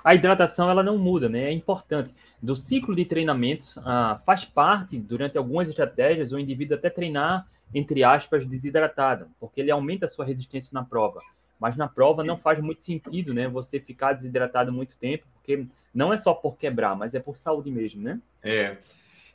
A 0.08 0.15
hidratação 0.15 0.70
ela 0.70 0.82
não 0.82 0.98
muda, 0.98 1.28
né? 1.28 1.50
É 1.50 1.52
importante. 1.52 2.13
Do 2.41 2.56
ciclo 2.56 2.96
de 2.96 3.04
treinamentos, 3.04 3.78
ah, 3.80 4.22
faz 4.26 4.46
parte, 4.46 4.98
durante 4.98 5.38
algumas 5.38 5.67
estratégias, 5.67 6.32
o 6.32 6.39
indivíduo 6.39 6.78
até 6.78 6.89
treinar, 6.89 7.46
entre 7.76 8.06
aspas, 8.06 8.46
desidratado, 8.46 9.28
porque 9.38 9.60
ele 9.60 9.70
aumenta 9.70 10.06
a 10.06 10.08
sua 10.08 10.24
resistência 10.24 10.70
na 10.72 10.82
prova. 10.82 11.20
Mas 11.60 11.76
na 11.76 11.89
prova 11.89 12.24
não 12.24 12.38
faz 12.38 12.58
muito 12.62 12.84
sentido, 12.84 13.34
né? 13.34 13.50
Você 13.50 13.82
ficar 13.82 14.13
desidratado 14.13 14.72
muito 14.72 14.98
tempo, 14.98 15.26
porque 15.34 15.65
não 15.93 16.13
é 16.13 16.17
só 16.17 16.34
por 16.34 16.56
quebrar, 16.58 16.96
mas 16.96 17.13
é 17.13 17.20
por 17.20 17.36
saúde 17.36 17.70
mesmo, 17.70 18.02
né? 18.02 18.17
É. 18.41 18.78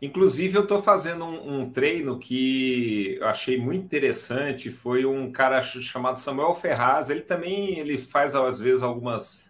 Inclusive, 0.01 0.57
eu 0.57 0.63
estou 0.63 0.83
fazendo 0.83 1.27
um, 1.27 1.61
um, 1.61 1.71
treino 1.71 2.19
que 2.19 3.19
eu 3.21 3.29
achei 3.29 3.61
muito 3.61 3.85
interessante. 3.85 4.71
Foi 4.71 5.05
um 5.05 5.31
cara 5.31 5.61
chamado 5.61 6.19
Samuel 6.19 6.55
Ferraz. 6.55 7.11
Ele 7.11 7.21
também 7.21 7.79
ele 7.79 7.99
faz, 7.99 8.35
às 8.35 8.59
vezes, 8.59 8.83
algumas, 8.83 9.45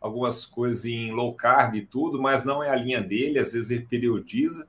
algumas 0.00 0.46
coisas 0.46 0.84
em 0.84 1.12
low 1.12 1.34
carb 1.34 1.74
e 1.74 1.82
tudo, 1.82 2.20
mas 2.20 2.44
não 2.44 2.62
é 2.62 2.70
a 2.70 2.76
linha 2.76 3.00
dele. 3.00 3.38
Às 3.38 3.52
vezes 3.52 3.70
ele 3.70 3.86
periodiza. 3.88 4.66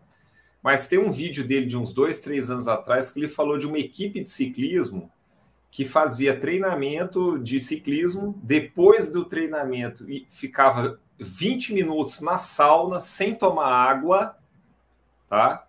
Mas 0.62 0.88
tem 0.88 1.00
um 1.00 1.12
vídeo 1.12 1.48
dele 1.48 1.66
de 1.66 1.78
uns 1.78 1.94
dois, 1.94 2.20
três 2.20 2.50
anos 2.50 2.68
atrás 2.68 3.10
que 3.10 3.20
ele 3.20 3.28
falou 3.28 3.58
de 3.58 3.66
uma 3.66 3.80
equipe 3.80 4.24
de 4.24 4.30
ciclismo 4.30 5.12
que 5.72 5.86
fazia 5.86 6.38
treinamento 6.38 7.40
de 7.40 7.60
ciclismo. 7.60 8.40
Depois 8.44 9.10
do 9.10 9.26
treinamento, 9.26 10.10
e 10.10 10.28
ficava 10.30 11.00
20 11.18 11.74
minutos 11.74 12.20
na 12.20 12.38
sauna 12.38 13.00
sem 13.00 13.34
tomar 13.34 13.68
água 13.68 14.36
tá? 15.32 15.66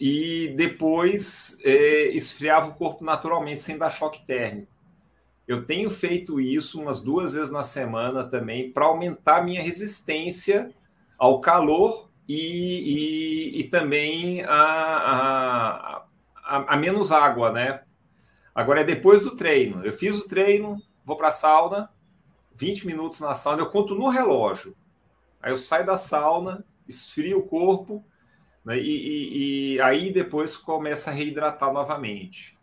E 0.00 0.52
depois 0.56 1.60
é, 1.62 2.08
esfriava 2.08 2.70
o 2.70 2.74
corpo 2.74 3.04
naturalmente, 3.04 3.62
sem 3.62 3.78
dar 3.78 3.88
choque 3.88 4.26
térmico. 4.26 4.73
Eu 5.46 5.64
tenho 5.64 5.90
feito 5.90 6.40
isso 6.40 6.80
umas 6.80 7.00
duas 7.00 7.34
vezes 7.34 7.52
na 7.52 7.62
semana 7.62 8.24
também 8.24 8.72
para 8.72 8.86
aumentar 8.86 9.44
minha 9.44 9.62
resistência 9.62 10.74
ao 11.18 11.40
calor 11.40 12.08
e, 12.28 13.54
e, 13.56 13.60
e 13.60 13.64
também 13.64 14.42
a, 14.44 14.54
a, 14.54 16.04
a, 16.36 16.74
a, 16.74 16.76
menos 16.76 17.12
água, 17.12 17.52
né? 17.52 17.82
Agora 18.54 18.80
é 18.80 18.84
depois 18.84 19.20
do 19.20 19.36
treino. 19.36 19.84
Eu 19.84 19.92
fiz 19.92 20.18
o 20.18 20.28
treino, 20.28 20.80
vou 21.04 21.16
para 21.16 21.28
a 21.28 21.32
sauna, 21.32 21.90
20 22.54 22.86
minutos 22.86 23.20
na 23.20 23.34
sauna, 23.34 23.62
eu 23.62 23.70
conto 23.70 23.94
no 23.94 24.08
relógio. 24.08 24.74
Aí 25.42 25.52
eu 25.52 25.58
saio 25.58 25.84
da 25.84 25.96
sauna, 25.96 26.64
esfrio 26.88 27.40
o 27.40 27.46
corpo, 27.46 28.02
né? 28.64 28.78
E, 28.78 29.74
e, 29.74 29.80
aí 29.82 30.10
depois 30.10 30.56
começa 30.56 31.10
a 31.10 31.14
reidratar 31.14 31.72
novamente. 31.72 32.53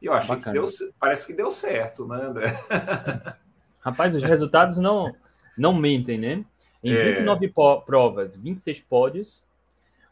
E 0.00 0.06
eu 0.06 0.12
achei 0.12 0.36
Bacana. 0.36 0.58
que 0.58 0.66
deu, 0.66 0.92
parece 0.98 1.26
que 1.26 1.32
deu 1.32 1.50
certo, 1.50 2.06
né, 2.06 2.22
André? 2.22 2.46
Rapaz, 3.80 4.14
os 4.14 4.22
resultados 4.22 4.78
não, 4.78 5.14
não 5.56 5.72
mentem, 5.72 6.18
né? 6.18 6.44
Em 6.82 6.92
é... 6.92 7.12
29 7.12 7.52
provas, 7.84 8.36
26 8.36 8.80
pódios. 8.80 9.42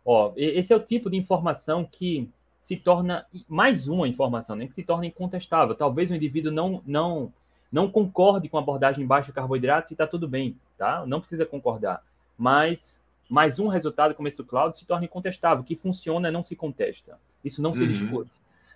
Ó, 0.04 0.32
esse 0.36 0.72
é 0.72 0.76
o 0.76 0.80
tipo 0.80 1.10
de 1.10 1.16
informação 1.16 1.84
que 1.84 2.30
se 2.60 2.76
torna 2.76 3.26
mais 3.48 3.88
uma 3.88 4.08
informação, 4.08 4.56
né? 4.56 4.66
Que 4.66 4.74
se 4.74 4.82
torna 4.82 5.06
incontestável. 5.06 5.74
Talvez 5.74 6.10
o 6.10 6.14
indivíduo 6.14 6.52
não 6.52 6.82
não 6.86 7.32
não 7.70 7.90
concorde 7.90 8.48
com 8.48 8.56
a 8.56 8.60
abordagem 8.60 9.06
baixa 9.06 9.26
de 9.26 9.32
carboidratos 9.32 9.90
e 9.90 9.94
está 9.94 10.06
tudo 10.06 10.28
bem, 10.28 10.56
tá? 10.78 11.04
Não 11.06 11.20
precisa 11.20 11.44
concordar. 11.44 12.02
Mas 12.38 13.02
mais 13.28 13.58
um 13.58 13.68
resultado 13.68 14.14
como 14.14 14.28
esse 14.28 14.36
do 14.36 14.44
Cláudio 14.44 14.78
se 14.78 14.86
torna 14.86 15.04
incontestável. 15.04 15.64
que 15.64 15.74
funciona 15.74 16.30
não 16.30 16.42
se 16.42 16.54
contesta. 16.54 17.18
Isso 17.44 17.60
não 17.60 17.74
se 17.74 17.82
uhum. 17.82 17.88
discute. 17.88 18.30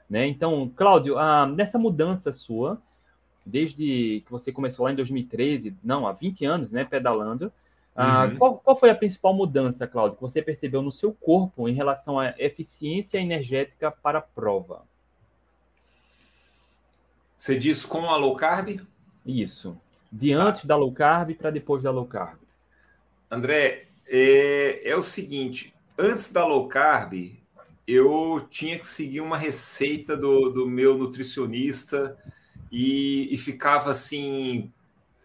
Né? 0.09 0.27
Então, 0.27 0.71
Cláudio, 0.75 1.19
ah, 1.19 1.47
nessa 1.47 1.79
mudança 1.79 2.33
sua, 2.33 2.81
desde 3.45 4.23
que 4.25 4.31
você 4.31 4.53
começou 4.53 4.85
lá 4.85 4.93
em 4.93 4.97
2013, 4.97 5.77
não, 5.83 6.07
há 6.07 6.13
20 6.13 6.45
anos, 6.45 6.73
né, 6.73 6.85
pedalando, 6.85 7.53
ah, 7.95 8.27
uhum. 8.27 8.37
qual, 8.37 8.59
qual, 8.59 8.77
foi 8.77 8.91
a 8.91 8.95
principal 8.95 9.35
mudança, 9.35 9.87
Cláudio, 9.87 10.17
que 10.17 10.23
você 10.23 10.41
percebeu 10.41 10.81
no 10.81 10.93
seu 10.93 11.13
corpo 11.13 11.69
em 11.69 11.75
relação 11.75 12.19
à 12.19 12.33
eficiência 12.39 13.19
energética 13.19 13.91
para 13.91 14.21
a 14.21 14.23
prova? 14.23 14.83
Você 17.37 17.59
diz 17.59 17.85
com 17.85 18.09
a 18.09 18.17
low 18.17 18.37
carb? 18.37 18.81
Isso. 19.27 19.77
De 20.13 20.33
antes 20.33 20.65
da 20.65 20.77
low 20.77 20.93
carb 20.93 21.35
para 21.35 21.51
depois 21.51 21.83
da 21.83 21.91
low 21.91 22.07
carb. 22.07 22.39
André, 23.31 23.89
é, 24.07 24.89
é 24.89 24.97
o 24.97 25.03
seguinte: 25.03 25.75
antes 25.99 26.33
da 26.33 26.47
low 26.47 26.69
carb, 26.69 27.37
eu 27.89 28.47
tinha 28.51 28.79
que 28.79 28.87
seguir 28.87 29.23
uma 29.23 29.39
receita 29.39 30.15
do, 30.15 30.51
do 30.51 30.69
meu 30.69 30.99
nutricionista 30.99 32.19
e, 32.71 33.33
e 33.33 33.39
ficava 33.39 33.91
assim. 33.91 34.71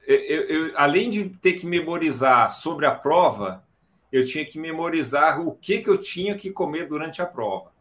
Eu, 0.08 0.18
eu, 0.18 0.74
além 0.78 1.10
de 1.10 1.26
ter 1.26 1.54
que 1.54 1.66
memorizar 1.66 2.50
sobre 2.52 2.86
a 2.86 2.92
prova, 2.92 3.66
eu 4.10 4.26
tinha 4.26 4.46
que 4.46 4.58
memorizar 4.58 5.46
o 5.46 5.54
que, 5.56 5.80
que 5.80 5.90
eu 5.90 5.98
tinha 5.98 6.36
que 6.38 6.52
comer 6.52 6.88
durante 6.88 7.22
a 7.22 7.26
prova. 7.26 7.74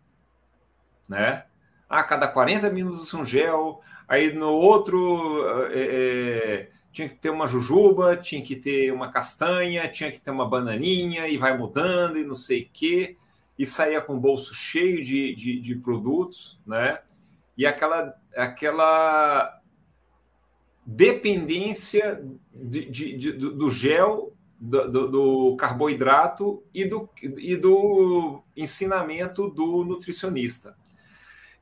Né? 1.09 1.45
A 1.89 2.01
ah, 2.01 2.05
cada 2.05 2.27
40 2.27 2.69
minutos 2.71 3.13
um 3.15 3.25
gel, 3.25 3.83
aí 4.09 4.33
no 4.33 4.51
outro 4.51 5.45
é, 5.71 6.71
tinha 6.91 7.09
que 7.09 7.15
ter 7.15 7.31
uma 7.31 7.47
jujuba, 7.47 8.17
tinha 8.17 8.43
que 8.43 8.57
ter 8.57 8.93
uma 8.93 9.11
castanha, 9.11 9.89
tinha 9.89 10.11
que 10.11 10.21
ter 10.21 10.31
uma 10.31 10.49
bananinha, 10.49 11.29
e 11.29 11.37
vai 11.37 11.57
mudando 11.57 12.19
e 12.19 12.25
não 12.25 12.35
sei 12.35 12.63
o 12.63 12.69
quê, 12.73 13.17
e 13.63 13.67
saía 13.67 14.01
com 14.01 14.17
o 14.17 14.21
bolso 14.21 14.53
cheio 14.53 15.05
de, 15.05 15.37
de, 15.37 15.61
de 15.61 15.77
produtos, 15.77 16.61
né? 16.67 16.99
E 17.57 17.65
aquela, 17.65 18.13
aquela 18.37 19.61
dependência 20.85 22.21
de, 22.53 22.91
de, 22.91 23.17
de, 23.17 23.33
do 23.33 23.71
gel, 23.71 24.35
do, 24.59 25.09
do, 25.09 25.57
carboidrato 25.57 26.65
e 26.75 26.85
do, 26.85 27.09
e 27.23 27.55
do 27.55 28.43
ensinamento 28.57 29.49
do 29.49 29.85
nutricionista. 29.85 30.77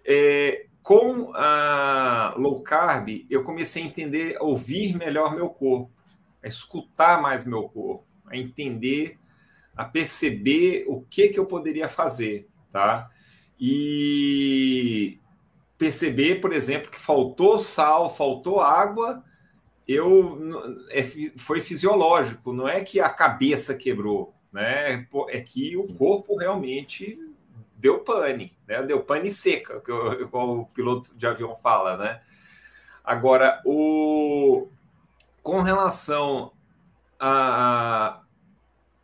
É, 0.02 0.68
com 0.82 1.32
a 1.34 2.34
low 2.38 2.62
carb, 2.62 3.26
eu 3.28 3.44
comecei 3.44 3.82
a 3.82 3.86
entender, 3.86 4.38
a 4.38 4.42
ouvir 4.42 4.96
melhor 4.96 5.34
meu 5.34 5.50
corpo, 5.50 5.92
a 6.42 6.48
escutar 6.48 7.20
mais 7.20 7.44
meu 7.44 7.68
corpo, 7.68 8.06
a 8.24 8.38
entender, 8.38 9.18
a 9.80 9.84
perceber 9.86 10.84
o 10.86 11.00
que, 11.08 11.30
que 11.30 11.38
eu 11.38 11.46
poderia 11.46 11.88
fazer, 11.88 12.46
tá? 12.70 13.10
E 13.58 15.18
perceber, 15.78 16.38
por 16.42 16.52
exemplo, 16.52 16.90
que 16.90 17.00
faltou 17.00 17.58
sal, 17.58 18.14
faltou 18.14 18.60
água, 18.60 19.24
eu 19.88 20.38
é, 20.90 21.02
foi 21.38 21.62
fisiológico, 21.62 22.52
não 22.52 22.68
é 22.68 22.82
que 22.82 23.00
a 23.00 23.08
cabeça 23.08 23.74
quebrou, 23.74 24.34
né? 24.52 25.06
É 25.30 25.40
que 25.40 25.74
o 25.78 25.88
corpo 25.94 26.36
realmente 26.36 27.18
deu 27.74 28.00
pane, 28.00 28.54
né? 28.68 28.82
Deu 28.82 29.02
pane 29.02 29.30
seca, 29.30 29.80
que 29.80 29.90
eu, 29.90 30.28
o 30.30 30.66
piloto 30.66 31.16
de 31.16 31.26
avião 31.26 31.56
fala, 31.56 31.96
né? 31.96 32.20
Agora, 33.02 33.62
o 33.64 34.68
com 35.42 35.62
relação 35.62 36.52
a, 37.18 38.20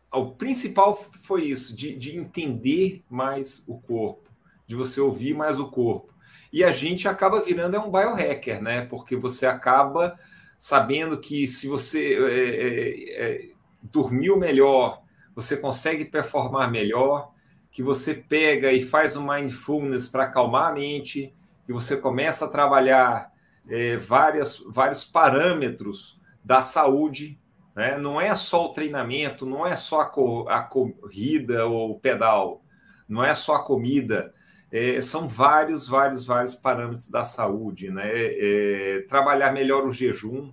ao 0.09 0.31
principal 0.31 0.95
foi 1.21 1.45
isso, 1.45 1.75
de, 1.75 1.95
de 1.95 2.17
entender 2.17 3.03
mais 3.09 3.63
o 3.67 3.77
corpo, 3.79 4.29
de 4.65 4.75
você 4.75 5.01
ouvir 5.01 5.33
mais 5.33 5.59
o 5.59 5.69
corpo 5.69 6.17
e 6.51 6.63
a 6.63 6.71
gente 6.71 7.07
acaba 7.07 7.41
virando 7.41 7.75
é 7.75 7.79
um 7.79 7.91
biohacker, 7.91 8.61
né? 8.61 8.85
Porque 8.85 9.15
você 9.15 9.45
acaba 9.45 10.17
sabendo 10.57 11.19
que 11.19 11.47
se 11.47 11.67
você 11.67 12.15
é, 12.15 12.49
é, 12.49 13.35
é, 13.35 13.49
dormiu 13.81 14.37
melhor, 14.37 15.01
você 15.35 15.57
consegue 15.57 16.05
performar 16.05 16.71
melhor, 16.71 17.31
que 17.69 17.83
você 17.83 18.13
pega 18.13 18.71
e 18.71 18.81
faz 18.81 19.15
um 19.15 19.27
mindfulness 19.27 20.07
para 20.07 20.23
acalmar 20.23 20.71
a 20.71 20.73
mente, 20.73 21.33
que 21.65 21.73
você 21.73 21.97
começa 21.97 22.45
a 22.45 22.49
trabalhar 22.49 23.31
é, 23.69 23.97
várias, 23.97 24.63
vários 24.67 25.03
parâmetros 25.03 26.19
da 26.43 26.61
saúde. 26.61 27.39
Né? 27.77 27.97
Não 27.97 28.19
é 28.19 28.35
só 28.35 28.65
o 28.65 28.73
treinamento, 28.73 29.45
não 29.45 29.65
é 29.65 29.77
só 29.77 30.01
a, 30.01 30.05
co 30.05 30.49
a 30.49 30.61
corrida 30.61 31.65
ou 31.65 31.91
o 31.91 31.99
pedal, 31.99 32.61
não 33.07 33.23
é 33.23 33.33
só 33.33 33.55
a 33.55 33.63
comida 33.63 34.33
é, 34.71 34.99
são 34.99 35.27
vários, 35.27 35.87
vários, 35.87 36.25
vários 36.25 36.55
parâmetros 36.55 37.09
da 37.09 37.23
saúde, 37.23 37.89
né? 37.89 38.09
É, 38.13 39.05
trabalhar 39.07 39.51
melhor 39.51 39.85
o 39.85 39.93
jejum. 39.93 40.51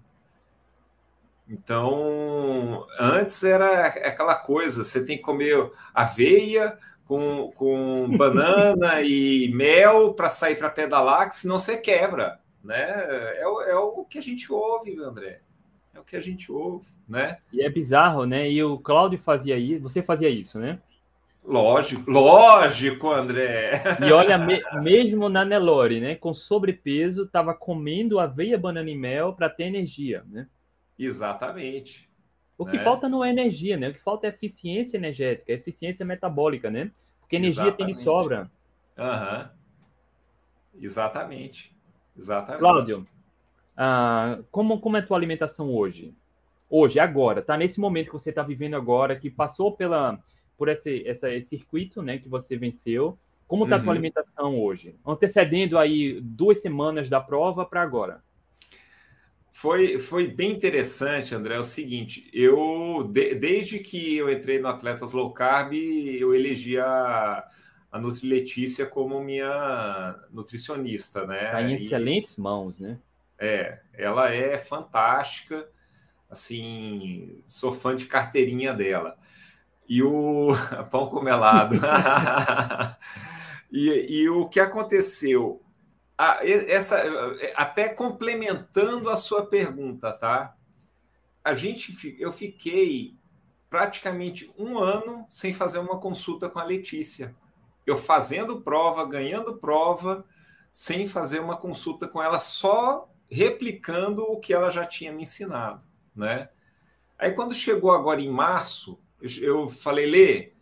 Então, 1.49 2.87
antes 2.99 3.43
era 3.43 3.87
aquela 3.87 4.35
coisa: 4.35 4.85
você 4.85 5.05
tem 5.05 5.17
que 5.17 5.23
comer 5.23 5.71
aveia 5.93 6.79
com, 7.07 7.51
com 7.55 8.09
banana 8.17 9.03
e 9.03 9.51
mel 9.53 10.15
para 10.15 10.31
sair 10.31 10.57
para 10.57 10.71
pedalar, 10.71 11.29
que 11.29 11.37
senão 11.37 11.59
você 11.59 11.77
quebra, 11.77 12.41
né? 12.63 12.85
É, 12.87 13.43
é 13.43 13.77
o 13.77 14.05
que 14.05 14.19
a 14.19 14.23
gente 14.23 14.51
ouve, 14.53 14.97
André. 15.03 15.44
É 16.05 16.07
o 16.07 16.11
que 16.11 16.17
a 16.17 16.21
gente 16.21 16.53
ouve, 16.53 16.87
né? 17.09 17.39
E 17.51 17.63
é 17.63 17.71
bizarro, 17.71 18.27
né? 18.27 18.51
E 18.51 18.63
o 18.63 18.79
Cláudio 18.79 19.19
fazia 19.19 19.57
isso, 19.57 19.83
você 19.83 20.03
fazia 20.03 20.29
isso, 20.29 20.59
né? 20.59 20.79
Lógico, 21.43 22.11
lógico, 22.11 23.11
André. 23.11 23.83
E 24.07 24.13
olha, 24.13 24.39
me, 24.39 24.63
mesmo 24.83 25.29
na 25.29 25.45
Nelore, 25.45 26.01
né, 26.01 26.15
com 26.15 26.33
sobrepeso, 26.33 27.25
estava 27.25 27.53
comendo 27.53 28.19
aveia, 28.19 28.57
banana 28.57 28.89
e 28.89 28.97
mel 28.97 29.35
para 29.35 29.51
ter 29.51 29.65
energia, 29.65 30.25
né? 30.27 30.47
Exatamente. 30.99 32.09
O 32.57 32.65
que 32.65 32.77
né? 32.77 32.85
falta 32.85 33.09
não 33.09 33.25
é 33.25 33.31
energia, 33.31 33.77
né? 33.77 33.89
O 33.89 33.93
que 33.93 34.01
falta 34.01 34.27
é 34.27 34.31
eficiência 34.31 34.97
energética, 34.97 35.53
eficiência 35.53 36.05
metabólica, 36.05 36.71
né? 36.71 36.91
Porque 37.21 37.37
energia 37.37 37.65
Exatamente. 37.65 37.87
tem 37.87 37.95
de 37.95 37.99
sobra. 37.99 38.51
Uhum. 38.97 39.49
Exatamente. 40.81 41.77
Exatamente. 42.17 42.61
Cláudio, 42.61 43.05
ah, 43.77 44.39
como, 44.51 44.81
como 44.81 44.97
é 44.97 45.01
a 45.01 45.07
tua 45.07 45.17
alimentação 45.17 45.75
hoje? 45.75 46.15
Hoje, 46.69 46.99
agora, 46.99 47.43
tá 47.43 47.57
nesse 47.57 47.79
momento 47.79 48.07
que 48.07 48.13
você 48.13 48.31
está 48.31 48.43
vivendo 48.43 48.75
agora, 48.75 49.17
que 49.17 49.31
passou 49.31 49.73
pela 49.73 50.19
por 50.57 50.69
esse, 50.69 51.07
essa, 51.07 51.33
esse 51.33 51.49
circuito 51.51 52.03
né, 52.03 52.19
que 52.19 52.29
você 52.29 52.57
venceu. 52.57 53.19
Como 53.47 53.65
está 53.65 53.77
uhum. 53.77 53.81
a 53.81 53.85
tua 53.85 53.91
uhum. 53.91 53.99
alimentação 53.99 54.61
hoje? 54.61 54.97
Antecedendo 55.07 55.79
aí 55.79 56.21
duas 56.21 56.63
semanas 56.63 57.09
da 57.09 57.21
prova 57.21 57.65
para 57.65 57.83
agora. 57.83 58.23
Foi, 59.53 59.99
foi 59.99 60.27
bem 60.27 60.51
interessante, 60.51 61.35
André. 61.35 61.55
É 61.55 61.59
o 61.59 61.65
seguinte, 61.65 62.29
eu 62.33 63.09
de, 63.09 63.35
desde 63.35 63.79
que 63.79 64.17
eu 64.17 64.31
entrei 64.31 64.59
no 64.59 64.69
Atletas 64.69 65.13
Low 65.13 65.33
Carb, 65.33 65.75
eu 65.75 66.35
elegi 66.35 66.79
a, 66.79 67.47
a 67.93 68.01
Nutri 68.01 68.29
Letícia 68.29 68.85
como 68.85 69.23
minha 69.23 70.19
nutricionista, 70.33 71.25
né? 71.27 71.45
Está 71.45 71.63
em 71.63 71.75
excelentes 71.75 72.37
mãos, 72.37 72.81
né? 72.81 72.99
É, 73.45 73.83
ela 73.93 74.31
é 74.31 74.59
fantástica. 74.59 75.69
Assim, 76.31 77.43
sou 77.47 77.73
fã 77.73 77.95
de 77.95 78.07
carteirinha 78.07 78.73
dela 78.73 79.17
e 79.89 80.03
o 80.03 80.49
pão 80.91 81.09
com 81.09 81.23
melado. 81.23 81.77
e, 83.71 84.23
e, 84.23 84.29
o 84.29 84.49
que 84.49 84.61
aconteceu? 84.61 85.63
Ah, 86.17 86.41
essa, 86.43 87.03
até 87.57 87.89
complementando 87.89 89.11
a 89.11 89.17
sua 89.17 89.47
pergunta, 89.47 90.13
tá? 90.13 90.57
A 91.43 91.55
gente, 91.55 92.17
eu 92.19 92.33
fiquei 92.33 93.17
praticamente 93.69 94.53
um 94.57 94.79
ano 94.79 95.27
sem 95.29 95.53
fazer 95.53 95.79
uma 95.79 95.99
consulta 95.99 96.49
com 96.49 96.59
a 96.59 96.65
Letícia. 96.65 97.35
Eu 97.85 97.97
fazendo 97.97 98.63
prova, 98.63 99.05
ganhando 99.05 99.57
prova, 99.57 100.25
sem 100.73 101.07
fazer 101.07 101.41
uma 101.41 101.57
consulta 101.57 102.09
com 102.09 102.23
ela, 102.23 102.39
só 102.39 103.09
replicando 103.31 104.23
o 104.23 104.39
que 104.39 104.53
ela 104.53 104.71
já 104.71 104.87
tinha 104.87 105.13
me 105.13 105.23
ensinado, 105.23 105.83
né? 106.15 106.49
Aí 107.19 107.33
quando 107.33 107.55
chegou 107.55 107.91
agora 107.91 108.21
em 108.21 108.31
março, 108.31 108.99
eu 109.41 109.69
falei, 109.69 110.07
Lê, 110.07 110.53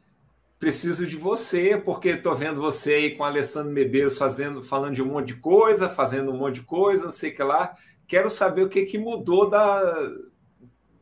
preciso 0.59 1.07
de 1.07 1.17
você, 1.17 1.77
porque 1.77 2.11
estou 2.11 2.37
vendo 2.37 2.61
você 2.61 2.95
aí 2.95 3.17
com 3.17 3.25
o 3.25 3.27
Alessandro 3.27 3.73
Medeiros 3.73 4.17
fazendo, 4.17 4.63
falando 4.63 4.95
de 4.95 5.03
um 5.03 5.07
monte 5.07 5.29
de 5.29 5.37
coisa, 5.37 5.89
fazendo 5.89 6.31
um 6.31 6.37
monte 6.37 6.57
de 6.57 6.63
coisa, 6.63 7.05
não 7.05 7.11
sei 7.11 7.31
o 7.31 7.35
que 7.35 7.43
lá. 7.43 7.77
Quero 8.07 8.31
saber 8.31 8.63
o 8.63 8.69
que, 8.69 8.85
que 8.85 8.97
mudou 8.97 9.51
da, 9.51 9.83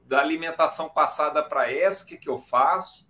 da 0.06 0.20
alimentação 0.20 0.88
passada 0.88 1.42
para 1.42 1.70
essa, 1.70 2.04
o 2.04 2.06
que, 2.06 2.16
que 2.16 2.28
eu 2.28 2.38
faço. 2.38 3.06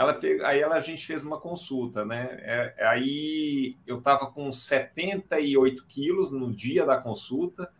Ela, 0.00 0.18
aí 0.44 0.60
ela, 0.60 0.76
a 0.76 0.80
gente 0.80 1.06
fez 1.06 1.24
uma 1.24 1.38
consulta, 1.38 2.06
né? 2.06 2.38
É, 2.40 2.86
aí 2.86 3.76
eu 3.86 3.98
estava 3.98 4.28
com 4.28 4.50
78 4.50 5.84
quilos 5.84 6.30
no 6.30 6.50
dia 6.50 6.86
da 6.86 6.96
consulta, 6.96 7.70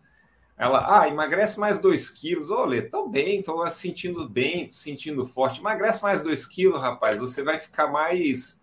ela, 0.54 1.00
ah, 1.00 1.09
emagrece 1.09 1.59
mais 1.59 1.78
2 1.78 2.11
quilos. 2.11 2.50
Olha, 2.50 2.87
tão 2.90 3.11
bem, 3.11 3.40
estou 3.40 3.66
sentindo 3.70 4.28
bem, 4.28 4.70
sentindo 4.70 5.24
forte. 5.24 5.61
Emagrece 5.61 6.02
mais 6.02 6.22
2 6.22 6.44
quilos, 6.44 6.83
rapaz. 6.83 7.18
Você 7.18 7.42
vai 7.42 7.59
ficar 7.59 7.87
mais, 7.87 8.61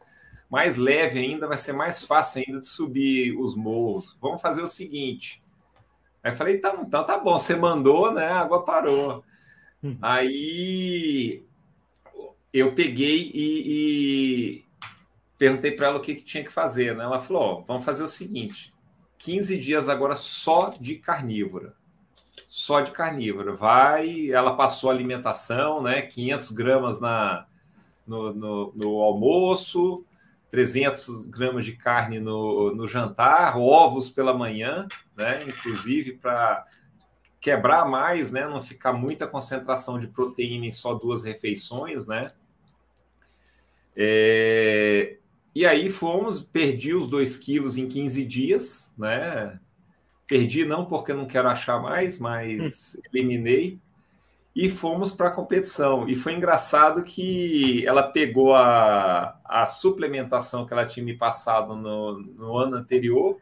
mais 0.47 0.77
leve 0.77 1.17
ainda, 1.17 1.47
vai 1.47 1.57
ser 1.57 1.73
mais 1.73 2.03
fácil 2.03 2.43
ainda 2.45 2.59
de 2.59 2.67
subir 2.67 3.35
os 3.39 3.55
morros. 3.55 4.15
Vamos 4.21 4.39
fazer 4.39 4.61
o 4.61 4.67
seguinte. 4.67 5.43
Aí 6.23 6.31
falei, 6.35 6.59
tá, 6.59 6.77
então 6.79 7.03
tá 7.03 7.17
bom, 7.17 7.39
você 7.39 7.55
mandou, 7.55 8.13
né? 8.13 8.27
A 8.27 8.41
água 8.41 8.63
parou. 8.63 9.23
Hum. 9.83 9.97
Aí 9.99 11.46
eu 12.59 12.73
peguei 12.73 13.31
e, 13.33 13.63
e 13.65 14.65
perguntei 15.37 15.71
para 15.71 15.87
ela 15.87 15.97
o 15.97 16.01
que, 16.01 16.15
que 16.15 16.23
tinha 16.23 16.43
que 16.43 16.51
fazer, 16.51 16.95
né? 16.95 17.03
Ela 17.03 17.19
falou: 17.19 17.43
ó, 17.43 17.61
vamos 17.61 17.85
fazer 17.85 18.03
o 18.03 18.07
seguinte: 18.07 18.73
15 19.17 19.57
dias 19.57 19.89
agora 19.89 20.15
só 20.15 20.69
de 20.69 20.95
carnívora 20.95 21.75
só 22.47 22.81
de 22.81 22.91
carnívoro. 22.91 23.55
Vai, 23.55 24.31
ela 24.31 24.55
passou 24.55 24.89
alimentação, 24.89 25.81
né? 25.81 26.01
500 26.01 26.51
gramas 26.51 26.99
na, 26.99 27.45
no, 28.05 28.33
no, 28.33 28.73
no 28.75 29.01
almoço, 29.01 30.03
300 30.49 31.27
gramas 31.27 31.65
de 31.65 31.73
carne 31.73 32.19
no, 32.19 32.73
no 32.73 32.87
jantar, 32.87 33.57
ovos 33.57 34.09
pela 34.09 34.33
manhã, 34.33 34.87
né? 35.15 35.43
Inclusive 35.47 36.13
para 36.13 36.65
quebrar 37.39 37.85
mais, 37.85 38.31
né? 38.31 38.47
Não 38.47 38.61
ficar 38.61 38.93
muita 38.93 39.27
concentração 39.27 39.99
de 39.99 40.07
proteína 40.07 40.65
em 40.65 40.71
só 40.71 40.93
duas 40.93 41.23
refeições, 41.23 42.07
né? 42.07 42.21
É... 43.97 45.17
E 45.55 45.65
aí 45.65 45.89
fomos, 45.89 46.39
perdi 46.39 46.93
os 46.93 47.09
2 47.09 47.37
quilos 47.37 47.77
em 47.77 47.87
15 47.87 48.23
dias, 48.25 48.93
né? 48.97 49.59
Perdi 50.27 50.65
não 50.65 50.85
porque 50.85 51.13
não 51.13 51.25
quero 51.25 51.49
achar 51.49 51.81
mais, 51.81 52.19
mas 52.19 52.95
hum. 52.95 53.01
eliminei 53.11 53.79
e 54.57 54.69
fomos 54.69 55.11
para 55.11 55.27
a 55.27 55.31
competição. 55.31 56.09
E 56.09 56.15
foi 56.15 56.33
engraçado 56.33 57.03
que 57.03 57.85
ela 57.85 58.01
pegou 58.01 58.55
a, 58.55 59.39
a 59.45 59.65
suplementação 59.67 60.65
que 60.65 60.73
ela 60.73 60.85
tinha 60.85 61.05
me 61.05 61.15
passado 61.15 61.75
no, 61.75 62.19
no 62.19 62.57
ano 62.57 62.75
anterior, 62.75 63.39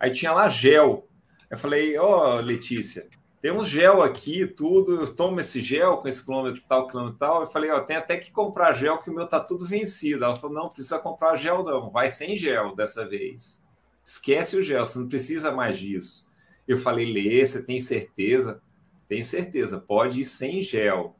aí 0.00 0.10
tinha 0.10 0.32
lá 0.32 0.48
gel. 0.48 1.06
Eu 1.48 1.56
falei, 1.56 1.96
ó, 1.96 2.38
oh, 2.38 2.40
Letícia, 2.40 3.08
tem 3.40 3.52
um 3.52 3.64
gel 3.64 4.02
aqui, 4.02 4.46
tudo, 4.46 5.02
eu 5.02 5.14
tomo 5.14 5.40
esse 5.40 5.60
gel 5.60 5.98
com 5.98 6.08
esse 6.08 6.24
quilômetro 6.24 6.62
tal, 6.68 6.88
quilômetro 6.88 7.18
tal. 7.18 7.42
Eu 7.42 7.46
falei, 7.46 7.70
ó, 7.70 7.80
tem 7.80 7.96
até 7.96 8.16
que 8.16 8.32
comprar 8.32 8.72
gel 8.72 8.98
que 8.98 9.10
o 9.10 9.14
meu 9.14 9.26
tá 9.26 9.38
tudo 9.38 9.64
vencido. 9.64 10.24
Ela 10.24 10.34
falou, 10.34 10.56
não, 10.56 10.68
precisa 10.68 10.98
comprar 10.98 11.36
gel 11.36 11.62
não, 11.62 11.90
vai 11.90 12.10
sem 12.10 12.36
gel 12.36 12.74
dessa 12.74 13.06
vez. 13.06 13.64
Esquece 14.04 14.56
o 14.56 14.62
gel, 14.62 14.84
você 14.84 14.98
não 14.98 15.08
precisa 15.08 15.52
mais 15.52 15.78
disso. 15.78 16.28
Eu 16.66 16.76
falei, 16.76 17.12
Lê, 17.12 17.44
você 17.44 17.64
tem 17.64 17.78
certeza? 17.78 18.60
Tenho 19.08 19.24
certeza, 19.24 19.78
pode 19.78 20.20
ir 20.20 20.24
sem 20.24 20.60
gel. 20.62 21.14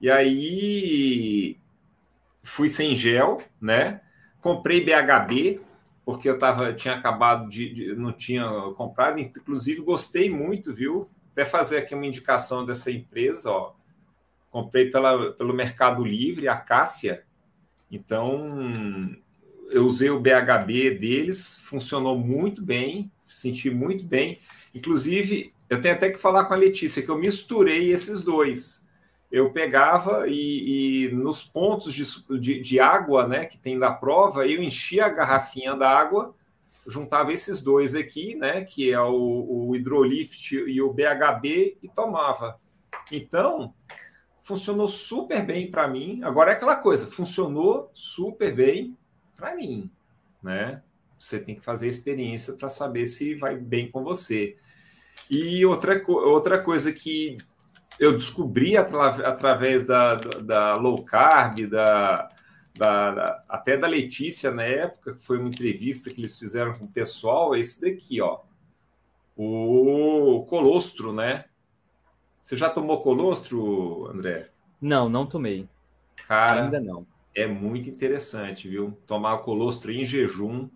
E 0.00 0.10
aí 0.10 1.58
fui 2.42 2.68
sem 2.68 2.94
gel, 2.94 3.38
né? 3.60 4.00
Comprei 4.40 4.84
BHB, 4.84 5.60
porque 6.04 6.28
eu 6.28 6.38
tava, 6.38 6.72
tinha 6.72 6.94
acabado 6.94 7.48
de, 7.50 7.74
de, 7.74 7.94
não 7.94 8.12
tinha 8.12 8.48
comprado, 8.76 9.18
inclusive 9.18 9.82
gostei 9.82 10.30
muito, 10.30 10.72
viu? 10.72 11.10
Até 11.40 11.48
fazer 11.48 11.78
aqui 11.78 11.94
uma 11.94 12.04
indicação 12.04 12.66
dessa 12.66 12.90
empresa, 12.90 13.50
ó. 13.50 13.72
Comprei 14.50 14.90
pela, 14.90 15.32
pelo 15.32 15.54
Mercado 15.54 16.04
Livre, 16.04 16.48
a 16.48 16.56
Cássia. 16.56 17.24
Então, 17.90 18.62
eu 19.72 19.86
usei 19.86 20.10
o 20.10 20.20
BHB 20.20 20.90
deles, 20.98 21.58
funcionou 21.62 22.18
muito 22.18 22.62
bem, 22.62 23.10
senti 23.26 23.70
muito 23.70 24.04
bem. 24.04 24.38
Inclusive, 24.74 25.54
eu 25.70 25.80
tenho 25.80 25.94
até 25.94 26.10
que 26.10 26.18
falar 26.18 26.44
com 26.44 26.52
a 26.52 26.58
Letícia 26.58 27.02
que 27.02 27.08
eu 27.08 27.16
misturei 27.16 27.90
esses 27.90 28.22
dois. 28.22 28.86
Eu 29.32 29.50
pegava 29.50 30.28
e, 30.28 31.06
e 31.06 31.08
nos 31.08 31.42
pontos 31.42 31.94
de, 31.94 32.04
de, 32.38 32.60
de, 32.60 32.78
água 32.78 33.26
né, 33.26 33.46
que 33.46 33.56
tem 33.56 33.78
da 33.78 33.90
prova, 33.90 34.46
eu 34.46 34.62
enchia 34.62 35.06
a 35.06 35.08
garrafinha 35.08 35.74
d'água, 35.74 36.34
juntava 36.90 37.32
esses 37.32 37.62
dois 37.62 37.94
aqui, 37.94 38.34
né, 38.34 38.62
que 38.64 38.92
é 38.92 39.00
o, 39.00 39.68
o 39.68 39.76
Hidrolift 39.76 40.56
e 40.56 40.82
o 40.82 40.92
BHB, 40.92 41.78
e 41.82 41.88
tomava. 41.88 42.58
Então, 43.10 43.72
funcionou 44.42 44.88
super 44.88 45.44
bem 45.44 45.70
para 45.70 45.86
mim. 45.86 46.20
Agora 46.24 46.50
é 46.50 46.54
aquela 46.54 46.76
coisa, 46.76 47.06
funcionou 47.06 47.90
super 47.94 48.54
bem 48.54 48.96
para 49.36 49.54
mim, 49.54 49.90
né? 50.42 50.82
Você 51.16 51.38
tem 51.38 51.54
que 51.54 51.60
fazer 51.60 51.86
a 51.86 51.90
experiência 51.90 52.54
para 52.54 52.68
saber 52.68 53.06
se 53.06 53.34
vai 53.34 53.56
bem 53.56 53.90
com 53.90 54.02
você. 54.02 54.56
E 55.30 55.64
outra, 55.64 56.02
outra 56.08 56.58
coisa 56.58 56.92
que 56.92 57.36
eu 57.98 58.12
descobri 58.12 58.76
atra, 58.76 59.28
através 59.28 59.86
da, 59.86 60.14
da 60.16 60.74
low 60.76 61.04
carb, 61.04 61.66
da, 61.66 62.28
da, 62.76 63.10
da, 63.10 63.44
até 63.48 63.76
da 63.76 63.86
Letícia 63.86 64.50
na 64.50 64.62
época, 64.62 65.14
que 65.14 65.22
foi 65.22 65.38
uma 65.38 65.48
entrevista 65.48 66.10
que 66.10 66.20
eles 66.20 66.38
fizeram 66.38 66.72
com 66.72 66.84
o 66.84 66.90
pessoal, 66.90 67.54
é 67.54 67.60
esse 67.60 67.80
daqui, 67.80 68.20
ó. 68.20 68.40
O 69.36 70.44
colostro, 70.48 71.12
né? 71.12 71.46
Você 72.42 72.56
já 72.56 72.68
tomou 72.68 73.00
colostro, 73.00 74.06
André? 74.08 74.50
Não, 74.80 75.08
não 75.08 75.26
tomei. 75.26 75.68
Cara, 76.26 76.64
ainda 76.64 76.80
não. 76.80 77.06
É 77.34 77.46
muito 77.46 77.88
interessante, 77.88 78.68
viu? 78.68 78.98
Tomar 79.06 79.38
colostro 79.38 79.92
em 79.92 80.04
jejum. 80.04 80.68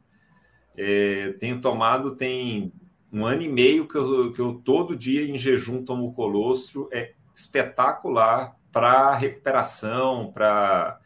É, 0.77 1.35
tenho 1.39 1.61
tomado 1.61 2.17
tem 2.17 2.73
um 3.13 3.25
ano 3.25 3.43
e 3.43 3.49
meio 3.49 3.87
que 3.87 3.97
eu, 3.97 4.33
que 4.33 4.41
eu 4.41 4.55
todo 4.65 4.97
dia 4.97 5.25
em 5.25 5.39
jejum 5.39 5.85
tomo 5.85 6.13
colostro, 6.15 6.89
é 6.93 7.13
espetacular 7.35 8.57
para 8.73 9.15
recuperação, 9.15 10.33
para 10.33 11.01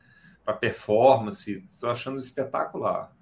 performance. 0.53 1.65
Estou 1.69 1.91
achando 1.91 2.19
espetacular. 2.19 3.15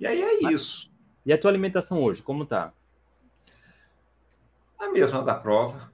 E 0.00 0.06
aí 0.06 0.22
é 0.22 0.52
isso. 0.52 0.90
E 1.24 1.32
a 1.32 1.38
tua 1.38 1.50
alimentação 1.50 2.02
hoje, 2.02 2.22
como 2.22 2.46
tá? 2.46 2.72
A 4.78 4.90
mesma 4.90 5.22
da 5.22 5.34
prova. 5.34 5.92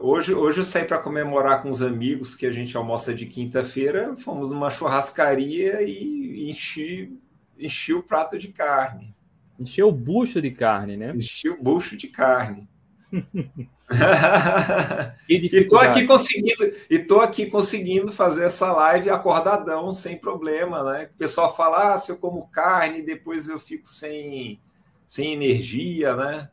Hoje, 0.00 0.32
hoje 0.32 0.60
eu 0.60 0.64
saí 0.64 0.84
para 0.84 0.98
comemorar 0.98 1.60
com 1.60 1.68
os 1.68 1.82
amigos 1.82 2.34
que 2.34 2.46
a 2.46 2.52
gente 2.52 2.76
almoça 2.76 3.14
de 3.14 3.26
quinta-feira. 3.26 4.16
Fomos 4.16 4.50
numa 4.50 4.70
churrascaria 4.70 5.82
e 5.82 6.48
enchi, 6.48 7.18
enchi 7.58 7.92
o 7.92 8.02
prato 8.02 8.38
de 8.38 8.48
carne. 8.48 9.12
Encheu 9.58 9.88
o 9.88 9.92
bucho 9.92 10.40
de 10.40 10.50
carne, 10.50 10.96
né? 10.96 11.12
Encheu 11.14 11.54
o 11.54 11.62
bucho 11.62 11.96
de 11.96 12.08
carne. 12.08 12.68
e 15.28 15.64
tô 15.66 15.76
aqui 15.78 16.06
conseguindo 16.06 16.74
e 16.88 16.98
tô 16.98 17.20
aqui 17.20 17.46
conseguindo 17.46 18.10
fazer 18.10 18.44
essa 18.44 18.72
live 18.72 19.10
acordadão 19.10 19.92
sem 19.92 20.16
problema, 20.16 20.82
né? 20.82 21.10
O 21.14 21.18
pessoal 21.18 21.54
fala, 21.54 21.92
ah, 21.92 21.98
se 21.98 22.10
eu 22.10 22.16
como 22.16 22.48
carne, 22.48 23.02
depois 23.02 23.48
eu 23.48 23.60
fico 23.60 23.86
sem 23.86 24.58
sem 25.06 25.34
energia, 25.34 26.16
né? 26.16 26.48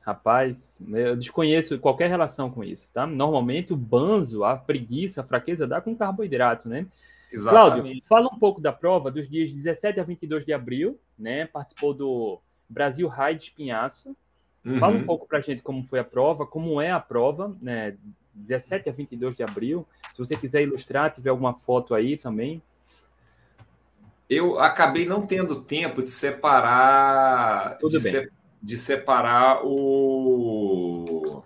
Rapaz, 0.00 0.74
eu 0.88 1.16
desconheço 1.16 1.78
qualquer 1.78 2.08
relação 2.08 2.50
com 2.50 2.64
isso, 2.64 2.88
tá? 2.92 3.06
Normalmente 3.06 3.72
o 3.72 3.76
banzo, 3.76 4.42
a 4.42 4.56
preguiça, 4.56 5.20
a 5.20 5.24
fraqueza 5.24 5.64
dá 5.64 5.80
com 5.80 5.96
carboidrato, 5.96 6.68
né? 6.68 6.86
Exatamente. 7.32 7.82
Cláudio, 7.82 8.02
fala 8.08 8.28
um 8.34 8.38
pouco 8.38 8.60
da 8.60 8.72
prova 8.72 9.12
dos 9.12 9.28
dias 9.28 9.52
17 9.52 10.00
a 10.00 10.02
22 10.02 10.44
de 10.44 10.52
abril, 10.52 10.98
né? 11.16 11.46
Participou 11.46 11.94
do 11.94 12.40
Brasil 12.68 13.08
Ride 13.08 13.44
Espinhaço. 13.44 14.16
Uhum. 14.64 14.78
Fala 14.78 14.96
um 14.96 15.04
pouco 15.04 15.26
para 15.26 15.38
a 15.38 15.40
gente 15.40 15.62
como 15.62 15.84
foi 15.84 15.98
a 15.98 16.04
prova, 16.04 16.46
como 16.46 16.80
é 16.80 16.90
a 16.90 17.00
prova, 17.00 17.56
né? 17.60 17.96
17 18.34 18.88
a 18.88 18.92
22 18.92 19.36
de 19.36 19.42
abril. 19.42 19.86
Se 20.12 20.18
você 20.18 20.36
quiser 20.36 20.62
ilustrar, 20.62 21.12
tiver 21.12 21.30
alguma 21.30 21.54
foto 21.54 21.94
aí 21.94 22.16
também. 22.16 22.62
Eu 24.28 24.58
acabei 24.58 25.04
não 25.04 25.26
tendo 25.26 25.62
tempo 25.62 26.02
de 26.02 26.10
separar, 26.10 27.78
de. 27.78 28.00
Se, 28.00 28.30
de 28.62 28.78
separar 28.78 29.60
o 29.64 31.42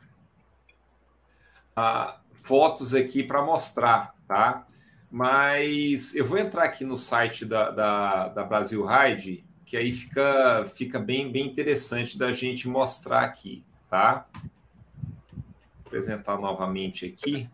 a, 1.74 2.20
fotos 2.32 2.94
aqui 2.94 3.22
para 3.22 3.42
mostrar, 3.42 4.14
tá? 4.28 4.66
Mas 5.10 6.14
eu 6.14 6.24
vou 6.24 6.38
entrar 6.38 6.64
aqui 6.64 6.84
no 6.84 6.96
site 6.96 7.44
da, 7.44 7.70
da, 7.70 8.28
da 8.28 8.44
Brasil 8.44 8.84
Ride, 8.84 9.45
que 9.66 9.76
aí 9.76 9.90
fica, 9.90 10.64
fica 10.64 10.98
bem, 11.00 11.30
bem 11.30 11.44
interessante 11.44 12.16
da 12.16 12.30
gente 12.30 12.68
mostrar 12.68 13.22
aqui, 13.22 13.64
tá? 13.90 14.28
Vou 14.32 15.42
apresentar 15.84 16.38
novamente 16.38 17.04
aqui. 17.04 17.50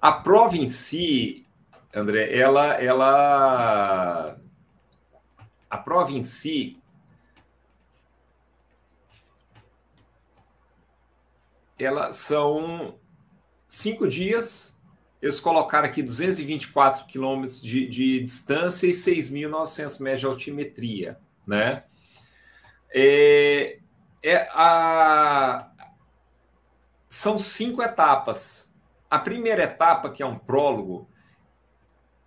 A 0.00 0.10
prova 0.10 0.56
em 0.56 0.70
si, 0.70 1.42
André, 1.94 2.34
ela, 2.34 2.72
ela, 2.74 4.40
a 5.68 5.76
prova 5.76 6.12
em 6.12 6.24
si, 6.24 6.82
ela 11.78 12.14
são 12.14 12.98
cinco 13.68 14.08
dias 14.08 14.73
eles 15.24 15.40
colocaram 15.40 15.88
aqui 15.88 16.02
224 16.02 17.06
quilômetros 17.06 17.62
de, 17.62 17.88
de 17.88 18.20
distância 18.20 18.86
e 18.86 18.90
6.900 18.90 20.02
metros 20.02 20.20
de 20.20 20.26
altimetria, 20.26 21.18
né? 21.46 21.84
É, 22.94 23.78
é 24.22 24.36
a... 24.52 25.70
São 27.08 27.38
cinco 27.38 27.80
etapas. 27.82 28.76
A 29.08 29.18
primeira 29.18 29.62
etapa, 29.64 30.10
que 30.10 30.22
é 30.22 30.26
um 30.26 30.38
prólogo, 30.38 31.08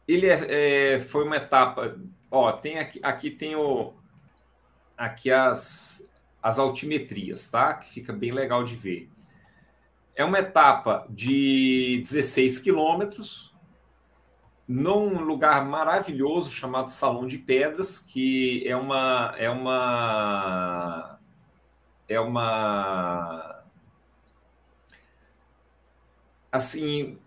ele 0.07 0.25
é, 0.25 0.95
é, 0.95 0.99
foi 0.99 1.23
uma 1.23 1.35
etapa. 1.35 1.95
Ó, 2.31 2.51
tem 2.51 2.79
aqui, 2.79 2.99
aqui 3.03 3.29
tem 3.29 3.55
o 3.55 3.93
aqui 4.97 5.31
as, 5.31 6.11
as 6.41 6.57
altimetrias, 6.57 7.47
tá? 7.47 7.75
Que 7.75 7.93
fica 7.93 8.11
bem 8.11 8.31
legal 8.31 8.63
de 8.63 8.75
ver. 8.75 9.07
É 10.17 10.25
uma 10.25 10.39
etapa 10.39 11.05
de 11.11 11.99
16 12.01 12.57
quilômetros, 12.57 13.55
num 14.67 15.21
lugar 15.21 15.63
maravilhoso 15.63 16.49
chamado 16.49 16.89
Salão 16.89 17.27
de 17.27 17.37
Pedras, 17.37 17.99
que 17.99 18.67
é 18.67 18.75
uma 18.75 19.35
é 19.37 19.47
uma 19.47 21.19
é 22.09 22.19
uma 22.19 23.63
assim, 26.51 27.19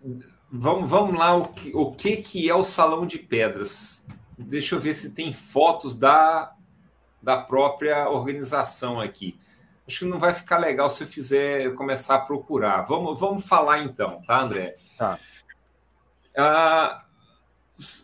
vamos, 0.51 0.89
vamos 0.89 1.17
lá, 1.17 1.33
o 1.33 1.47
que, 1.47 1.71
o 1.73 1.91
que 1.91 2.17
que 2.17 2.49
é 2.49 2.53
o 2.53 2.65
Salão 2.65 3.07
de 3.07 3.17
Pedras? 3.17 4.05
Deixa 4.37 4.75
eu 4.75 4.81
ver 4.81 4.95
se 4.95 5.15
tem 5.15 5.31
fotos 5.31 5.97
da, 5.97 6.53
da 7.23 7.37
própria 7.37 8.09
organização 8.09 8.99
aqui. 8.99 9.39
Acho 9.91 9.99
que 9.99 10.05
não 10.05 10.19
vai 10.19 10.33
ficar 10.33 10.57
legal 10.57 10.89
se 10.89 11.03
eu 11.03 11.07
fizer 11.07 11.73
começar 11.75 12.15
a 12.15 12.21
procurar. 12.21 12.83
Vamos, 12.83 13.19
vamos 13.19 13.45
falar 13.45 13.79
então, 13.79 14.21
tá, 14.25 14.39
André? 14.39 14.77
Tá. 14.97 15.19
Ah, 16.35 17.03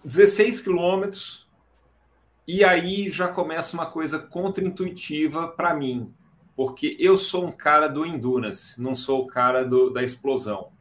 16 0.04 0.60
quilômetros, 0.60 1.48
e 2.46 2.62
aí 2.62 3.10
já 3.10 3.30
começa 3.30 3.74
uma 3.74 3.86
coisa 3.86 4.20
contraintuitiva 4.20 5.48
para 5.48 5.74
mim, 5.74 6.14
porque 6.58 6.98
eu 7.00 7.18
sou 7.18 7.48
um 7.48 7.54
cara 7.54 7.88
do 7.88 8.06
endurance, 8.06 8.82
não 8.82 8.94
sou 8.94 9.24
o 9.24 9.28
cara 9.28 9.64
do, 9.64 9.90
da 9.90 10.04
explosão. 10.04 10.74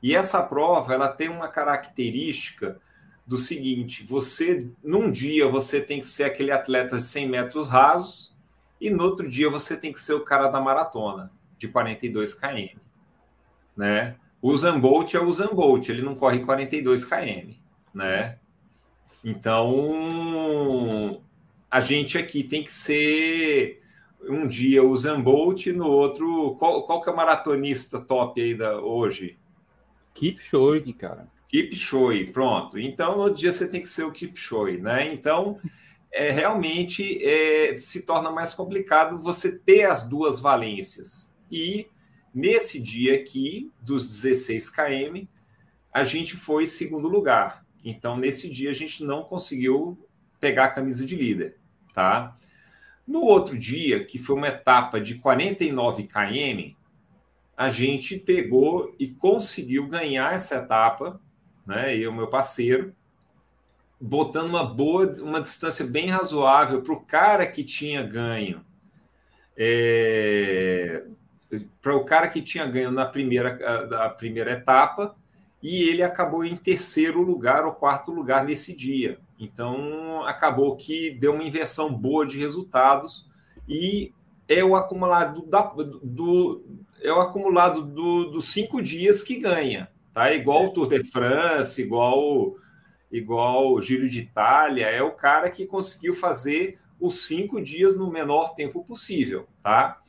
E 0.00 0.14
essa 0.14 0.40
prova 0.44 0.94
ela 0.94 1.08
tem 1.08 1.28
uma 1.28 1.48
característica 1.48 2.80
do 3.26 3.36
seguinte: 3.36 4.04
você 4.04 4.70
num 4.80 5.10
dia 5.10 5.48
você 5.48 5.80
tem 5.80 6.00
que 6.00 6.06
ser 6.06 6.22
aquele 6.22 6.52
atleta 6.52 6.98
de 6.98 7.02
100 7.02 7.28
metros 7.28 7.66
rasos 7.66 8.23
e 8.84 8.90
no 8.90 9.02
outro 9.02 9.26
dia 9.26 9.48
você 9.48 9.78
tem 9.78 9.90
que 9.90 9.98
ser 9.98 10.12
o 10.12 10.20
cara 10.20 10.48
da 10.48 10.60
maratona 10.60 11.32
de 11.58 11.68
42 11.68 12.34
km, 12.34 12.78
né? 13.74 14.16
O 14.42 14.54
Zambolt 14.54 15.14
é 15.14 15.20
o 15.20 15.32
Zambolt, 15.32 15.88
ele 15.88 16.02
não 16.02 16.14
corre 16.14 16.40
42 16.40 17.06
km, 17.06 17.54
né? 17.94 18.36
Então, 19.24 21.18
a 21.70 21.80
gente 21.80 22.18
aqui 22.18 22.44
tem 22.44 22.62
que 22.62 22.74
ser 22.74 23.82
um 24.28 24.46
dia 24.46 24.82
o 24.82 24.94
Zambolt, 24.94 25.66
no 25.68 25.86
outro. 25.86 26.54
Qual, 26.58 26.82
qual 26.82 27.00
que 27.00 27.08
é 27.08 27.12
o 27.12 27.16
maratonista 27.16 27.98
top 27.98 28.38
aí 28.38 28.54
da, 28.54 28.78
hoje? 28.78 29.38
Shoy, 30.38 30.92
cara. 30.92 31.26
Shoy, 31.72 32.30
pronto. 32.30 32.78
Então, 32.78 33.16
no 33.16 33.34
dia 33.34 33.50
você 33.50 33.66
tem 33.66 33.80
que 33.80 33.88
ser 33.88 34.04
o 34.04 34.12
Shoy, 34.34 34.76
né? 34.76 35.10
Então, 35.10 35.58
é, 36.14 36.30
realmente 36.30 37.18
é, 37.26 37.74
se 37.74 38.06
torna 38.06 38.30
mais 38.30 38.54
complicado 38.54 39.18
você 39.18 39.58
ter 39.58 39.82
as 39.82 40.08
duas 40.08 40.38
valências. 40.38 41.34
E 41.50 41.88
nesse 42.32 42.80
dia 42.80 43.16
aqui, 43.16 43.72
dos 43.82 44.08
16 44.08 44.70
km, 44.70 45.26
a 45.92 46.04
gente 46.04 46.36
foi 46.36 46.68
segundo 46.68 47.08
lugar. 47.08 47.66
Então, 47.84 48.16
nesse 48.16 48.48
dia, 48.48 48.70
a 48.70 48.74
gente 48.74 49.02
não 49.02 49.24
conseguiu 49.24 49.98
pegar 50.38 50.66
a 50.66 50.70
camisa 50.70 51.04
de 51.04 51.16
líder, 51.16 51.56
tá? 51.92 52.36
No 53.06 53.22
outro 53.22 53.58
dia, 53.58 54.04
que 54.04 54.16
foi 54.16 54.36
uma 54.36 54.48
etapa 54.48 55.00
de 55.00 55.16
49 55.16 56.04
km, 56.04 56.74
a 57.56 57.68
gente 57.68 58.16
pegou 58.18 58.94
e 58.98 59.08
conseguiu 59.08 59.88
ganhar 59.88 60.32
essa 60.32 60.56
etapa, 60.56 61.20
né? 61.66 61.96
Eu, 61.96 62.12
meu 62.12 62.28
parceiro, 62.28 62.94
botando 64.04 64.48
uma 64.48 64.62
boa, 64.62 65.10
uma 65.20 65.40
distância 65.40 65.84
bem 65.86 66.10
razoável 66.10 66.82
para 66.82 66.92
o 66.92 67.00
cara 67.00 67.46
que 67.46 67.64
tinha 67.64 68.02
ganho. 68.02 68.62
É, 69.56 71.04
para 71.80 71.96
o 71.96 72.04
cara 72.04 72.28
que 72.28 72.42
tinha 72.42 72.66
ganho 72.66 72.90
na 72.90 73.06
primeira, 73.06 73.58
a, 73.64 74.06
a 74.06 74.10
primeira 74.10 74.52
etapa, 74.52 75.16
e 75.62 75.88
ele 75.88 76.02
acabou 76.02 76.44
em 76.44 76.54
terceiro 76.54 77.22
lugar 77.22 77.64
ou 77.64 77.72
quarto 77.72 78.12
lugar 78.12 78.44
nesse 78.44 78.76
dia. 78.76 79.18
Então 79.40 80.22
acabou 80.26 80.76
que 80.76 81.10
deu 81.12 81.32
uma 81.32 81.44
inversão 81.44 81.90
boa 81.90 82.26
de 82.26 82.38
resultados 82.38 83.26
e 83.66 84.12
é 84.46 84.62
o 84.62 84.76
acumulado 84.76 85.46
da, 85.46 85.62
do 86.02 86.62
é 87.00 87.10
o 87.10 87.20
acumulado 87.20 87.82
do, 87.82 88.30
dos 88.32 88.46
cinco 88.46 88.82
dias 88.82 89.22
que 89.22 89.38
ganha, 89.38 89.88
tá? 90.12 90.30
Igual 90.34 90.66
o 90.66 90.70
Tour 90.70 90.88
de 90.88 91.02
France, 91.04 91.80
igual 91.80 92.56
igual 93.16 93.72
o 93.72 93.80
Giro 93.80 94.08
de 94.08 94.20
Itália, 94.20 94.86
é 94.86 95.02
o 95.02 95.12
cara 95.12 95.50
que 95.50 95.66
conseguiu 95.66 96.14
fazer 96.14 96.78
os 97.00 97.26
cinco 97.26 97.60
dias 97.60 97.96
no 97.96 98.10
menor 98.10 98.54
tempo 98.54 98.84
possível, 98.84 99.46
tá? 99.62 100.00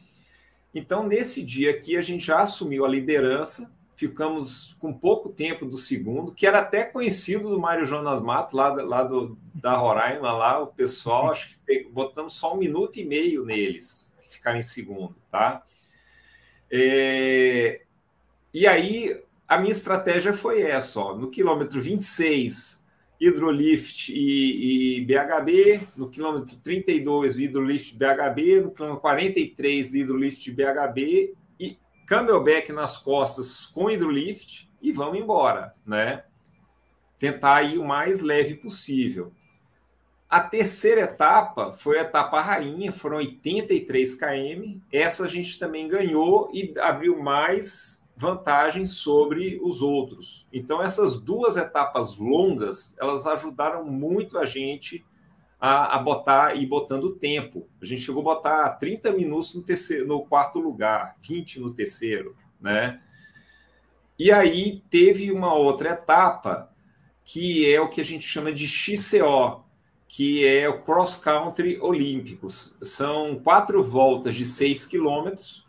Então 0.73 1.07
nesse 1.07 1.43
dia 1.43 1.71
aqui 1.71 1.95
a 1.97 2.01
gente 2.01 2.25
já 2.25 2.39
assumiu 2.39 2.85
a 2.85 2.89
liderança 2.89 3.73
ficamos 3.95 4.75
com 4.79 4.93
pouco 4.93 5.29
tempo 5.29 5.65
do 5.65 5.77
segundo, 5.77 6.33
que 6.33 6.45
era 6.45 6.59
até 6.59 6.83
conhecido 6.83 7.49
do 7.49 7.59
Mário 7.59 7.85
Jonas 7.85 8.21
Mato, 8.21 8.55
lá, 8.55 8.67
lá 8.69 9.03
do, 9.03 9.37
da 9.53 9.75
Roraima, 9.75 10.31
lá 10.33 10.59
o 10.61 10.67
pessoal, 10.67 11.31
acho 11.31 11.57
que 11.65 11.87
botamos 11.89 12.33
só 12.33 12.53
um 12.53 12.57
minuto 12.57 12.99
e 12.99 13.05
meio 13.05 13.45
neles, 13.45 14.13
que 14.21 14.33
ficaram 14.33 14.59
em 14.59 14.63
segundo, 14.63 15.15
tá? 15.31 15.63
É, 16.69 17.81
e 18.53 18.67
aí, 18.67 19.21
a 19.47 19.57
minha 19.57 19.71
estratégia 19.71 20.33
foi 20.33 20.61
essa, 20.61 20.99
ó, 20.99 21.15
no 21.15 21.29
quilômetro 21.29 21.81
26, 21.81 22.84
hidrolift 23.19 24.11
e, 24.11 24.97
e 24.97 25.05
BHB, 25.05 25.81
no 25.95 26.09
quilômetro 26.09 26.55
32, 26.57 27.39
hidrolift 27.39 27.95
BHB, 27.95 28.61
no 28.61 28.71
quilômetro 28.71 29.01
43, 29.01 29.93
hidrolift 29.93 30.51
BHB 30.51 31.35
camelback 32.05 32.71
nas 32.71 32.97
costas 32.97 33.65
com 33.65 33.89
hidrolift 33.89 34.69
e 34.81 34.91
vamos 34.91 35.17
embora, 35.17 35.73
né? 35.85 36.23
Tentar 37.17 37.63
ir 37.63 37.77
o 37.77 37.85
mais 37.85 38.21
leve 38.21 38.55
possível. 38.55 39.33
A 40.29 40.39
terceira 40.39 41.01
etapa 41.01 41.73
foi 41.73 41.97
a 41.97 42.01
etapa 42.01 42.41
rainha, 42.41 42.91
foram 42.91 43.17
83 43.17 44.15
km. 44.15 44.79
Essa 44.91 45.25
a 45.25 45.27
gente 45.27 45.57
também 45.57 45.87
ganhou 45.87 46.49
e 46.53 46.73
abriu 46.79 47.21
mais 47.21 48.04
vantagem 48.15 48.85
sobre 48.85 49.59
os 49.61 49.81
outros. 49.81 50.47
Então 50.51 50.81
essas 50.81 51.19
duas 51.19 51.57
etapas 51.57 52.17
longas, 52.17 52.95
elas 52.99 53.25
ajudaram 53.25 53.85
muito 53.85 54.37
a 54.37 54.45
gente 54.45 55.05
a, 55.59 55.95
a 55.95 55.99
botar 55.99 56.55
e 56.55 56.65
botando 56.65 57.15
tempo. 57.15 57.67
A 57.81 57.85
gente 57.85 58.01
chegou 58.01 58.21
a 58.21 58.35
botar 58.35 58.69
30 58.71 59.11
minutos 59.11 59.53
no, 59.53 59.61
terceiro, 59.61 60.07
no 60.07 60.25
quarto 60.25 60.59
lugar, 60.59 61.15
20 61.19 61.59
no 61.59 61.73
terceiro, 61.73 62.35
né? 62.59 63.01
E 64.17 64.31
aí 64.31 64.81
teve 64.89 65.31
uma 65.31 65.53
outra 65.53 65.89
etapa 65.89 66.73
que 67.23 67.73
é 67.73 67.81
o 67.81 67.89
que 67.89 67.99
a 67.99 68.05
gente 68.05 68.25
chama 68.25 68.53
de 68.53 68.67
XCO, 68.67 69.63
que 70.07 70.45
é 70.45 70.69
o 70.69 70.83
Cross 70.83 71.17
Country 71.17 71.79
Olímpicos. 71.81 72.77
São 72.83 73.41
quatro 73.43 73.83
voltas 73.83 74.35
de 74.35 74.45
seis 74.45 74.85
quilômetros. 74.85 75.64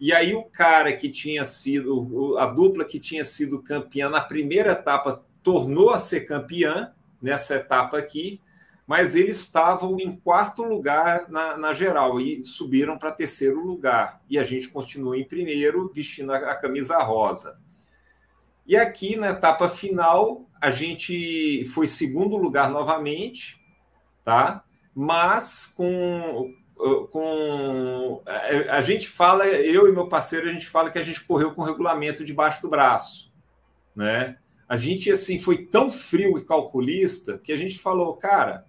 E 0.00 0.12
aí 0.12 0.34
o 0.34 0.44
cara 0.44 0.92
que 0.94 1.10
tinha 1.10 1.44
sido, 1.44 2.36
a 2.38 2.46
dupla 2.46 2.84
que 2.84 2.98
tinha 2.98 3.22
sido 3.22 3.62
campeã 3.62 4.08
na 4.08 4.20
primeira 4.20 4.72
etapa 4.72 5.22
tornou 5.42 5.90
a 5.90 5.98
ser 5.98 6.22
campeã 6.22 6.92
nessa 7.20 7.56
etapa 7.56 7.98
aqui 7.98 8.40
mas 8.90 9.14
eles 9.14 9.38
estavam 9.38 10.00
em 10.00 10.16
quarto 10.16 10.64
lugar 10.64 11.28
na, 11.28 11.56
na 11.56 11.72
geral 11.72 12.20
e 12.20 12.44
subiram 12.44 12.98
para 12.98 13.12
terceiro 13.12 13.64
lugar. 13.64 14.20
E 14.28 14.36
a 14.36 14.42
gente 14.42 14.68
continua 14.68 15.16
em 15.16 15.22
primeiro, 15.22 15.92
vestindo 15.94 16.32
a, 16.32 16.38
a 16.38 16.56
camisa 16.56 16.98
rosa. 16.98 17.56
E 18.66 18.76
aqui 18.76 19.14
na 19.14 19.28
etapa 19.28 19.68
final, 19.68 20.44
a 20.60 20.72
gente 20.72 21.64
foi 21.66 21.86
segundo 21.86 22.36
lugar 22.36 22.68
novamente, 22.68 23.64
tá? 24.24 24.64
Mas 24.92 25.68
com 25.68 26.52
com 27.10 28.22
a 28.68 28.80
gente 28.80 29.08
fala, 29.08 29.46
eu 29.46 29.88
e 29.88 29.92
meu 29.92 30.08
parceiro, 30.08 30.48
a 30.48 30.52
gente 30.52 30.66
fala 30.66 30.90
que 30.90 30.98
a 30.98 31.02
gente 31.02 31.22
correu 31.24 31.52
com 31.54 31.62
o 31.62 31.64
regulamento 31.64 32.24
debaixo 32.24 32.62
do 32.62 32.68
braço, 32.68 33.32
né? 33.94 34.36
A 34.68 34.76
gente 34.76 35.10
assim 35.10 35.38
foi 35.38 35.66
tão 35.66 35.90
frio 35.90 36.38
e 36.38 36.44
calculista 36.44 37.38
que 37.38 37.52
a 37.52 37.56
gente 37.56 37.78
falou, 37.78 38.14
cara, 38.14 38.64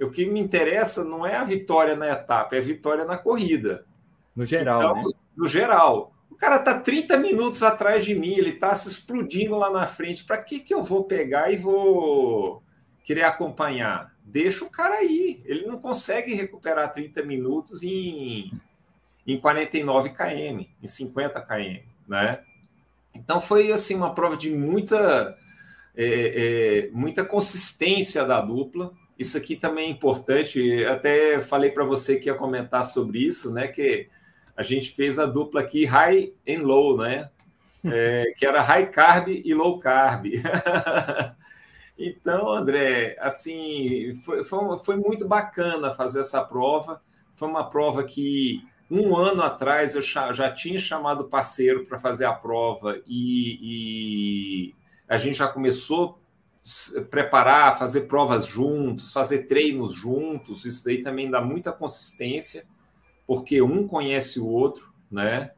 o 0.00 0.10
que 0.10 0.26
me 0.26 0.40
interessa 0.40 1.04
não 1.04 1.26
é 1.26 1.36
a 1.36 1.44
vitória 1.44 1.94
na 1.94 2.08
etapa, 2.08 2.56
é 2.56 2.58
a 2.58 2.62
vitória 2.62 3.04
na 3.04 3.16
corrida. 3.16 3.86
No 4.34 4.44
geral, 4.44 4.78
então, 4.78 4.94
né? 4.94 5.04
No 5.36 5.46
geral. 5.46 6.12
O 6.30 6.34
cara 6.34 6.58
tá 6.58 6.80
30 6.80 7.16
minutos 7.16 7.62
atrás 7.62 8.04
de 8.04 8.14
mim, 8.14 8.34
ele 8.34 8.52
tá 8.52 8.74
se 8.74 8.88
explodindo 8.88 9.56
lá 9.56 9.70
na 9.70 9.86
frente. 9.86 10.24
Para 10.24 10.38
que 10.38 10.60
que 10.60 10.74
eu 10.74 10.82
vou 10.82 11.04
pegar 11.04 11.50
e 11.50 11.56
vou 11.56 12.62
querer 13.04 13.22
acompanhar? 13.22 14.15
Deixa 14.26 14.64
o 14.64 14.70
cara 14.70 14.96
aí. 14.96 15.40
Ele 15.44 15.66
não 15.66 15.78
consegue 15.78 16.34
recuperar 16.34 16.92
30 16.92 17.22
minutos 17.22 17.84
em, 17.84 18.50
em 19.24 19.38
49 19.38 20.10
km, 20.10 20.66
em 20.82 20.86
50 20.86 21.40
km, 21.42 21.78
né? 22.08 22.40
Então 23.14 23.40
foi 23.40 23.70
assim 23.70 23.94
uma 23.94 24.12
prova 24.12 24.36
de 24.36 24.50
muita 24.50 25.38
é, 25.96 26.86
é, 26.86 26.90
muita 26.90 27.24
consistência 27.24 28.24
da 28.24 28.40
dupla. 28.40 28.92
Isso 29.16 29.38
aqui 29.38 29.54
também 29.54 29.86
é 29.86 29.92
importante. 29.92 30.84
Até 30.84 31.40
falei 31.40 31.70
para 31.70 31.84
você 31.84 32.16
que 32.16 32.28
ia 32.28 32.34
comentar 32.34 32.84
sobre 32.84 33.20
isso, 33.20 33.54
né? 33.54 33.68
Que 33.68 34.08
a 34.56 34.62
gente 34.64 34.90
fez 34.90 35.20
a 35.20 35.24
dupla 35.24 35.60
aqui 35.60 35.84
high 35.84 36.32
and 36.46 36.62
low, 36.62 36.98
né? 36.98 37.30
É, 37.88 38.34
que 38.36 38.44
era 38.44 38.62
high 38.62 38.90
carb 38.90 39.28
e 39.28 39.54
low 39.54 39.78
carb. 39.78 40.26
então, 41.98 42.50
André, 42.50 43.16
assim, 43.20 44.14
foi, 44.24 44.44
foi, 44.44 44.78
foi 44.78 44.96
muito 44.96 45.26
bacana 45.26 45.92
fazer 45.92 46.20
essa 46.20 46.44
prova. 46.44 47.00
Foi 47.34 47.48
uma 47.48 47.68
prova 47.68 48.04
que 48.04 48.62
Um 48.90 49.16
ano 49.16 49.42
atrás 49.42 49.96
eu 49.96 50.02
já 50.02 50.52
tinha 50.52 50.78
chamado 50.78 51.24
parceiro 51.24 51.84
para 51.86 51.98
fazer 51.98 52.24
a 52.24 52.32
prova 52.32 53.00
e, 53.04 53.58
e, 54.70 54.74
a 55.08 55.16
gente 55.16 55.38
já 55.38 55.48
começou 55.48 56.20
a 56.96 57.00
preparar, 57.00 57.78
fazer 57.78 58.02
provas 58.02 58.46
juntos, 58.46 59.12
fazer 59.12 59.44
treinos 59.44 59.92
juntos. 59.92 60.64
Isso 60.64 60.84
daí 60.84 61.02
também 61.02 61.28
dá 61.30 61.40
muita 61.40 61.72
consistência, 61.72 62.64
porque 63.26 63.60
um 63.60 63.88
conhece 63.88 64.38
o 64.38 64.46
outro, 64.46 64.92
né? 65.10 65.50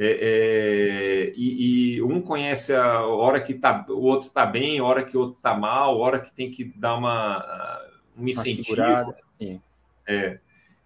É, 0.00 1.30
é, 1.30 1.32
e, 1.36 1.96
e, 1.96 2.02
um 2.02 2.22
conhece 2.22 2.72
a 2.72 3.00
hora 3.04 3.40
que 3.40 3.52
tá, 3.52 3.84
o 3.88 4.00
outro 4.02 4.28
está 4.28 4.46
bem, 4.46 4.78
a 4.78 4.84
hora 4.84 5.02
que 5.02 5.16
o 5.16 5.20
outro 5.20 5.36
está 5.38 5.54
mal, 5.54 5.94
a 5.94 5.98
hora 5.98 6.20
que 6.20 6.32
tem 6.32 6.52
que 6.52 6.64
dar 6.64 6.94
uma, 6.94 7.82
um 8.16 8.28
incentivo. 8.28 8.80
Uma 8.80 9.60
é. 10.06 10.38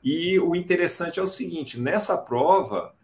E 0.02 0.40
o 0.40 0.56
interessante 0.56 1.20
é 1.20 1.22
o 1.22 1.26
seguinte: 1.26 1.78
nessa 1.78 2.16
prova, 2.16 2.94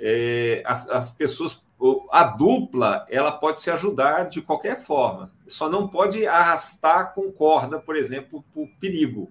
é, 0.00 0.62
as, 0.64 0.88
as 0.88 1.10
pessoas, 1.10 1.62
a 2.10 2.24
dupla, 2.24 3.06
ela 3.10 3.32
pode 3.32 3.60
se 3.60 3.70
ajudar 3.70 4.24
de 4.24 4.40
qualquer 4.40 4.80
forma. 4.80 5.30
Só 5.46 5.68
não 5.68 5.86
pode 5.86 6.26
arrastar 6.26 7.12
com 7.12 7.30
corda, 7.30 7.78
por 7.78 7.94
exemplo, 7.94 8.42
por 8.54 8.66
perigo. 8.80 9.30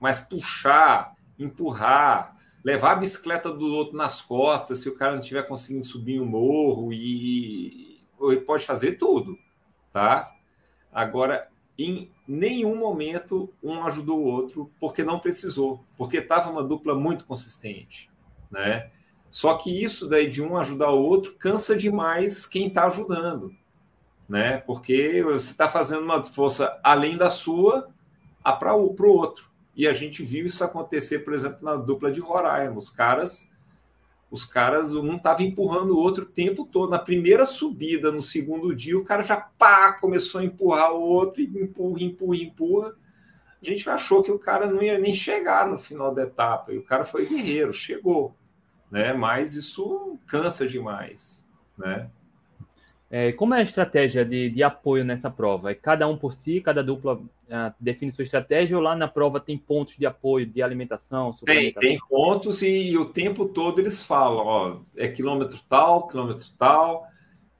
Mas 0.00 0.18
puxar, 0.18 1.14
empurrar, 1.38 2.39
levar 2.64 2.92
a 2.92 2.96
bicicleta 2.96 3.50
do 3.52 3.66
outro 3.72 3.96
nas 3.96 4.20
costas, 4.20 4.80
se 4.80 4.88
o 4.88 4.96
cara 4.96 5.12
não 5.12 5.20
estiver 5.20 5.46
conseguindo 5.46 5.84
subir 5.84 6.20
um 6.20 6.26
morro 6.26 6.92
e, 6.92 8.02
e 8.20 8.36
pode 8.46 8.66
fazer 8.66 8.92
tudo, 8.92 9.38
tá? 9.92 10.30
Agora, 10.92 11.48
em 11.78 12.10
nenhum 12.28 12.76
momento 12.76 13.52
um 13.62 13.82
ajudou 13.84 14.20
o 14.20 14.24
outro 14.24 14.70
porque 14.78 15.02
não 15.02 15.18
precisou, 15.18 15.84
porque 15.96 16.18
estava 16.18 16.50
uma 16.50 16.62
dupla 16.62 16.94
muito 16.94 17.24
consistente, 17.24 18.10
né? 18.50 18.90
Só 19.30 19.54
que 19.54 19.82
isso 19.82 20.08
daí 20.08 20.28
de 20.28 20.42
um 20.42 20.56
ajudar 20.56 20.90
o 20.90 21.02
outro 21.02 21.34
cansa 21.34 21.76
demais 21.76 22.44
quem 22.44 22.66
está 22.66 22.86
ajudando, 22.86 23.54
né? 24.28 24.58
Porque 24.58 25.22
você 25.22 25.52
está 25.52 25.68
fazendo 25.68 26.02
uma 26.02 26.22
força 26.22 26.78
além 26.82 27.16
da 27.16 27.30
sua 27.30 27.88
para 28.42 28.74
o 28.74 28.94
outro. 29.06 29.49
E 29.80 29.88
a 29.88 29.94
gente 29.94 30.22
viu 30.22 30.44
isso 30.44 30.62
acontecer, 30.62 31.20
por 31.20 31.32
exemplo, 31.32 31.60
na 31.62 31.74
dupla 31.74 32.12
de 32.12 32.20
Roraima. 32.20 32.76
Os 32.76 32.90
caras 32.90 33.50
os 34.30 34.44
caras, 34.44 34.94
um 34.94 35.16
estava 35.16 35.42
empurrando 35.42 35.94
o 35.94 35.98
outro 35.98 36.24
o 36.24 36.28
tempo 36.28 36.66
todo. 36.66 36.90
Na 36.90 36.98
primeira 36.98 37.46
subida, 37.46 38.12
no 38.12 38.20
segundo 38.20 38.76
dia, 38.76 38.98
o 38.98 39.02
cara 39.02 39.22
já 39.22 39.38
pá, 39.38 39.94
começou 39.94 40.42
a 40.42 40.44
empurrar 40.44 40.92
o 40.92 41.00
outro, 41.00 41.40
e 41.40 41.46
empurra, 41.46 42.02
empurra, 42.02 42.36
empurra. 42.36 42.94
A 43.60 43.64
gente 43.64 43.88
achou 43.88 44.22
que 44.22 44.30
o 44.30 44.38
cara 44.38 44.66
não 44.66 44.82
ia 44.82 44.98
nem 44.98 45.14
chegar 45.14 45.66
no 45.66 45.78
final 45.78 46.14
da 46.14 46.24
etapa. 46.24 46.74
E 46.74 46.76
o 46.76 46.84
cara 46.84 47.06
foi 47.06 47.24
guerreiro, 47.24 47.72
chegou. 47.72 48.36
Né? 48.90 49.14
Mas 49.14 49.56
isso 49.56 50.18
cansa 50.26 50.68
demais. 50.68 51.48
Né? 51.78 52.10
É, 53.12 53.32
como 53.32 53.54
é 53.54 53.58
a 53.58 53.62
estratégia 53.62 54.24
de, 54.24 54.50
de 54.50 54.62
apoio 54.62 55.04
nessa 55.04 55.28
prova? 55.28 55.72
É 55.72 55.74
cada 55.74 56.06
um 56.06 56.16
por 56.16 56.32
si, 56.32 56.60
cada 56.60 56.80
dupla 56.80 57.14
uh, 57.14 57.74
define 57.80 58.12
sua 58.12 58.22
estratégia 58.22 58.76
ou 58.76 58.82
lá 58.82 58.94
na 58.94 59.08
prova 59.08 59.40
tem 59.40 59.58
pontos 59.58 59.96
de 59.96 60.06
apoio, 60.06 60.46
de 60.46 60.62
alimentação? 60.62 61.32
Tem, 61.44 61.72
tem 61.72 61.98
pontos 62.08 62.62
e, 62.62 62.90
e, 62.90 62.96
o 62.96 63.06
tempo 63.06 63.46
todo 63.46 63.80
eles 63.80 64.04
falam, 64.04 64.46
ó, 64.46 64.76
é 64.96 65.08
quilômetro 65.08 65.58
tal, 65.68 66.06
quilômetro 66.06 66.46
tal, 66.56 67.04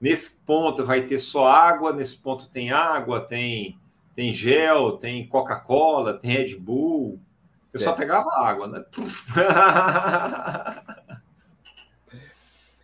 nesse 0.00 0.40
ponto 0.42 0.86
vai 0.86 1.02
ter 1.02 1.18
só 1.18 1.48
água, 1.48 1.92
nesse 1.92 2.16
ponto 2.16 2.48
tem 2.48 2.70
água, 2.70 3.20
tem, 3.20 3.76
tem 4.14 4.32
gel, 4.32 4.98
tem 4.98 5.26
Coca-Cola, 5.26 6.14
tem 6.14 6.30
Red 6.30 6.54
Bull. 6.54 7.18
Eu 7.72 7.80
certo. 7.80 7.90
só 7.90 7.96
pegava 7.96 8.30
água, 8.36 8.68
né? 8.68 8.84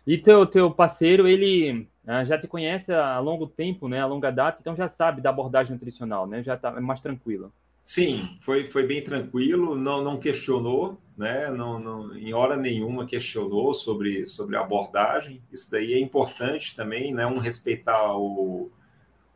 e 0.05 0.17
teu, 0.17 0.45
teu 0.45 0.69
parceiro, 0.69 1.25
ele 1.27 1.87
já 2.25 2.39
te 2.39 2.47
conhece 2.47 2.93
há 2.93 3.19
longo 3.19 3.47
tempo, 3.47 3.87
né, 3.87 3.99
a 3.99 4.05
longa 4.05 4.31
data, 4.31 4.59
então 4.61 4.75
já 4.75 4.87
sabe 4.87 5.21
da 5.21 5.29
abordagem 5.29 5.73
nutricional, 5.73 6.25
né, 6.25 6.41
já 6.41 6.55
está 6.55 6.79
mais 6.79 7.01
tranquilo. 7.01 7.51
Sim, 7.83 8.37
foi, 8.41 8.65
foi 8.65 8.85
bem 8.85 9.01
tranquilo, 9.01 9.75
não, 9.75 10.03
não 10.03 10.17
questionou, 10.17 10.97
né, 11.17 11.49
não, 11.49 11.79
não, 11.79 12.15
em 12.15 12.33
hora 12.33 12.55
nenhuma 12.57 13.05
questionou 13.05 13.73
sobre, 13.73 14.25
sobre 14.25 14.55
a 14.55 14.61
abordagem. 14.61 15.41
Isso 15.51 15.71
daí 15.71 15.93
é 15.93 15.99
importante 15.99 16.75
também, 16.75 17.13
né, 17.13 17.25
um 17.25 17.39
respeitar 17.39 18.15
o, 18.17 18.69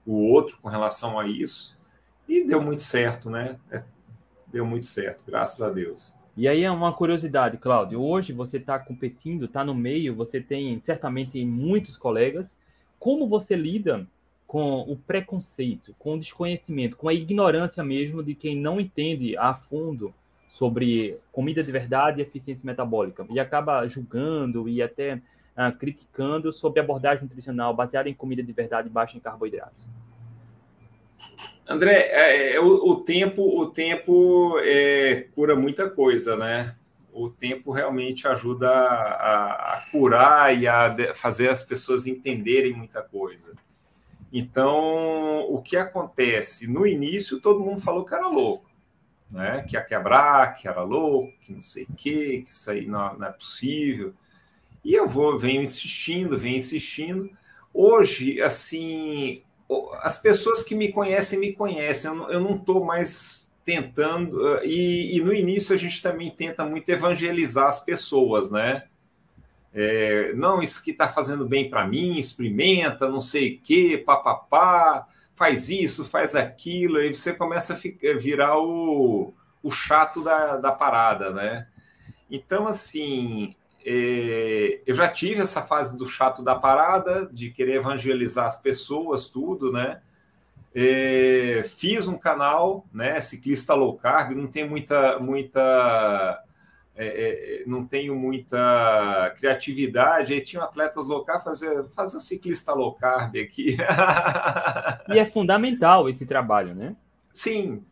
o 0.05 0.32
outro 0.32 0.57
com 0.61 0.69
relação 0.69 1.19
a 1.19 1.28
isso. 1.28 1.78
E 2.28 2.43
deu 2.45 2.61
muito 2.61 2.82
certo, 2.82 3.30
né? 3.30 3.57
É, 3.69 3.84
deu 4.47 4.65
muito 4.65 4.86
certo, 4.86 5.24
graças 5.26 5.61
a 5.61 5.69
Deus. 5.69 6.15
E 6.36 6.47
aí 6.47 6.63
é 6.63 6.72
uma 6.72 6.93
curiosidade, 6.93 7.57
Cláudio. 7.57 8.01
Hoje 8.01 8.32
você 8.32 8.57
está 8.57 8.80
competindo, 8.80 9.45
está 9.45 9.65
no 9.65 9.76
meio, 9.76 10.15
você 10.15 10.39
tem 10.39 10.80
certamente 10.80 11.43
muitos 11.45 11.97
colegas 11.97 12.57
como 13.02 13.28
você 13.28 13.56
lida 13.56 14.06
com 14.45 14.82
o 14.82 14.95
preconceito, 14.95 15.95
com 15.97 16.14
o 16.14 16.20
desconhecimento, 16.20 16.95
com 16.95 17.10
a 17.10 17.14
ignorância 17.14 17.84
mesmo 17.84 18.22
de 18.24 18.36
quem 18.36 18.56
não 18.56 18.80
entende 18.80 19.36
a 19.38 19.56
fundo 19.56 20.14
sobre 20.49 21.18
comida 21.32 21.64
de 21.64 21.72
verdade 21.72 22.20
e 22.20 22.22
eficiência 22.22 22.64
metabólica 22.64 23.26
e 23.32 23.39
acaba 23.39 23.88
julgando 23.88 24.70
e 24.70 24.84
até 24.84 25.16
uh, 25.16 25.76
criticando 25.80 26.54
sobre 26.54 26.80
abordagem 26.80 27.24
nutricional 27.24 27.74
baseada 27.74 28.08
em 28.08 28.14
comida 28.14 28.43
de 28.43 28.54
verdade 28.54 28.88
baixa 28.88 29.18
em 29.18 29.20
carboidratos. 29.20 29.84
André, 31.68 32.08
é, 32.12 32.54
é, 32.54 32.60
o, 32.60 32.91
o, 32.91 32.95
tempo, 32.97 33.41
o 33.41 33.66
tempo 33.66 34.60
é, 34.60 35.28
cura 35.34 35.56
muita 35.56 35.89
coisa, 35.89 36.36
né? 36.36 36.76
O 37.14 37.30
tempo 37.30 37.72
realmente 37.72 38.28
ajuda 38.28 38.70
a, 38.70 39.76
a, 39.76 39.86
curar 39.91 40.57
e 40.57 40.68
a 40.68 41.14
fazer 41.14 41.49
as 41.49 41.64
pessoas 41.64 42.07
entenderem 42.07 42.74
muita 42.74 43.01
coisa. 43.01 43.53
Então, 44.32 45.45
o 45.49 45.62
que 45.62 45.76
acontece? 45.76 46.72
No 46.72 46.88
início, 46.88 47.41
todo 47.41 47.59
mundo 47.59 47.82
falou 47.82 48.05
que 48.05 48.14
era 48.14 48.28
louco, 48.28 48.70
né? 49.30 49.64
que 49.68 49.76
ia 49.76 49.84
quebrar, 49.84 50.55
que 50.55 50.68
era 50.68 50.82
louco, 50.84 51.34
que 51.41 51.51
não 51.51 51.62
sei 51.62 51.84
o 51.84 51.93
quê, 51.95 52.43
que 52.45 52.51
isso 52.51 52.72
aí 52.72 52.88
não, 52.88 53.18
não 53.18 53.28
é 53.28 53.32
possível. 53.32 54.14
E 54.84 54.93
eu 54.93 55.07
vou, 55.07 55.38
venho 55.38 55.62
insistindo, 55.62 56.38
venho 56.38 56.57
insistindo. 56.57 57.30
Hoje, 57.74 58.41
assim, 58.41 59.43
as 60.01 60.18
pessoas 60.18 60.64
que 60.64 60.76
me 60.76 60.91
conhecem, 60.91 61.39
me 61.39 61.53
conhecem. 61.53 62.12
Eu 62.30 62.39
não 62.39 62.55
estou 62.55 62.84
mais 62.84 63.51
tentando, 63.72 64.57
eh, 64.57 64.65
e, 64.65 65.17
e, 65.17 65.22
no 65.22 65.34
início 65.34 65.74
a 65.74 65.78
gente 65.78 66.01
também 66.01 66.30
tenta 66.30 66.65
muito 66.65 66.89
evangelizar 66.89 67.67
as 67.67 67.80
pessoas, 67.80 68.51
né? 68.51 68.84
É, 69.74 70.34
não, 70.34 70.61
isso 70.61 70.84
que 70.84 70.91
está 70.91 71.07
fazendo 71.07 71.47
bem 71.47 71.69
para 71.69 71.88
mim, 71.88 72.17
experimenta, 72.17 73.07
não 73.07 73.22
sei 73.22 73.55
o 73.55 73.59
quê, 73.61 74.03
papapá, 74.05 75.07
faz 75.34 75.69
isso, 75.69 76.03
faz 76.03 76.36
aquilo, 76.36 76.97
aí 76.97 77.13
você 77.13 77.34
começa 77.34 77.74
a 77.74 77.78
ficar, 77.78 78.17
virar 78.17 78.59
o, 78.59 79.34
o 79.63 79.72
chato 79.72 80.22
da, 80.22 80.57
da 80.57 80.74
parada, 80.74 81.30
né? 81.30 81.67
Então, 82.30 82.67
assim, 82.67 83.55
é, 83.86 84.82
eu 84.86 84.93
já 84.93 85.07
tive 85.07 85.39
essa 85.39 85.61
fase 85.61 85.97
do 85.97 86.05
chato 86.05 86.43
da 86.43 86.55
parada, 86.55 87.30
de 87.32 87.49
querer 87.51 87.76
evangelizar 87.76 88.47
as 88.47 88.61
pessoas, 88.61 89.28
tudo, 89.28 89.72
né? 89.72 90.01
É, 90.74 91.61
fiz 91.65 92.07
um 92.07 92.17
canal, 92.17 92.86
né, 92.93 93.19
ciclista 93.19 93.74
low 93.74 93.97
carb, 93.97 94.32
não 94.32 94.47
tem 94.47 94.67
muita, 94.67 95.19
muita, 95.19 96.43
é, 96.95 97.05
é, 97.05 97.63
não 97.67 97.86
tenho 97.86 98.15
muita 98.15 99.34
criatividade. 99.38 100.34
Aí 100.34 100.41
tinha 100.41 100.63
atletas 100.63 101.05
low 101.07 101.26
carb 101.26 101.43
fazer, 101.43 101.84
fazer 101.89 102.17
um 102.17 102.22
ciclista 102.22 102.74
low 102.74 102.93
carb 102.93 103.36
aqui. 103.36 103.76
e 105.13 105.19
é 105.19 105.26
fundamental 105.26 106.09
esse 106.09 106.26
trabalho, 106.26 106.74
né? 106.74 106.95
Sim. 107.34 107.84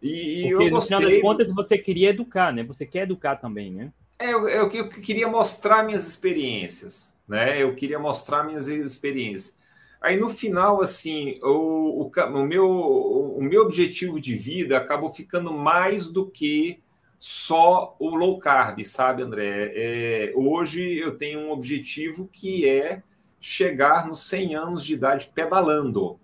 E, 0.00 0.46
e 0.46 0.50
Porque, 0.50 0.64
eu 0.64 0.70
gostei. 0.70 0.96
No 0.96 1.02
final 1.02 1.10
das 1.12 1.22
contas, 1.22 1.54
você 1.54 1.76
queria 1.76 2.10
educar, 2.10 2.52
né? 2.52 2.62
Você 2.62 2.86
quer 2.86 3.02
educar 3.02 3.36
também, 3.36 3.72
né? 3.72 3.92
É, 4.18 4.32
eu, 4.32 4.48
eu, 4.48 4.70
eu 4.70 4.88
queria 4.88 5.28
mostrar 5.28 5.84
minhas 5.84 6.06
experiências, 6.06 7.14
né? 7.26 7.60
Eu 7.60 7.74
queria 7.74 7.98
mostrar 7.98 8.44
minhas 8.44 8.66
experiências. 8.68 9.56
Aí 10.00 10.16
no 10.16 10.28
final, 10.28 10.80
assim, 10.80 11.40
o, 11.42 12.04
o, 12.04 12.12
o, 12.12 12.44
meu, 12.44 12.70
o 12.70 13.42
meu 13.42 13.62
objetivo 13.62 14.20
de 14.20 14.36
vida 14.36 14.76
acabou 14.76 15.10
ficando 15.10 15.52
mais 15.52 16.08
do 16.08 16.26
que 16.26 16.80
só 17.18 17.96
o 17.98 18.14
low 18.14 18.38
carb, 18.38 18.84
sabe, 18.84 19.22
André? 19.22 19.72
É, 19.74 20.32
hoje 20.36 20.98
eu 20.98 21.16
tenho 21.16 21.40
um 21.40 21.50
objetivo 21.50 22.28
que 22.32 22.68
é 22.68 23.02
chegar 23.40 24.06
nos 24.06 24.22
100 24.28 24.54
anos 24.54 24.84
de 24.84 24.94
idade 24.94 25.30
pedalando. 25.34 26.18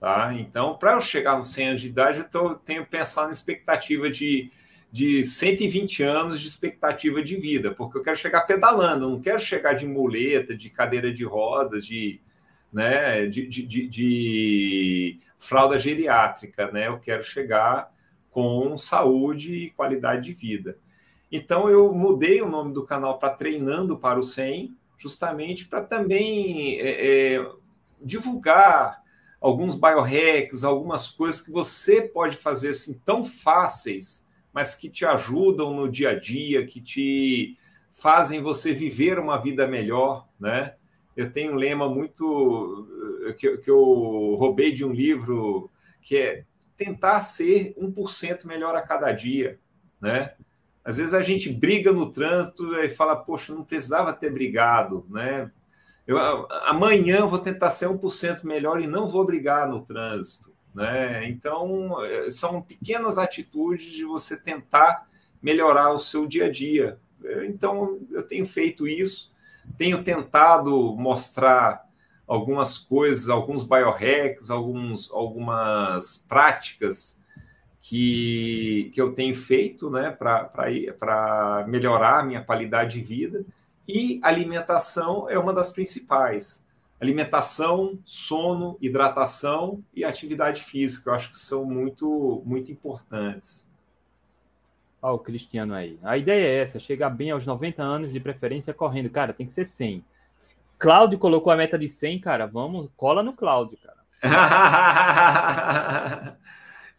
Tá? 0.00 0.34
Então, 0.34 0.76
para 0.76 0.94
eu 0.94 1.00
chegar 1.00 1.36
nos 1.36 1.52
100 1.52 1.68
anos 1.68 1.80
de 1.82 1.88
idade, 1.88 2.18
eu 2.20 2.28
tô, 2.28 2.54
tenho 2.56 2.84
pensado 2.86 3.28
na 3.28 3.32
expectativa 3.32 4.10
de, 4.10 4.50
de 4.90 5.22
120 5.22 6.02
anos 6.02 6.40
de 6.40 6.48
expectativa 6.48 7.22
de 7.22 7.36
vida, 7.36 7.70
porque 7.72 7.98
eu 7.98 8.02
quero 8.02 8.16
chegar 8.16 8.40
pedalando, 8.42 9.08
não 9.08 9.20
quero 9.20 9.38
chegar 9.38 9.74
de 9.74 9.86
muleta, 9.86 10.56
de 10.56 10.70
cadeira 10.70 11.12
de 11.12 11.22
rodas, 11.22 11.86
de, 11.86 12.20
né, 12.72 13.26
de, 13.26 13.46
de, 13.46 13.88
de, 13.88 15.20
fralda 15.36 15.78
geriátrica, 15.78 16.70
né? 16.70 16.88
Eu 16.88 16.98
quero 16.98 17.22
chegar 17.22 17.92
com 18.30 18.76
saúde 18.76 19.54
e 19.54 19.70
qualidade 19.70 20.24
de 20.24 20.32
vida. 20.32 20.78
Então 21.32 21.68
eu 21.68 21.92
mudei 21.94 22.42
o 22.42 22.48
nome 22.48 22.72
do 22.72 22.84
canal 22.84 23.18
para 23.18 23.34
Treinando 23.34 23.98
para 23.98 24.18
o 24.18 24.22
100, 24.22 24.76
justamente 24.98 25.66
para 25.66 25.82
também 25.82 26.78
é, 26.78 27.36
é, 27.36 27.50
divulgar 28.00 29.02
alguns 29.40 29.74
biohacks, 29.74 30.64
algumas 30.64 31.08
coisas 31.08 31.40
que 31.40 31.50
você 31.50 32.02
pode 32.02 32.36
fazer 32.36 32.70
assim 32.70 33.00
tão 33.04 33.24
fáceis, 33.24 34.28
mas 34.52 34.74
que 34.74 34.90
te 34.90 35.06
ajudam 35.06 35.74
no 35.74 35.88
dia 35.88 36.10
a 36.10 36.18
dia, 36.18 36.66
que 36.66 36.80
te 36.80 37.56
fazem 37.92 38.42
você 38.42 38.72
viver 38.72 39.18
uma 39.18 39.38
vida 39.40 39.66
melhor, 39.66 40.28
né? 40.38 40.74
Eu 41.16 41.30
tenho 41.30 41.52
um 41.52 41.56
lema 41.56 41.88
muito 41.88 42.86
eh, 43.26 43.32
que, 43.32 43.58
que 43.58 43.70
eu 43.70 44.34
roubei 44.38 44.72
de 44.72 44.84
um 44.84 44.92
livro 44.92 45.70
que 46.00 46.16
é 46.16 46.44
tentar 46.76 47.20
ser 47.20 47.74
1% 47.78 48.46
melhor 48.46 48.74
a 48.74 48.82
cada 48.82 49.12
dia, 49.12 49.58
né? 50.00 50.32
Às 50.82 50.96
vezes 50.96 51.12
a 51.12 51.20
gente 51.20 51.52
briga 51.52 51.92
no 51.92 52.10
trânsito 52.10 52.74
e 52.76 52.88
fala, 52.88 53.14
poxa, 53.14 53.54
não 53.54 53.62
precisava 53.62 54.12
ter 54.14 54.32
brigado, 54.32 55.04
né? 55.10 55.50
Eu, 56.06 56.18
amanhã 56.64 57.26
vou 57.26 57.38
tentar 57.38 57.70
ser 57.70 57.86
1% 57.86 58.44
melhor 58.44 58.80
e 58.80 58.86
não 58.86 59.06
vou 59.06 59.24
brigar 59.24 59.68
no 59.68 59.82
trânsito, 59.82 60.52
né? 60.74 61.28
Então, 61.28 62.02
eh, 62.04 62.30
são 62.30 62.62
pequenas 62.62 63.18
atitudes 63.18 63.92
de 63.92 64.04
você 64.04 64.40
tentar 64.40 65.06
melhorar 65.42 65.92
o 65.92 65.98
seu 65.98 66.26
dia 66.26 66.46
a 66.46 66.50
dia. 66.50 66.98
Então, 67.44 68.00
eu 68.10 68.22
tenho 68.22 68.46
feito 68.46 68.88
isso, 68.88 69.29
tenho 69.76 70.02
tentado 70.02 70.94
mostrar 70.96 71.88
algumas 72.26 72.78
coisas, 72.78 73.28
alguns 73.28 73.64
biohacks, 73.64 74.50
alguns, 74.50 75.10
algumas 75.10 76.24
práticas 76.28 77.20
que, 77.80 78.90
que 78.94 79.00
eu 79.00 79.12
tenho 79.12 79.34
feito 79.34 79.90
né, 79.90 80.10
para 80.10 81.64
melhorar 81.66 82.20
a 82.20 82.22
minha 82.22 82.42
qualidade 82.42 82.94
de 82.94 83.00
vida. 83.00 83.44
E 83.88 84.20
alimentação 84.22 85.28
é 85.28 85.38
uma 85.38 85.52
das 85.52 85.70
principais. 85.70 86.64
Alimentação, 87.00 87.98
sono, 88.04 88.76
hidratação 88.80 89.82
e 89.94 90.04
atividade 90.04 90.62
física, 90.62 91.10
eu 91.10 91.14
acho 91.14 91.30
que 91.30 91.38
são 91.38 91.64
muito, 91.64 92.42
muito 92.44 92.70
importantes. 92.70 93.69
Olha 95.02 95.14
o 95.14 95.18
Cristiano 95.18 95.74
aí. 95.74 95.98
A 96.02 96.16
ideia 96.16 96.46
é 96.46 96.62
essa: 96.62 96.78
chegar 96.78 97.10
bem 97.10 97.30
aos 97.30 97.46
90 97.46 97.82
anos, 97.82 98.12
de 98.12 98.20
preferência 98.20 98.74
correndo. 98.74 99.10
Cara, 99.10 99.32
tem 99.32 99.46
que 99.46 99.52
ser 99.52 99.64
100. 99.64 100.04
Cláudio 100.78 101.18
colocou 101.18 101.52
a 101.52 101.56
meta 101.56 101.78
de 101.78 101.88
100, 101.88 102.20
cara. 102.20 102.46
Vamos, 102.46 102.88
cola 102.96 103.22
no 103.22 103.32
Cláudio, 103.32 103.78
cara. 103.78 104.00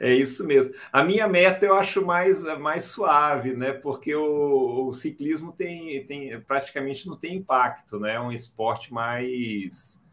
É 0.04 0.12
isso 0.12 0.48
mesmo. 0.48 0.74
A 0.92 1.04
minha 1.04 1.28
meta 1.28 1.64
eu 1.64 1.76
acho 1.76 2.04
mais, 2.04 2.44
mais 2.58 2.86
suave, 2.86 3.54
né? 3.54 3.72
Porque 3.72 4.16
o, 4.16 4.88
o, 4.88 4.94
ciclismo 4.94 5.52
tem, 5.52 6.04
tem 6.08 6.42
praticamente 6.42 7.08
não 7.08 7.16
tem 7.16 7.36
impacto, 7.36 8.00
né? 8.00 8.16
É 8.16 8.20
um 8.20 8.32
esporte 8.32 8.92
mais, 8.92 10.04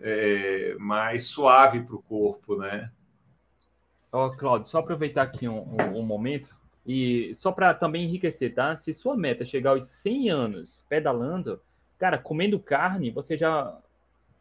é, 0.00 0.74
mais 0.80 1.26
suave 1.26 1.82
para 1.82 1.94
o 1.94 2.02
corpo, 2.02 2.56
né? 2.56 2.90
Ó, 4.10 4.26
oh, 4.26 4.36
Claudio, 4.36 4.66
só 4.66 4.78
aproveitar 4.78 5.22
aqui 5.22 5.46
um, 5.46 5.60
um, 5.60 6.00
um 6.00 6.02
momento 6.02 6.57
e 6.88 7.34
só 7.34 7.52
para 7.52 7.74
também 7.74 8.04
enriquecer, 8.04 8.54
tá? 8.54 8.74
Se 8.74 8.94
sua 8.94 9.14
meta 9.14 9.42
é 9.42 9.46
chegar 9.46 9.72
aos 9.72 9.84
100 9.88 10.30
anos 10.30 10.82
pedalando, 10.88 11.60
cara, 11.98 12.16
comendo 12.16 12.58
carne, 12.58 13.10
você 13.10 13.36
já 13.36 13.78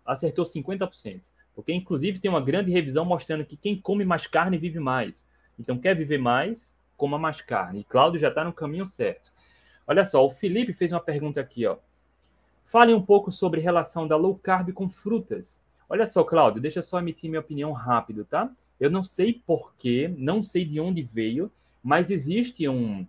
acertou 0.05 0.45
50%. 0.45 1.19
Porque, 1.53 1.73
inclusive, 1.73 2.19
tem 2.19 2.31
uma 2.31 2.39
grande 2.39 2.71
revisão 2.71 3.03
mostrando 3.03 3.43
que 3.43 3.57
quem 3.57 3.75
come 3.75 4.05
mais 4.05 4.27
carne 4.27 4.57
vive 4.57 4.79
mais. 4.79 5.27
Então, 5.59 5.77
quer 5.77 5.93
viver 5.93 6.19
mais, 6.19 6.73
coma 6.95 7.19
mais 7.19 7.41
carne. 7.41 7.81
E 7.81 7.83
Cláudio 7.83 8.21
já 8.21 8.29
está 8.29 8.45
no 8.45 8.53
caminho 8.53 8.85
certo. 8.85 9.29
Olha 9.85 10.05
só, 10.05 10.25
o 10.25 10.29
Felipe 10.29 10.71
fez 10.71 10.93
uma 10.93 11.01
pergunta 11.01 11.41
aqui, 11.41 11.65
ó. 11.65 11.75
Fale 12.65 12.93
um 12.93 13.01
pouco 13.01 13.29
sobre 13.29 13.59
relação 13.59 14.07
da 14.07 14.15
low 14.15 14.37
carb 14.37 14.71
com 14.71 14.87
frutas. 14.89 15.59
Olha 15.89 16.07
só, 16.07 16.23
Cláudio, 16.23 16.61
deixa 16.61 16.79
eu 16.79 16.83
só 16.83 16.97
emitir 16.99 17.29
minha 17.29 17.41
opinião 17.41 17.73
rápido, 17.73 18.23
tá? 18.23 18.49
Eu 18.79 18.89
não 18.89 19.03
sei 19.03 19.33
porquê, 19.45 20.09
não 20.17 20.41
sei 20.41 20.63
de 20.63 20.79
onde 20.79 21.01
veio, 21.01 21.51
mas 21.87 22.11
existe 22.11 22.67
um, 22.67 23.07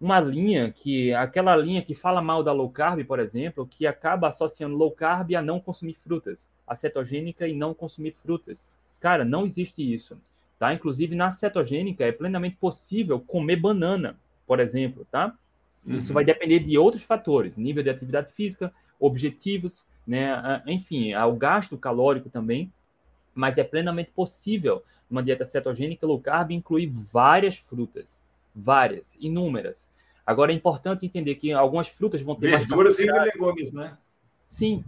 uma 0.00 0.18
linha 0.18 0.72
que 0.72 1.14
aquela 1.14 1.54
linha 1.54 1.80
que 1.80 1.94
fala 1.94 2.20
mal 2.20 2.42
da 2.42 2.52
low 2.52 2.68
carb, 2.68 3.04
por 3.04 3.20
exemplo, 3.20 3.64
que 3.64 3.86
acaba 3.86 4.26
associando 4.26 4.76
low 4.76 4.90
carb 4.90 5.32
a 5.36 5.40
não 5.40 5.60
consumir 5.60 5.94
frutas 5.94 6.48
a 6.66 6.74
cetogênica 6.74 7.46
e 7.46 7.54
não 7.54 7.72
consumir 7.72 8.16
frutas. 8.20 8.68
Cara, 8.98 9.24
não 9.24 9.46
existe 9.46 9.80
isso. 9.80 10.20
Tá? 10.58 10.74
Inclusive, 10.74 11.14
na 11.14 11.30
cetogênica 11.30 12.04
é 12.04 12.10
plenamente 12.10 12.56
possível 12.56 13.20
comer 13.20 13.56
banana, 13.56 14.18
por 14.44 14.58
exemplo, 14.58 15.06
tá? 15.08 15.32
Isso 15.86 16.08
uhum. 16.08 16.14
vai 16.14 16.24
depender 16.24 16.58
de 16.58 16.76
outros 16.76 17.04
fatores, 17.04 17.56
nível 17.56 17.84
de 17.84 17.90
atividade 17.90 18.32
física, 18.32 18.72
objetivos, 18.98 19.84
né? 20.04 20.60
Enfim, 20.66 21.14
o 21.14 21.32
gasto 21.36 21.78
calórico 21.78 22.28
também, 22.28 22.72
mas 23.32 23.56
é 23.56 23.62
plenamente 23.62 24.10
possível 24.10 24.82
uma 25.10 25.22
dieta 25.22 25.44
cetogênica 25.44 26.06
low 26.06 26.20
carb 26.20 26.52
incluir 26.52 26.86
várias 26.86 27.58
frutas, 27.58 28.22
várias, 28.54 29.16
inúmeras. 29.20 29.88
Agora 30.24 30.52
é 30.52 30.54
importante 30.54 31.04
entender 31.04 31.34
que 31.34 31.52
algumas 31.52 31.88
frutas 31.88 32.22
vão 32.22 32.34
ter 32.36 32.50
verduras 32.50 32.98
e 32.98 33.10
legumes, 33.10 33.72
né? 33.72 33.96
Sim, 34.46 34.84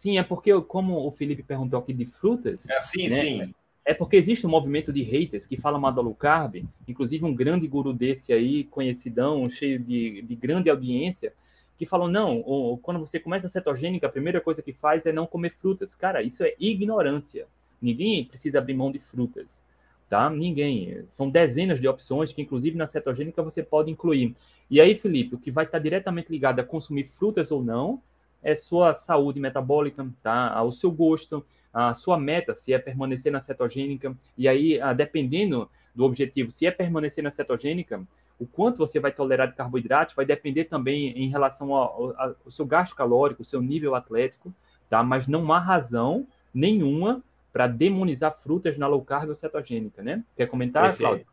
Sim, 0.00 0.16
é 0.16 0.22
porque, 0.22 0.58
como 0.62 1.06
o 1.06 1.10
Felipe 1.10 1.42
perguntou 1.42 1.78
aqui 1.78 1.92
de 1.92 2.06
frutas. 2.06 2.66
É, 2.70 2.80
sim, 2.80 3.02
né, 3.02 3.08
sim. 3.08 3.54
É 3.84 3.92
porque 3.92 4.16
existe 4.16 4.46
um 4.46 4.50
movimento 4.50 4.90
de 4.90 5.02
haters 5.02 5.46
que 5.46 5.58
fala 5.58 5.78
mal 5.78 5.92
da 5.92 6.00
low 6.00 6.14
carb, 6.14 6.64
inclusive 6.88 7.22
um 7.22 7.34
grande 7.34 7.68
guru 7.68 7.92
desse 7.92 8.32
aí, 8.32 8.64
conhecidão, 8.64 9.46
cheio 9.50 9.78
de, 9.78 10.22
de 10.22 10.34
grande 10.34 10.70
audiência, 10.70 11.34
que 11.76 11.84
falam: 11.84 12.08
não, 12.08 12.78
quando 12.80 12.98
você 12.98 13.20
começa 13.20 13.46
a 13.46 13.50
cetogênica, 13.50 14.06
a 14.06 14.10
primeira 14.10 14.40
coisa 14.40 14.62
que 14.62 14.72
faz 14.72 15.04
é 15.04 15.12
não 15.12 15.26
comer 15.26 15.52
frutas. 15.60 15.94
Cara, 15.94 16.22
isso 16.22 16.42
é 16.42 16.54
ignorância. 16.58 17.46
Ninguém 17.80 18.24
precisa 18.24 18.58
abrir 18.58 18.74
mão 18.74 18.92
de 18.92 18.98
frutas, 18.98 19.62
tá? 20.08 20.28
Ninguém. 20.28 21.02
São 21.06 21.30
dezenas 21.30 21.80
de 21.80 21.88
opções 21.88 22.32
que, 22.32 22.42
inclusive, 22.42 22.76
na 22.76 22.86
cetogênica 22.86 23.42
você 23.42 23.62
pode 23.62 23.90
incluir. 23.90 24.34
E 24.70 24.80
aí, 24.80 24.94
Felipe, 24.94 25.34
o 25.34 25.38
que 25.38 25.50
vai 25.50 25.64
estar 25.64 25.78
diretamente 25.78 26.30
ligado 26.30 26.60
a 26.60 26.64
consumir 26.64 27.08
frutas 27.08 27.50
ou 27.50 27.62
não 27.62 28.00
é 28.42 28.54
sua 28.54 28.94
saúde 28.94 29.40
metabólica, 29.40 30.06
tá? 30.22 30.52
Ao 30.52 30.70
seu 30.70 30.90
gosto, 30.90 31.44
a 31.72 31.94
sua 31.94 32.18
meta, 32.18 32.54
se 32.54 32.72
é 32.72 32.78
permanecer 32.78 33.30
na 33.30 33.40
cetogênica, 33.40 34.16
e 34.36 34.48
aí, 34.48 34.80
ah, 34.80 34.92
dependendo 34.92 35.68
do 35.94 36.04
objetivo, 36.04 36.50
se 36.50 36.66
é 36.66 36.70
permanecer 36.70 37.22
na 37.22 37.30
cetogênica, 37.30 38.02
o 38.38 38.46
quanto 38.46 38.78
você 38.78 38.98
vai 38.98 39.12
tolerar 39.12 39.48
de 39.48 39.54
carboidratos 39.54 40.14
vai 40.14 40.24
depender 40.24 40.64
também 40.64 41.10
em 41.10 41.28
relação 41.28 41.74
ao, 41.74 42.14
ao, 42.16 42.36
ao 42.44 42.50
seu 42.50 42.64
gasto 42.64 42.96
calórico, 42.96 43.42
o 43.42 43.44
seu 43.44 43.60
nível 43.60 43.94
atlético, 43.94 44.52
tá? 44.88 45.02
Mas 45.02 45.26
não 45.26 45.52
há 45.52 45.58
razão 45.58 46.26
nenhuma 46.52 47.22
para 47.52 47.66
demonizar 47.66 48.38
frutas 48.40 48.78
na 48.78 48.86
low 48.86 49.02
carb 49.02 49.28
ou 49.28 49.34
cetogênica, 49.34 50.02
né? 50.02 50.24
Quer 50.36 50.46
comentar, 50.46 50.84
Perfeito. 50.84 51.08
Cláudio? 51.08 51.26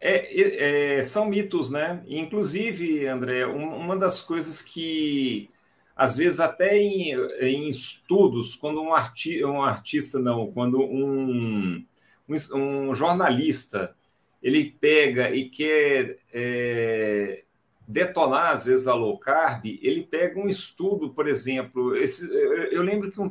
É, 0.00 0.98
é, 0.98 1.04
são 1.04 1.26
mitos, 1.26 1.70
né? 1.70 2.02
Inclusive, 2.08 3.06
André, 3.06 3.46
uma 3.46 3.96
das 3.96 4.20
coisas 4.20 4.60
que 4.60 5.48
às 5.94 6.16
vezes 6.16 6.40
até 6.40 6.76
em, 6.76 7.12
em 7.40 7.68
estudos, 7.68 8.54
quando 8.54 8.82
um, 8.82 8.92
arti 8.92 9.44
um 9.44 9.62
artista, 9.62 10.18
não, 10.18 10.50
quando 10.50 10.80
um, 10.80 11.84
um, 12.28 12.34
um, 12.54 12.94
jornalista 12.94 13.94
ele 14.42 14.76
pega 14.80 15.30
e 15.30 15.48
quer 15.48 16.18
é, 16.32 17.44
detonar, 17.86 18.52
às 18.52 18.64
vezes, 18.64 18.88
a 18.88 18.94
low 18.94 19.18
carb, 19.18 19.66
ele 19.66 20.02
pega 20.02 20.40
um 20.40 20.48
estudo, 20.48 21.10
por 21.10 21.28
exemplo, 21.28 21.94
esse, 21.96 22.28
eu 22.72 22.82
lembro 22.82 23.12
que 23.12 23.20
um, 23.20 23.30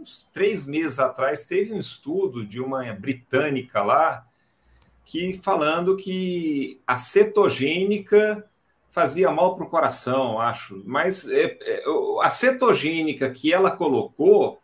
uns 0.00 0.28
três 0.32 0.66
meses 0.66 0.98
atrás 0.98 1.44
teve 1.44 1.72
um 1.72 1.78
estudo 1.78 2.44
de 2.44 2.60
uma 2.60 2.84
britânica 2.92 3.82
lá, 3.82 4.26
que 5.04 5.34
falando 5.42 5.96
que 5.96 6.80
a 6.86 6.96
cetogênica 6.96 8.44
fazia 8.90 9.30
mal 9.30 9.54
para 9.54 9.64
o 9.64 9.68
coração, 9.68 10.40
acho. 10.40 10.82
Mas 10.86 11.30
é, 11.30 11.58
é, 11.60 11.84
a 12.22 12.28
cetogênica 12.28 13.30
que 13.30 13.52
ela 13.52 13.70
colocou 13.70 14.60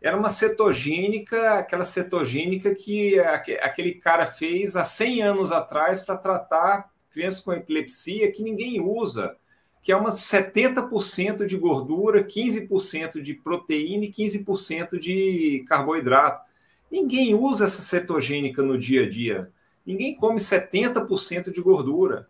era 0.00 0.16
uma 0.16 0.30
cetogênica, 0.30 1.54
aquela 1.54 1.84
cetogênica 1.84 2.74
que 2.74 3.18
aquele 3.18 3.94
cara 3.94 4.26
fez 4.26 4.76
há 4.76 4.84
100 4.84 5.22
anos 5.22 5.52
atrás 5.52 6.02
para 6.02 6.16
tratar 6.16 6.90
crianças 7.12 7.40
com 7.40 7.52
epilepsia 7.52 8.32
que 8.32 8.42
ninguém 8.42 8.80
usa, 8.80 9.36
que 9.82 9.90
é 9.90 9.96
uma 9.96 10.10
70% 10.10 11.44
de 11.44 11.56
gordura, 11.56 12.22
15% 12.22 13.20
de 13.20 13.34
proteína 13.34 14.04
e 14.04 14.12
15% 14.12 14.98
de 14.98 15.64
carboidrato. 15.68 16.46
Ninguém 16.90 17.34
usa 17.34 17.64
essa 17.64 17.82
cetogênica 17.82 18.62
no 18.62 18.78
dia 18.78 19.02
a 19.02 19.10
dia. 19.10 19.50
Ninguém 19.84 20.14
come 20.14 20.38
70% 20.38 21.52
de 21.52 21.60
gordura. 21.60 22.28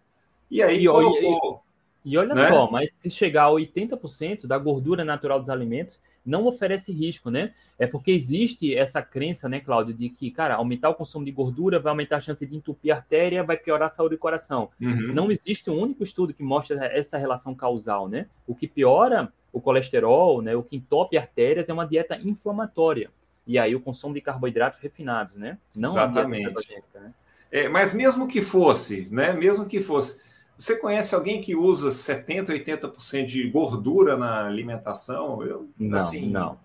E 0.50 0.62
aí 0.62 0.84
e, 0.84 0.88
colocou. 0.88 1.62
E 2.03 2.16
olha 2.16 2.34
né? 2.34 2.48
só, 2.48 2.70
mas 2.70 2.88
se 2.98 3.11
chegar 3.11 3.44
a 3.44 3.50
80% 3.50 4.46
da 4.46 4.57
gordura 4.57 5.05
natural 5.05 5.38
dos 5.38 5.50
alimentos, 5.50 6.00
não 6.25 6.47
oferece 6.47 6.93
risco, 6.93 7.31
né? 7.31 7.53
É 7.79 7.87
porque 7.87 8.12
existe 8.12 8.75
essa 8.75 9.03
crença, 9.03 9.49
né, 9.49 9.61
Cláudio, 9.61 9.95
de 9.95 10.09
que, 10.09 10.31
cara, 10.31 10.55
aumentar 10.55 10.91
o 10.91 10.95
consumo 10.95 11.25
de 11.25 11.33
gordura 11.33 11.81
vai 11.81 11.91
aumentar 11.91 12.16
a 12.16 12.20
chance 12.20 12.45
de 12.47 12.57
entupir 12.57 12.93
a 12.93 12.97
artéria, 12.97 13.43
vai 13.43 13.57
piorar 13.57 13.89
a 13.89 13.91
saúde 13.91 14.14
do 14.14 14.18
coração. 14.18 14.70
Uhum. 14.81 15.12
Não 15.12 15.31
existe 15.31 15.70
um 15.70 15.79
único 15.79 16.03
estudo 16.03 16.33
que 16.33 16.43
mostra 16.43 16.87
essa 16.87 17.18
relação 17.18 17.55
causal, 17.55 18.09
né? 18.09 18.27
O 18.47 18.55
que 18.55 18.68
piora 18.68 19.33
o 19.53 19.61
colesterol, 19.61 20.41
né, 20.41 20.57
o 20.57 20.62
que 20.62 20.77
entope 20.77 21.18
artérias 21.18 21.68
é 21.68 21.73
uma 21.73 21.87
dieta 21.87 22.16
inflamatória. 22.16 23.11
E 23.47 23.59
aí 23.59 23.75
o 23.75 23.81
consumo 23.81 24.14
de 24.14 24.20
carboidratos 24.20 24.81
refinados, 24.81 25.37
né? 25.37 25.59
Não 25.75 25.91
Exatamente. 25.91 26.47
a 26.47 26.61
dieta 26.61 27.01
né? 27.01 27.12
É, 27.51 27.68
mas 27.68 27.93
mesmo 27.93 28.27
que 28.27 28.41
fosse, 28.41 29.09
né? 29.11 29.33
Mesmo 29.33 29.66
que 29.66 29.81
fosse, 29.81 30.23
você 30.62 30.76
conhece 30.76 31.12
alguém 31.12 31.40
que 31.40 31.56
usa 31.56 31.90
70, 31.90 32.52
80% 32.52 33.26
de 33.26 33.50
gordura 33.50 34.16
na 34.16 34.46
alimentação? 34.46 35.42
Eu, 35.44 35.68
não, 35.76 35.96
assim, 35.96 36.30
não. 36.30 36.56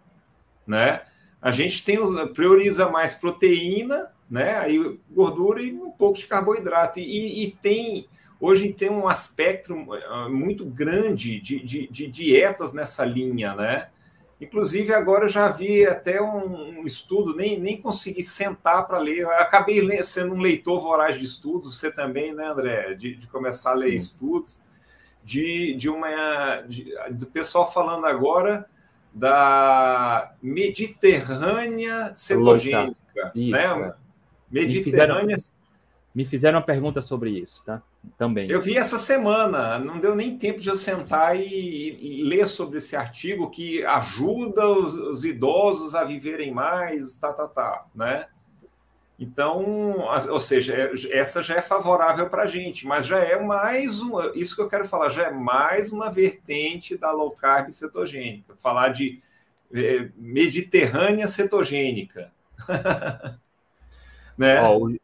Né? 0.67 1.01
A 1.41 1.49
gente 1.49 1.83
tem 1.83 1.97
prioriza 2.33 2.89
mais 2.89 3.15
proteína, 3.15 4.11
né? 4.29 4.57
Aí 4.57 4.99
gordura 5.09 5.61
e 5.63 5.73
um 5.73 5.89
pouco 5.89 6.19
de 6.19 6.27
carboidrato. 6.27 6.99
E, 6.99 7.43
e 7.43 7.51
tem 7.51 8.07
hoje 8.39 8.71
tem 8.71 8.91
um 8.91 9.07
aspecto 9.07 9.73
ah, 10.09 10.29
muito 10.29 10.63
grande 10.63 11.41
de, 11.41 11.59
de, 11.59 11.87
de 11.87 12.07
dietas 12.07 12.73
nessa 12.73 13.03
linha, 13.03 13.55
né? 13.55 13.89
Inclusive, 14.39 14.93
agora 14.93 15.25
eu 15.25 15.29
já 15.29 15.47
vi 15.47 15.85
até 15.85 16.21
um, 16.21 16.85
estudo, 16.85 17.35
nem, 17.35 17.59
nem 17.59 17.81
consegui 17.81 18.21
sentar 18.21 18.85
para 18.85 18.99
ler. 18.99 19.19
Eu 19.19 19.31
acabei 19.31 20.03
sendo 20.03 20.35
um 20.35 20.39
leitor 20.39 20.79
voraz 20.79 21.17
de 21.17 21.25
estudos, 21.25 21.77
você 21.77 21.91
também, 21.91 22.33
né, 22.33 22.47
André? 22.47 22.93
De, 22.93 23.15
de 23.15 23.27
começar 23.27 23.71
a 23.71 23.75
ler 23.75 23.91
Sim. 23.91 23.95
estudos, 23.95 24.61
de, 25.23 25.73
de 25.75 25.89
uma. 25.89 26.61
De, 26.67 26.93
do 27.11 27.25
pessoal 27.25 27.71
falando 27.71 28.05
agora 28.05 28.67
da 29.11 30.31
Mediterrânea 30.41 32.11
cetogênica. 32.15 33.31
Isso, 33.33 33.51
né? 33.51 33.63
É. 33.63 33.93
Mediterrânea. 34.51 35.35
Me 35.35 35.35
fizeram, 35.35 35.55
me 36.13 36.25
fizeram 36.25 36.59
uma 36.59 36.65
pergunta 36.65 37.01
sobre 37.01 37.31
isso, 37.31 37.63
tá? 37.65 37.81
Também. 38.17 38.49
Eu 38.49 38.61
vi 38.61 38.77
essa 38.77 38.97
semana, 38.97 39.79
não 39.79 39.99
deu 39.99 40.15
nem 40.15 40.37
tempo 40.37 40.59
de 40.59 40.69
eu 40.69 40.75
sentar 40.75 41.35
e, 41.35 42.19
e 42.19 42.23
ler 42.23 42.47
sobre 42.47 42.77
esse 42.77 42.95
artigo 42.95 43.49
que 43.49 43.83
ajuda 43.85 44.67
os, 44.67 44.95
os, 44.95 45.25
idosos 45.25 45.95
a 45.95 46.03
viverem 46.03 46.51
mais, 46.51 47.15
tá, 47.17 47.33
tá, 47.33 47.47
tá, 47.47 47.85
né? 47.93 48.27
Então, 49.19 49.95
ou 50.29 50.39
seja, 50.39 50.75
é, 50.75 50.91
essa 51.17 51.41
já 51.41 51.55
é 51.55 51.61
favorável 51.61 52.29
para 52.29 52.43
a 52.43 52.47
gente, 52.47 52.85
mas 52.85 53.07
já 53.07 53.19
é 53.19 53.41
mais 53.41 54.01
uma, 54.01 54.31
isso 54.35 54.55
que 54.55 54.61
eu 54.61 54.69
quero 54.69 54.87
falar, 54.87 55.09
já 55.09 55.23
é 55.23 55.31
mais 55.31 55.91
uma 55.91 56.11
vertente 56.11 56.95
da 56.95 57.11
low 57.11 57.31
carb 57.31 57.71
cetogênica, 57.71 58.55
falar 58.61 58.89
de 58.89 59.21
é, 59.73 60.09
mediterrânea 60.15 61.27
cetogênica. 61.27 62.31
né? 64.37 64.61
O, 64.69 64.95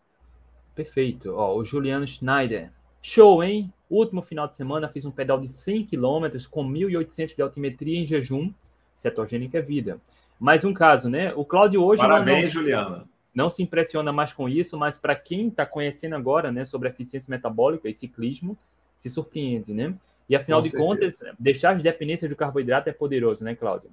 perfeito. 0.75 1.33
Ó, 1.35 1.57
o 1.57 1.65
Juliano 1.65 2.07
Schneider 2.07 2.71
Show, 3.05 3.43
hein? 3.43 3.71
Último 3.89 4.21
final 4.21 4.47
de 4.47 4.55
semana 4.55 4.87
fiz 4.87 5.03
um 5.05 5.11
pedal 5.11 5.37
de 5.37 5.49
100 5.49 5.87
km 5.87 6.25
com 6.49 6.65
1.800 6.65 7.35
de 7.35 7.41
altimetria 7.41 7.99
em 7.99 8.05
jejum. 8.05 8.51
Cetogênica 8.95 9.57
é 9.57 9.61
vida. 9.61 9.99
Mais 10.39 10.63
um 10.63 10.73
caso, 10.73 11.09
né? 11.09 11.33
O 11.35 11.43
Cláudio 11.43 11.83
hoje. 11.83 12.01
Parabéns, 12.01 12.45
não, 12.45 12.61
Juliana. 12.61 13.05
Não 13.35 13.49
se 13.49 13.61
impressiona 13.61 14.13
mais 14.13 14.31
com 14.31 14.47
isso, 14.47 14.77
mas 14.77 14.97
para 14.97 15.15
quem 15.15 15.49
está 15.49 15.65
conhecendo 15.65 16.15
agora, 16.15 16.51
né, 16.51 16.63
sobre 16.65 16.87
eficiência 16.87 17.29
metabólica 17.29 17.89
e 17.89 17.93
ciclismo, 17.93 18.57
se 18.97 19.09
surpreende, 19.09 19.73
né? 19.73 19.93
E 20.29 20.35
afinal 20.35 20.61
com 20.61 20.63
de 20.63 20.69
certeza. 20.69 20.87
contas, 20.87 21.35
deixar 21.37 21.75
as 21.75 21.83
dependências 21.83 22.29
do 22.29 22.37
carboidrato 22.37 22.89
é 22.89 22.93
poderoso, 22.93 23.43
né, 23.43 23.53
Cláudio? 23.53 23.89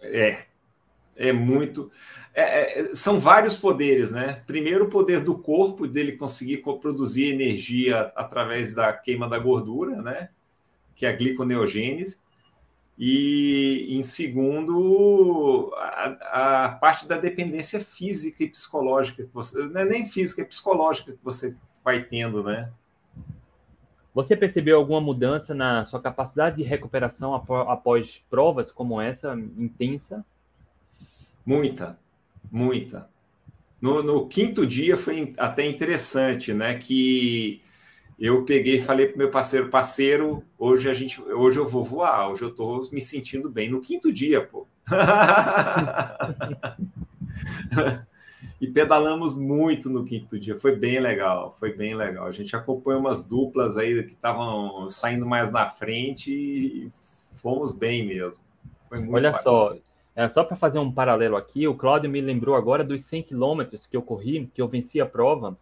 É, 0.00 0.44
é 1.16 1.32
muito. 1.32 1.90
É, 2.34 2.80
é, 2.80 2.94
são 2.94 3.18
vários 3.18 3.56
poderes, 3.56 4.10
né? 4.10 4.42
Primeiro, 4.46 4.84
o 4.84 4.90
poder 4.90 5.20
do 5.20 5.36
corpo, 5.38 5.86
dele 5.86 6.12
conseguir 6.12 6.58
produzir 6.58 7.32
energia 7.32 8.12
através 8.14 8.74
da 8.74 8.92
queima 8.92 9.28
da 9.28 9.38
gordura, 9.38 10.02
né? 10.02 10.28
Que 10.94 11.06
é 11.06 11.08
a 11.08 11.16
gliconeogênese. 11.16 12.20
E, 12.98 13.88
em 13.90 14.02
segundo, 14.02 15.72
a, 15.76 16.64
a 16.64 16.68
parte 16.68 17.06
da 17.06 17.18
dependência 17.18 17.80
física 17.80 18.44
e 18.44 18.48
psicológica 18.48 19.24
que 19.24 19.32
você. 19.32 19.62
Não 19.64 19.80
é 19.80 19.84
nem 19.84 20.06
física, 20.06 20.42
é 20.42 20.44
psicológica 20.44 21.12
que 21.12 21.24
você 21.24 21.56
vai 21.84 22.02
tendo, 22.02 22.42
né? 22.42 22.70
Você 24.14 24.34
percebeu 24.34 24.78
alguma 24.78 25.00
mudança 25.00 25.54
na 25.54 25.84
sua 25.84 26.00
capacidade 26.00 26.56
de 26.56 26.62
recuperação 26.62 27.34
após 27.34 28.24
provas 28.30 28.72
como 28.72 28.98
essa, 28.98 29.34
intensa? 29.58 30.24
Muita, 31.46 31.98
muita. 32.50 33.08
No, 33.80 34.02
no, 34.02 34.26
quinto 34.26 34.66
dia 34.66 34.96
foi 34.96 35.32
até 35.38 35.64
interessante, 35.64 36.52
né? 36.52 36.76
Que 36.76 37.62
eu 38.18 38.44
peguei 38.44 38.78
e 38.78 38.82
falei 38.82 39.06
para 39.06 39.16
meu 39.16 39.30
parceiro, 39.30 39.68
parceiro, 39.68 40.42
hoje 40.58 40.90
a 40.90 40.94
gente, 40.94 41.22
hoje 41.22 41.58
eu 41.58 41.68
vou 41.68 41.84
voar, 41.84 42.30
hoje 42.30 42.42
eu 42.42 42.48
estou 42.48 42.82
me 42.90 43.00
sentindo 43.00 43.48
bem. 43.48 43.70
No 43.70 43.80
quinto 43.80 44.12
dia, 44.12 44.44
pô. 44.44 44.66
e 48.60 48.66
pedalamos 48.66 49.38
muito 49.38 49.88
no 49.88 50.04
quinto 50.04 50.40
dia, 50.40 50.58
foi 50.58 50.74
bem 50.74 50.98
legal, 50.98 51.52
foi 51.52 51.72
bem 51.72 51.94
legal. 51.94 52.26
A 52.26 52.32
gente 52.32 52.56
acompanhou 52.56 53.00
umas 53.00 53.24
duplas 53.24 53.76
aí 53.76 54.02
que 54.02 54.14
estavam 54.14 54.90
saindo 54.90 55.26
mais 55.26 55.52
na 55.52 55.70
frente 55.70 56.32
e 56.32 56.90
fomos 57.34 57.70
bem 57.72 58.04
mesmo. 58.04 58.42
Olha 58.90 59.30
bacana. 59.30 59.42
só, 59.42 59.76
é, 60.16 60.26
só 60.30 60.42
para 60.42 60.56
fazer 60.56 60.78
um 60.78 60.90
paralelo 60.90 61.36
aqui, 61.36 61.68
o 61.68 61.74
Cláudio 61.74 62.08
me 62.08 62.22
lembrou 62.22 62.56
agora 62.56 62.82
dos 62.82 63.02
100 63.02 63.24
quilômetros 63.24 63.86
que 63.86 63.94
eu 63.94 64.00
corri, 64.00 64.50
que 64.54 64.62
eu 64.62 64.66
venci 64.66 64.98
a 64.98 65.04
prova 65.04 65.56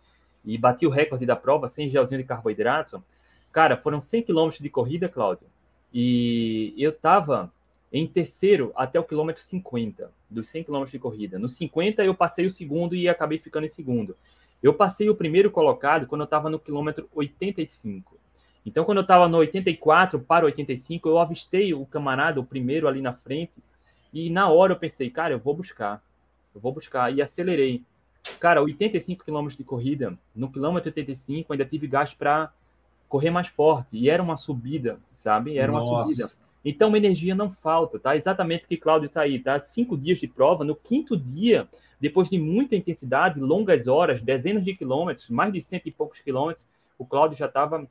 e 0.44 0.56
bati 0.56 0.86
o 0.86 0.90
recorde 0.90 1.26
da 1.26 1.34
prova 1.34 1.68
sem 1.68 1.90
gelzinho 1.90 2.20
de 2.20 2.26
carboidrato. 2.26 3.02
Cara, 3.50 3.76
foram 3.76 4.00
100 4.00 4.22
quilômetros 4.22 4.62
de 4.62 4.70
corrida, 4.70 5.08
Cláudio, 5.08 5.48
e 5.92 6.72
eu 6.78 6.90
estava 6.90 7.52
em 7.92 8.06
terceiro 8.06 8.72
até 8.76 8.98
o 8.98 9.04
quilômetro 9.04 9.42
50, 9.42 10.10
dos 10.30 10.48
100 10.48 10.64
quilômetros 10.64 10.92
de 10.92 10.98
corrida. 11.00 11.36
No 11.36 11.48
50 11.48 12.04
eu 12.04 12.14
passei 12.14 12.46
o 12.46 12.50
segundo 12.50 12.94
e 12.94 13.08
acabei 13.08 13.38
ficando 13.38 13.66
em 13.66 13.68
segundo. 13.68 14.16
Eu 14.62 14.72
passei 14.72 15.10
o 15.10 15.16
primeiro 15.16 15.50
colocado 15.50 16.06
quando 16.06 16.20
eu 16.20 16.26
estava 16.26 16.48
no 16.48 16.60
quilômetro 16.60 17.08
85. 17.12 18.16
Então, 18.64 18.84
quando 18.84 18.98
eu 18.98 19.02
estava 19.02 19.28
no 19.28 19.38
84 19.38 20.18
para 20.20 20.46
85, 20.46 21.08
eu 21.08 21.18
avistei 21.18 21.74
o 21.74 21.84
camarada, 21.84 22.40
o 22.40 22.44
primeiro 22.44 22.88
ali 22.88 23.02
na 23.02 23.12
frente, 23.12 23.62
e 24.14 24.30
na 24.30 24.48
hora 24.48 24.72
eu 24.72 24.78
pensei, 24.78 25.10
cara, 25.10 25.34
eu 25.34 25.40
vou 25.40 25.54
buscar. 25.54 26.00
Eu 26.54 26.60
vou 26.60 26.72
buscar. 26.72 27.12
E 27.12 27.20
acelerei. 27.20 27.82
Cara, 28.38 28.62
85 28.62 29.24
km 29.24 29.48
de 29.48 29.64
corrida, 29.64 30.16
no 30.34 30.50
quilômetro 30.50 30.88
85 30.88 31.52
ainda 31.52 31.64
tive 31.64 31.88
gasto 31.88 32.16
para 32.16 32.52
correr 33.08 33.30
mais 33.30 33.48
forte. 33.48 33.98
E 33.98 34.08
era 34.08 34.22
uma 34.22 34.36
subida, 34.36 35.00
sabe? 35.12 35.58
Era 35.58 35.72
Nossa. 35.72 35.88
uma 35.88 36.06
subida. 36.06 36.44
Então, 36.64 36.96
energia 36.96 37.34
não 37.34 37.50
falta, 37.50 37.98
tá? 37.98 38.16
Exatamente 38.16 38.64
o 38.64 38.68
que 38.68 38.76
Cláudio 38.76 39.08
está 39.08 39.22
aí, 39.22 39.38
tá? 39.38 39.58
Cinco 39.58 39.98
dias 39.98 40.18
de 40.18 40.28
prova. 40.28 40.64
No 40.64 40.76
quinto 40.76 41.16
dia, 41.16 41.68
depois 42.00 42.30
de 42.30 42.38
muita 42.38 42.76
intensidade, 42.76 43.40
longas 43.40 43.88
horas, 43.88 44.22
dezenas 44.22 44.64
de 44.64 44.74
quilômetros, 44.74 45.28
mais 45.28 45.52
de 45.52 45.60
cento 45.60 45.88
e 45.88 45.90
poucos 45.90 46.20
quilômetros, 46.20 46.64
o 46.96 47.04
Cláudio 47.04 47.36
já 47.36 47.46
estava 47.46 47.86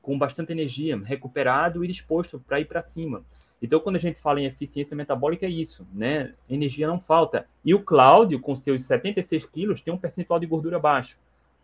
com 0.00 0.18
bastante 0.18 0.50
energia, 0.50 0.96
recuperado 0.96 1.84
e 1.84 1.88
disposto 1.88 2.40
para 2.40 2.58
ir 2.58 2.64
para 2.64 2.82
cima. 2.82 3.22
Então, 3.62 3.78
quando 3.78 3.96
a 3.96 4.00
gente 4.00 4.20
fala 4.20 4.40
em 4.40 4.46
eficiência 4.46 4.96
metabólica, 4.96 5.44
é 5.44 5.50
isso, 5.50 5.86
né? 5.92 6.32
Energia 6.48 6.86
não 6.86 6.98
falta. 6.98 7.46
E 7.64 7.74
o 7.74 7.82
Cláudio, 7.82 8.40
com 8.40 8.56
seus 8.56 8.82
76 8.84 9.44
quilos, 9.46 9.80
tem 9.80 9.92
um 9.92 9.98
percentual 9.98 10.40
de 10.40 10.46
gordura 10.46 10.78
baixo. 10.78 11.18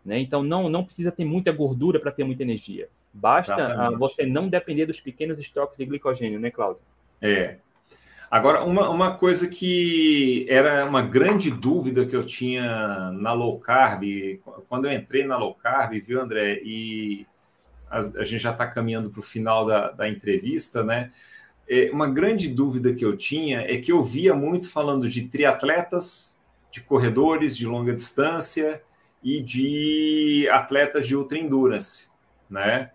Né? 0.05 0.19
Então, 0.19 0.43
não, 0.43 0.69
não 0.69 0.85
precisa 0.85 1.11
ter 1.11 1.25
muita 1.25 1.51
gordura 1.51 1.99
para 1.99 2.11
ter 2.11 2.23
muita 2.23 2.43
energia. 2.43 2.87
Basta 3.13 3.89
uh, 3.91 3.97
você 3.97 4.25
não 4.25 4.47
depender 4.47 4.85
dos 4.85 5.01
pequenos 5.01 5.39
estoques 5.39 5.77
de 5.77 5.85
glicogênio, 5.85 6.39
né, 6.39 6.51
Cláudio? 6.51 6.81
É. 7.19 7.57
Agora, 8.29 8.63
uma, 8.63 8.89
uma 8.89 9.17
coisa 9.17 9.47
que 9.47 10.45
era 10.49 10.85
uma 10.85 11.01
grande 11.01 11.49
dúvida 11.49 12.05
que 12.05 12.15
eu 12.15 12.23
tinha 12.23 13.11
na 13.11 13.33
low 13.33 13.57
carb, 13.57 14.03
quando 14.69 14.85
eu 14.85 14.91
entrei 14.91 15.25
na 15.25 15.37
low 15.37 15.55
carb, 15.55 15.93
viu, 16.01 16.21
André? 16.21 16.59
E 16.63 17.25
a, 17.89 17.97
a 17.97 18.23
gente 18.23 18.39
já 18.39 18.51
está 18.51 18.67
caminhando 18.67 19.09
para 19.09 19.19
o 19.19 19.23
final 19.23 19.65
da, 19.65 19.91
da 19.91 20.09
entrevista, 20.09 20.83
né? 20.83 21.11
É, 21.69 21.89
uma 21.91 22.09
grande 22.09 22.47
dúvida 22.47 22.93
que 22.93 23.03
eu 23.03 23.17
tinha 23.17 23.61
é 23.61 23.77
que 23.77 23.91
eu 23.91 24.03
via 24.03 24.33
muito 24.33 24.69
falando 24.69 25.09
de 25.09 25.27
triatletas, 25.27 26.39
de 26.71 26.81
corredores 26.81 27.57
de 27.57 27.65
longa 27.65 27.93
distância 27.93 28.81
e 29.23 29.41
de 29.41 30.47
atletas 30.51 31.07
de 31.07 31.15
ultra 31.15 31.37
endurance, 31.37 32.09
né? 32.49 32.91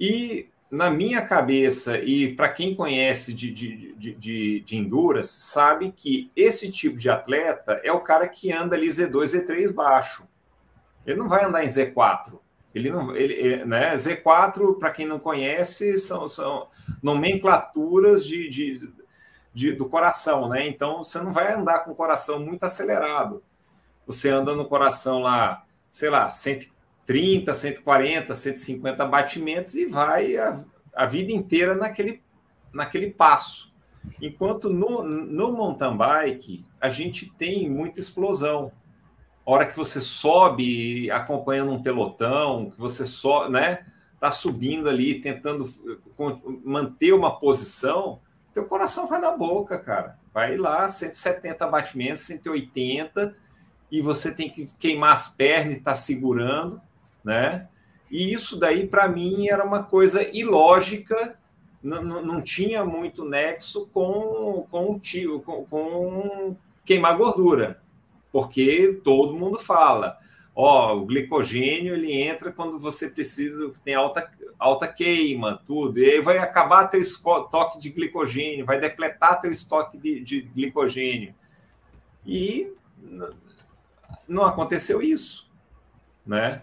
E 0.00 0.48
na 0.70 0.90
minha 0.90 1.22
cabeça, 1.22 1.98
e 1.98 2.34
para 2.34 2.48
quem 2.48 2.74
conhece 2.74 3.32
de, 3.32 3.50
de, 3.50 3.94
de, 3.94 4.14
de, 4.14 4.60
de 4.60 4.76
endurance, 4.76 5.40
sabe 5.40 5.92
que 5.92 6.30
esse 6.34 6.70
tipo 6.70 6.98
de 6.98 7.08
atleta 7.08 7.80
é 7.84 7.92
o 7.92 8.00
cara 8.00 8.26
que 8.28 8.52
anda 8.52 8.74
ali 8.74 8.88
Z2, 8.88 9.24
Z3 9.24 9.72
baixo. 9.72 10.28
Ele 11.06 11.18
não 11.18 11.28
vai 11.28 11.44
andar 11.44 11.64
em 11.64 11.68
Z4. 11.68 12.38
Ele 12.76 12.90
não, 12.90 13.16
ele, 13.16 13.64
né? 13.64 13.94
Z4, 13.94 14.78
para 14.78 14.90
quem 14.90 15.06
não 15.06 15.18
conhece, 15.18 15.96
são, 15.96 16.28
são 16.28 16.68
nomenclaturas 17.02 18.22
de, 18.22 18.50
de, 18.50 18.92
de, 19.54 19.72
do 19.72 19.88
coração, 19.88 20.46
né? 20.46 20.68
Então 20.68 21.02
você 21.02 21.18
não 21.20 21.32
vai 21.32 21.54
andar 21.54 21.80
com 21.80 21.92
o 21.92 21.94
coração 21.94 22.38
muito 22.38 22.64
acelerado. 22.64 23.42
Você 24.06 24.28
anda 24.28 24.54
no 24.54 24.66
coração 24.66 25.20
lá, 25.20 25.64
sei 25.90 26.10
lá, 26.10 26.28
130, 26.28 27.54
140, 27.54 28.34
150 28.34 29.06
batimentos 29.06 29.74
e 29.74 29.86
vai 29.86 30.36
a, 30.36 30.62
a 30.94 31.06
vida 31.06 31.32
inteira 31.32 31.74
naquele, 31.74 32.22
naquele 32.74 33.10
passo. 33.10 33.72
Enquanto 34.20 34.68
no, 34.68 35.02
no 35.02 35.50
mountain 35.50 35.96
bike, 35.96 36.66
a 36.78 36.90
gente 36.90 37.32
tem 37.38 37.70
muita 37.70 38.00
explosão 38.00 38.70
hora 39.46 39.64
que 39.64 39.76
você 39.76 40.00
sobe 40.00 41.08
acompanhando 41.10 41.70
um 41.70 41.80
pelotão, 41.80 42.68
que 42.68 42.78
você 42.78 43.06
só, 43.06 43.48
né, 43.48 43.86
tá 44.18 44.32
subindo 44.32 44.88
ali 44.88 45.20
tentando 45.20 45.72
manter 46.64 47.12
uma 47.12 47.38
posição, 47.38 48.18
teu 48.52 48.64
coração 48.64 49.06
vai 49.06 49.20
na 49.20 49.30
boca, 49.30 49.78
cara. 49.78 50.18
Vai 50.34 50.56
lá, 50.56 50.88
170 50.88 51.66
batimentos, 51.68 52.22
180, 52.22 53.36
e 53.90 54.02
você 54.02 54.34
tem 54.34 54.50
que 54.50 54.66
queimar 54.78 55.12
as 55.12 55.28
pernas 55.28 55.76
e 55.76 55.80
tá 55.80 55.94
segurando, 55.94 56.80
né? 57.24 57.68
E 58.10 58.32
isso 58.32 58.58
daí, 58.58 58.86
para 58.86 59.08
mim, 59.08 59.48
era 59.48 59.64
uma 59.64 59.82
coisa 59.82 60.22
ilógica, 60.36 61.38
não, 61.82 62.02
não, 62.02 62.42
tinha 62.42 62.84
muito 62.84 63.24
nexo 63.24 63.88
com, 63.92 64.66
com 64.70 64.92
o 64.92 64.98
tio, 64.98 65.40
com, 65.40 65.64
com 65.66 66.56
queimar 66.84 67.16
gordura 67.16 67.80
porque 68.32 69.00
todo 69.02 69.36
mundo 69.36 69.58
fala. 69.58 70.18
Ó, 70.54 70.96
o 70.96 71.04
glicogênio 71.04 71.94
ele 71.94 72.12
entra 72.12 72.50
quando 72.50 72.78
você 72.78 73.10
precisa, 73.10 73.70
tem 73.84 73.94
alta, 73.94 74.30
alta 74.58 74.88
queima, 74.88 75.60
tudo. 75.66 75.98
E 76.00 76.04
aí 76.04 76.20
vai 76.22 76.38
acabar 76.38 76.86
teu 76.86 77.00
estoque 77.00 77.78
de 77.78 77.90
glicogênio, 77.90 78.64
vai 78.64 78.80
depletar 78.80 79.40
teu 79.40 79.50
estoque 79.50 79.98
de, 79.98 80.20
de 80.20 80.40
glicogênio. 80.40 81.34
E 82.24 82.72
não 84.26 84.44
aconteceu 84.44 85.02
isso, 85.02 85.50
né? 86.26 86.62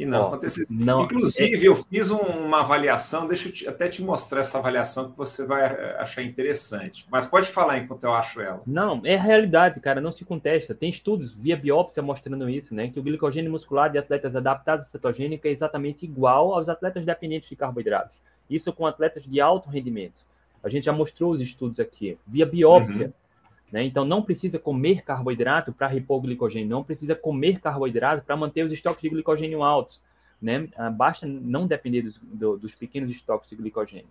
E 0.00 0.06
não 0.06 0.28
aconteceu. 0.28 0.66
Não, 0.70 1.02
Inclusive, 1.02 1.66
eu 1.66 1.76
fiz 1.76 2.10
uma 2.10 2.60
avaliação, 2.60 3.28
deixa 3.28 3.48
eu 3.48 3.52
te, 3.52 3.68
até 3.68 3.86
te 3.86 4.02
mostrar 4.02 4.40
essa 4.40 4.56
avaliação 4.56 5.10
que 5.10 5.16
você 5.16 5.44
vai 5.44 5.62
eh, 5.62 5.96
achar 5.98 6.22
interessante. 6.22 7.06
Mas 7.10 7.26
pode 7.26 7.48
falar 7.48 7.78
enquanto 7.78 8.04
eu 8.04 8.14
acho 8.14 8.40
ela. 8.40 8.62
Não, 8.66 9.02
é 9.04 9.16
a 9.16 9.22
realidade, 9.22 9.78
cara, 9.78 10.00
não 10.00 10.10
se 10.10 10.24
contesta. 10.24 10.74
Tem 10.74 10.88
estudos 10.88 11.34
via 11.34 11.54
biópsia 11.54 12.02
mostrando 12.02 12.48
isso, 12.48 12.74
né? 12.74 12.88
Que 12.88 12.98
o 12.98 13.02
glicogênio 13.02 13.50
muscular 13.50 13.90
de 13.90 13.98
atletas 13.98 14.34
adaptados 14.34 14.86
à 14.86 14.88
cetogênica 14.88 15.48
é 15.48 15.52
exatamente 15.52 16.06
igual 16.06 16.54
aos 16.54 16.70
atletas 16.70 17.04
dependentes 17.04 17.50
de 17.50 17.56
carboidratos. 17.56 18.16
Isso 18.48 18.72
com 18.72 18.86
atletas 18.86 19.24
de 19.26 19.38
alto 19.38 19.68
rendimento. 19.68 20.22
A 20.64 20.70
gente 20.70 20.84
já 20.84 20.92
mostrou 20.92 21.30
os 21.30 21.40
estudos 21.40 21.78
aqui, 21.78 22.16
via 22.26 22.46
biópsia. 22.46 23.06
Uhum. 23.06 23.12
Né? 23.70 23.84
Então, 23.84 24.04
não 24.04 24.22
precisa 24.22 24.58
comer 24.58 25.02
carboidrato 25.02 25.72
para 25.72 25.86
repor 25.86 26.18
o 26.18 26.22
glicogênio, 26.22 26.68
não 26.68 26.82
precisa 26.82 27.14
comer 27.14 27.60
carboidrato 27.60 28.24
para 28.24 28.36
manter 28.36 28.64
os 28.64 28.72
estoques 28.72 29.02
de 29.02 29.08
glicogênio 29.08 29.62
altos. 29.62 30.02
Né? 30.40 30.68
Ah, 30.76 30.90
basta 30.90 31.26
não 31.26 31.66
depender 31.66 32.02
dos, 32.02 32.18
do, 32.18 32.56
dos 32.56 32.74
pequenos 32.74 33.10
estoques 33.10 33.50
de 33.50 33.56
glicogênio. 33.56 34.08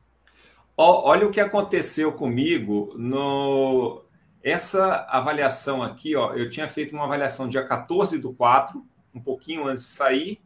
Olha 0.78 1.28
o 1.28 1.32
que 1.32 1.42
aconteceu 1.42 2.14
comigo 2.14 2.94
no 2.98 4.02
essa 4.42 5.06
avaliação 5.10 5.84
aqui, 5.84 6.16
ó, 6.16 6.34
eu 6.34 6.50
tinha 6.50 6.70
feito 6.70 6.96
uma 6.96 7.04
avaliação 7.04 7.50
dia 7.50 7.66
14 7.66 8.18
do 8.20 8.32
4, 8.32 8.82
um 9.14 9.20
pouquinho 9.20 9.68
antes 9.68 9.84
de 9.84 9.90
sair, 9.90 10.42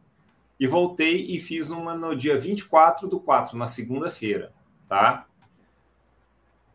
e 0.58 0.66
voltei 0.66 1.26
e 1.28 1.38
fiz 1.38 1.70
uma 1.70 1.94
no 1.94 2.16
dia 2.16 2.38
24 2.38 3.06
do 3.06 3.20
4, 3.20 3.56
na 3.56 3.68
segunda-feira, 3.68 4.52
tá? 4.88 5.26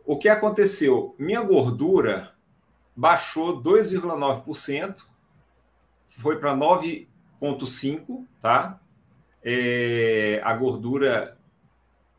O 0.10 0.18
que 0.18 0.28
aconteceu? 0.28 1.14
Minha 1.20 1.44
gordura 1.44 2.34
baixou 2.96 3.62
2,9%, 3.62 5.06
foi 6.08 6.40
para 6.40 6.56
9,5%, 6.56 8.26
tá? 8.42 8.82
É, 9.44 10.42
a 10.44 10.52
gordura 10.56 11.38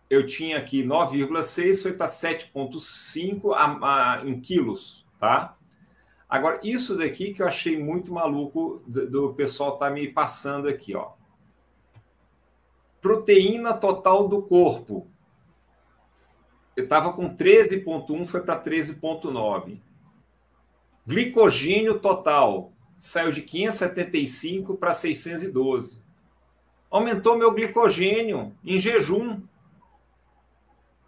eu 0.09 0.24
tinha 0.24 0.57
aqui 0.57 0.84
9,6, 0.84 1.82
foi 1.82 1.93
para 1.93 2.07
7,5 2.07 4.24
em 4.24 4.41
quilos, 4.41 5.05
tá? 5.18 5.57
Agora, 6.28 6.61
isso 6.62 6.97
daqui 6.97 7.34
que 7.34 7.43
eu 7.43 7.47
achei 7.49 7.76
muito 7.76 8.14
maluco 8.14 8.84
do, 8.86 9.11
do 9.11 9.34
pessoal 9.34 9.78
tá 9.78 9.91
me 9.91 10.12
passando 10.12 10.68
aqui, 10.68 10.95
ó. 10.95 11.11
Proteína 13.01 13.74
total 13.74 14.28
do 14.28 14.43
corpo, 14.43 15.09
eu 16.77 16.85
estava 16.85 17.12
com 17.12 17.35
13,1, 17.35 18.27
foi 18.27 18.41
para 18.41 18.62
13,9. 18.62 19.79
Glicogênio 21.07 21.99
total 21.99 22.73
saiu 22.99 23.33
de 23.33 23.43
575 23.43 24.77
para 24.77 24.93
612. 24.93 26.03
Aumentou 26.91 27.37
meu 27.37 27.53
glicogênio 27.53 28.53
em 28.64 28.79
jejum. 28.79 29.41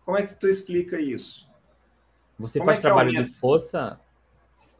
Como 0.04 0.16
é 0.16 0.22
que 0.22 0.34
tu 0.34 0.48
explica 0.48 1.00
isso? 1.00 1.48
Você 2.38 2.58
Como 2.58 2.70
faz 2.70 2.78
é 2.78 2.82
trabalho 2.82 3.10
aumenta? 3.10 3.28
de 3.28 3.34
força? 3.38 4.00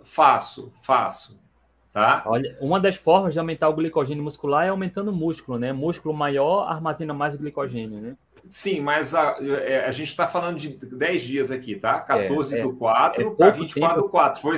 Faço, 0.02 0.72
faço. 0.82 1.40
Tá? 1.92 2.22
Olha, 2.24 2.56
uma 2.60 2.80
das 2.80 2.96
formas 2.96 3.34
de 3.34 3.38
aumentar 3.38 3.68
o 3.68 3.74
glicogênio 3.74 4.24
muscular 4.24 4.64
é 4.64 4.70
aumentando 4.70 5.10
o 5.10 5.14
músculo, 5.14 5.58
né? 5.58 5.72
Músculo 5.72 6.14
maior 6.14 6.62
armazena 6.62 7.12
mais 7.12 7.36
glicogênio, 7.36 8.00
né? 8.00 8.16
Sim, 8.50 8.80
mas 8.80 9.14
a, 9.14 9.36
é, 9.40 9.86
a 9.86 9.90
gente 9.90 10.08
está 10.08 10.26
falando 10.26 10.58
de 10.58 10.68
10 10.68 11.22
dias 11.22 11.50
aqui, 11.50 11.76
tá? 11.76 12.00
14 12.00 12.54
é, 12.54 12.58
é, 12.58 12.62
do 12.62 12.74
4 12.74 13.26
é 13.26 13.30
para 13.34 13.50
24 13.50 13.94
tempo. 13.94 14.06
do 14.06 14.10
4. 14.10 14.40
Foi, 14.42 14.56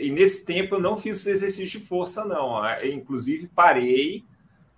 e 0.00 0.10
nesse 0.10 0.44
tempo 0.44 0.74
eu 0.74 0.80
não 0.80 0.96
fiz 0.96 1.26
exercício 1.26 1.80
de 1.80 1.86
força, 1.86 2.24
não. 2.24 2.66
Eu, 2.80 2.92
inclusive, 2.92 3.48
parei 3.48 4.24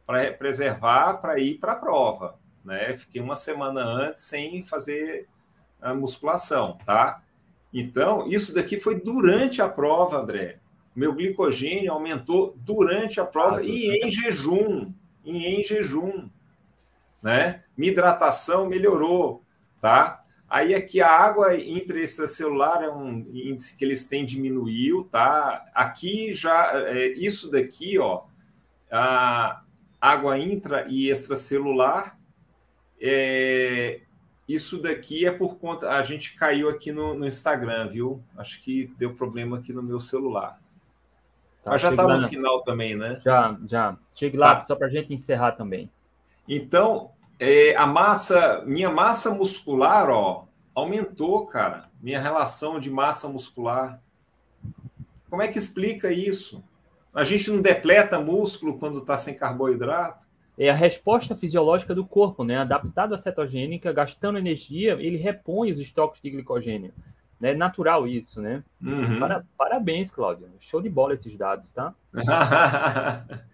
para 0.07 0.32
preservar 0.32 1.14
para 1.14 1.38
ir 1.38 1.59
para 1.59 1.72
a 1.72 1.76
prova. 1.76 2.38
Né? 2.64 2.94
Fiquei 2.96 3.20
uma 3.20 3.36
semana 3.36 3.82
antes 3.82 4.24
sem 4.24 4.62
fazer 4.62 5.26
a 5.80 5.92
musculação, 5.94 6.78
tá? 6.84 7.22
Então, 7.72 8.28
isso 8.28 8.55
daqui 8.55 8.78
foi 8.78 9.00
durante 9.00 9.62
a 9.62 9.68
prova, 9.68 10.18
André. 10.18 10.59
Meu 10.94 11.14
glicogênio 11.14 11.90
aumentou 11.90 12.55
durante 12.59 13.18
a 13.18 13.24
prova 13.24 13.59
ah, 13.59 13.62
e 13.64 14.05
em 14.05 14.11
jejum. 14.11 14.92
E 15.24 15.46
em 15.46 15.64
jejum 15.64 16.28
né? 17.22 17.62
Minha 17.76 17.92
hidratação 17.92 18.66
melhorou, 18.66 19.42
tá? 19.80 20.22
Aí 20.48 20.74
aqui 20.74 21.00
a 21.00 21.08
água 21.08 21.56
intracelular 21.56 22.82
é 22.82 22.90
um 22.90 23.26
índice 23.32 23.76
que 23.76 23.84
eles 23.84 24.06
têm 24.06 24.26
diminuiu, 24.26 25.08
tá? 25.10 25.64
Aqui 25.74 26.34
já 26.34 26.72
é, 26.74 27.06
isso 27.08 27.50
daqui, 27.50 27.98
ó, 27.98 28.24
a 28.90 29.62
água 29.98 30.38
intra 30.38 30.86
e 30.88 31.08
extracelular, 31.08 32.18
é, 33.00 34.00
isso 34.46 34.82
daqui 34.82 35.24
é 35.24 35.30
por 35.30 35.56
conta. 35.56 35.90
A 35.90 36.02
gente 36.02 36.34
caiu 36.34 36.68
aqui 36.68 36.92
no, 36.92 37.14
no 37.14 37.26
Instagram, 37.26 37.88
viu? 37.88 38.22
Acho 38.36 38.60
que 38.60 38.92
deu 38.98 39.14
problema 39.14 39.56
aqui 39.58 39.72
no 39.72 39.82
meu 39.82 39.98
celular. 39.98 40.60
Tá, 41.64 41.70
Mas 41.70 41.80
já 41.80 41.90
está 41.90 42.06
no 42.06 42.28
final 42.28 42.60
também, 42.62 42.94
né? 42.96 43.20
Já, 43.24 43.58
já. 43.64 43.96
Chegue 44.12 44.36
lá, 44.36 44.56
tá. 44.56 44.64
só 44.66 44.76
para 44.76 44.88
a 44.88 44.90
gente 44.90 45.14
encerrar 45.14 45.52
também. 45.52 45.88
Então, 46.55 47.12
é, 47.40 47.74
a 47.76 47.86
massa, 47.86 48.62
minha 48.66 48.90
massa 48.90 49.30
muscular, 49.30 50.11
ó, 50.11 50.44
aumentou, 50.74 51.46
cara. 51.46 51.88
Minha 51.98 52.20
relação 52.20 52.78
de 52.78 52.90
massa 52.90 53.26
muscular. 53.26 53.98
Como 55.30 55.40
é 55.40 55.48
que 55.48 55.59
explica 55.59 56.12
isso? 56.12 56.62
A 57.14 57.24
gente 57.24 57.50
não 57.50 57.62
depleta 57.62 58.20
músculo 58.20 58.78
quando 58.78 58.98
está 58.98 59.16
sem 59.16 59.34
carboidrato? 59.34 60.26
É 60.59 60.68
a 60.68 60.74
resposta 60.74 61.34
fisiológica 61.34 61.94
do 61.94 62.05
corpo, 62.05 62.44
né? 62.44 62.59
Adaptado 62.59 63.14
à 63.14 63.18
cetogênica, 63.18 63.90
gastando 63.90 64.36
energia, 64.36 64.92
ele 65.00 65.16
repõe 65.16 65.70
os 65.70 65.78
estoques 65.78 66.20
de 66.20 66.28
glicogênio. 66.28 66.92
É 67.40 67.55
natural 67.55 68.07
isso, 68.07 68.42
né? 68.42 68.62
Uhum. 68.80 69.18
Para, 69.18 69.42
parabéns, 69.57 70.11
Cláudio. 70.11 70.48
Show 70.61 70.82
de 70.82 70.90
bola 70.90 71.14
esses 71.14 71.34
dados, 71.34 71.70
tá? 71.70 71.94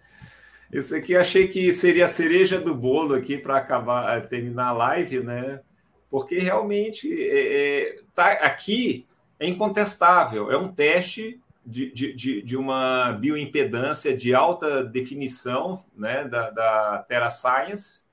Isso 0.71 0.95
aqui 0.95 1.15
achei 1.15 1.47
que 1.47 1.73
seria 1.73 2.05
a 2.05 2.07
cereja 2.07 2.59
do 2.59 2.75
bolo 2.75 3.15
aqui 3.15 3.37
para 3.37 3.57
acabar, 3.57 4.17
eh, 4.17 4.21
terminar 4.21 4.67
a 4.67 4.73
live, 4.73 5.19
né? 5.21 5.61
Porque 6.09 6.37
realmente 6.37 7.11
é, 7.11 7.87
é, 7.87 7.99
tá 8.13 8.31
aqui 8.33 9.07
é 9.39 9.47
incontestável, 9.47 10.51
é 10.51 10.57
um 10.57 10.71
teste 10.71 11.39
de, 11.65 11.91
de, 11.91 12.41
de 12.41 12.57
uma 12.57 13.13
bioimpedância 13.13 14.15
de 14.15 14.33
alta 14.33 14.83
definição 14.83 15.83
né, 15.95 16.25
da, 16.25 16.49
da 16.49 17.05
Terra 17.07 17.29
Science, 17.29 18.05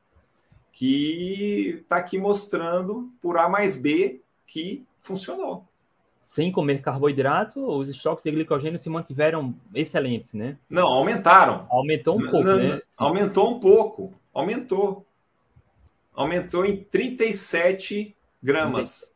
que 0.70 1.80
está 1.82 1.96
aqui 1.96 2.18
mostrando 2.18 3.10
por 3.20 3.38
A 3.38 3.48
mais 3.48 3.76
B 3.76 4.20
que 4.46 4.84
funcionou. 5.00 5.66
Sem 6.26 6.50
comer 6.50 6.82
carboidrato, 6.82 7.64
os 7.64 7.88
estoques 7.88 8.24
de 8.24 8.32
glicogênio 8.32 8.80
se 8.80 8.90
mantiveram 8.90 9.54
excelentes, 9.72 10.34
né? 10.34 10.58
Não, 10.68 10.88
aumentaram. 10.88 11.66
Aumentou 11.70 12.18
um 12.18 12.28
pouco, 12.28 12.42
não, 12.42 12.56
né? 12.58 12.80
Aumentou 12.98 13.54
um 13.54 13.60
pouco. 13.60 14.12
Aumentou. 14.34 15.06
Aumentou 16.12 16.66
em 16.66 16.82
37 16.82 18.14
gramas. 18.42 19.14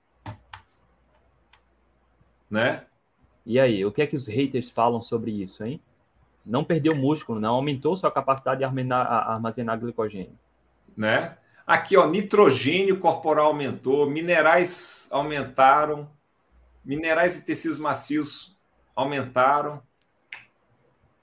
Né? 2.48 2.84
E 3.44 3.58
aí, 3.58 3.84
o 3.84 3.90
que 3.90 4.02
é 4.02 4.06
que 4.06 4.16
os 4.16 4.28
haters 4.28 4.70
falam 4.70 5.02
sobre 5.02 5.32
isso, 5.32 5.64
hein? 5.64 5.80
Não 6.46 6.62
perdeu 6.62 6.96
músculo, 6.96 7.40
não 7.40 7.56
aumentou 7.56 7.96
sua 7.96 8.10
capacidade 8.10 8.58
de 8.58 8.64
armazenar, 8.64 9.06
armazenar 9.30 9.80
glicogênio. 9.80 10.38
Né? 10.96 11.36
Aqui, 11.66 11.96
ó, 11.96 12.06
nitrogênio 12.06 13.00
corporal 13.00 13.46
aumentou, 13.46 14.08
minerais 14.08 15.08
aumentaram, 15.10 16.08
minerais 16.84 17.38
e 17.38 17.46
tecidos 17.46 17.78
macios 17.78 18.56
aumentaram. 18.94 19.82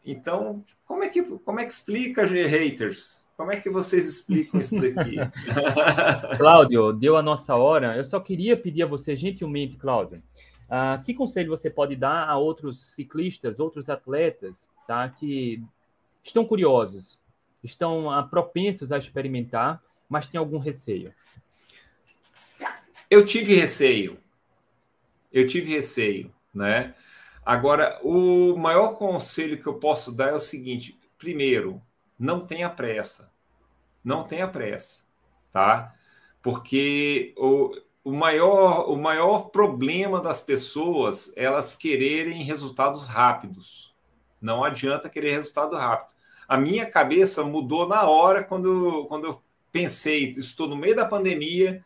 Então, 0.05 0.63
como 0.85 1.03
é 1.03 1.09
que, 1.09 1.21
como 1.21 1.59
é 1.59 1.65
que 1.65 1.71
explica, 1.71 2.25
haters? 2.25 3.25
Como 3.35 3.51
é 3.51 3.59
que 3.59 3.69
vocês 3.69 4.07
explicam 4.07 4.59
isso 4.59 4.79
daqui? 4.81 5.15
Cláudio, 6.37 6.93
deu 6.93 7.17
a 7.17 7.21
nossa 7.21 7.55
hora. 7.55 7.95
Eu 7.95 8.05
só 8.05 8.19
queria 8.19 8.57
pedir 8.57 8.83
a 8.83 8.87
você, 8.87 9.15
gentilmente, 9.15 9.77
Cláudio, 9.77 10.23
uh, 10.67 11.03
que 11.03 11.13
conselho 11.13 11.49
você 11.49 11.69
pode 11.69 11.95
dar 11.95 12.27
a 12.27 12.37
outros 12.37 12.93
ciclistas, 12.93 13.59
outros 13.59 13.89
atletas, 13.89 14.67
tá, 14.87 15.07
que 15.09 15.63
estão 16.23 16.45
curiosos, 16.45 17.19
estão 17.63 18.07
uh, 18.07 18.27
propensos 18.27 18.91
a 18.91 18.97
experimentar, 18.97 19.83
mas 20.09 20.27
têm 20.27 20.39
algum 20.39 20.57
receio? 20.57 21.13
Eu 23.09 23.23
tive 23.23 23.55
receio 23.55 24.17
eu 25.31 25.47
tive 25.47 25.73
receio, 25.73 26.33
né? 26.53 26.95
Agora, 27.45 27.99
o 28.03 28.57
maior 28.57 28.95
conselho 28.97 29.61
que 29.61 29.67
eu 29.67 29.75
posso 29.75 30.11
dar 30.11 30.29
é 30.29 30.33
o 30.33 30.39
seguinte: 30.39 30.99
primeiro, 31.17 31.81
não 32.19 32.45
tenha 32.45 32.69
pressa. 32.69 33.31
Não 34.03 34.23
tenha 34.23 34.47
pressa, 34.47 35.05
tá? 35.51 35.93
Porque 36.41 37.33
o, 37.37 37.71
o, 38.03 38.11
maior, 38.11 38.89
o 38.89 38.95
maior 38.95 39.49
problema 39.49 40.21
das 40.21 40.41
pessoas 40.41 41.31
é 41.35 41.43
elas 41.43 41.75
quererem 41.75 42.43
resultados 42.43 43.05
rápidos. 43.05 43.93
Não 44.41 44.63
adianta 44.63 45.09
querer 45.09 45.31
resultado 45.31 45.75
rápido. 45.75 46.15
A 46.47 46.57
minha 46.57 46.85
cabeça 46.85 47.43
mudou 47.43 47.87
na 47.87 48.07
hora 48.07 48.43
quando, 48.43 49.05
quando 49.07 49.27
eu 49.27 49.41
pensei, 49.71 50.31
estou 50.37 50.67
no 50.67 50.75
meio 50.75 50.95
da 50.95 51.05
pandemia, 51.05 51.83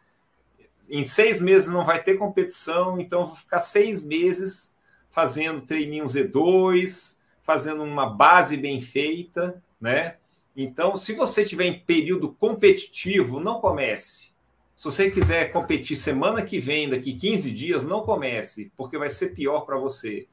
em 0.92 1.06
seis 1.06 1.40
meses 1.40 1.70
não 1.70 1.86
vai 1.86 2.04
ter 2.04 2.18
competição, 2.18 3.00
então 3.00 3.26
vou 3.26 3.36
ficar 3.36 3.60
seis 3.60 4.04
meses 4.04 4.78
fazendo 5.10 5.62
treininho 5.62 6.04
Z2, 6.04 7.18
fazendo 7.42 7.82
uma 7.82 8.10
base 8.10 8.58
bem 8.58 8.82
feita, 8.82 9.64
né? 9.80 10.18
Então, 10.56 10.98
se 10.98 11.14
você 11.14 11.46
tiver 11.46 11.66
em 11.66 11.80
período 11.80 12.34
competitivo, 12.34 13.40
não 13.40 13.62
comece. 13.62 14.32
Se 14.76 14.84
você 14.86 15.10
quiser 15.10 15.54
competir 15.54 15.96
semana 15.96 16.42
que 16.42 16.60
vem, 16.60 16.90
daqui 16.90 17.14
15 17.14 17.52
dias, 17.52 17.86
não 17.86 18.02
comece, 18.02 18.72
porque 18.76 18.98
vai 18.98 19.10
ser 19.10 19.30
pior 19.30 19.62
para 19.62 19.78
você. 19.78 20.28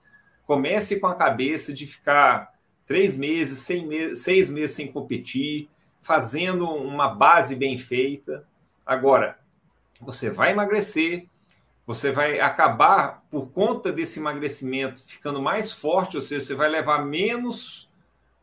Comece 0.45 0.99
com 0.99 1.07
a 1.07 1.15
cabeça 1.15 1.73
de 1.73 1.87
ficar 1.87 2.53
três 2.85 3.17
meses, 3.17 3.59
seis 4.15 4.51
meses 4.51 4.71
sem 4.73 4.91
competir, 4.91 5.69
fazendo 6.03 6.69
uma 6.69 7.09
base 7.15 7.55
bem 7.55 7.79
feita. 7.79 8.45
Agora, 8.85 9.39
você 10.01 10.31
vai 10.31 10.53
emagrecer, 10.53 11.27
você 11.87 12.13
vai 12.13 12.39
acabar, 12.39 13.25
por 13.31 13.49
conta 13.49 13.91
desse 13.91 14.21
emagrecimento, 14.21 15.03
ficando 15.05 15.41
mais 15.41 15.73
forte, 15.73 16.17
ou 16.17 16.21
seja, 16.21 16.45
você 16.45 16.55
vai 16.55 16.69
levar 16.69 17.05
menos 17.05 17.91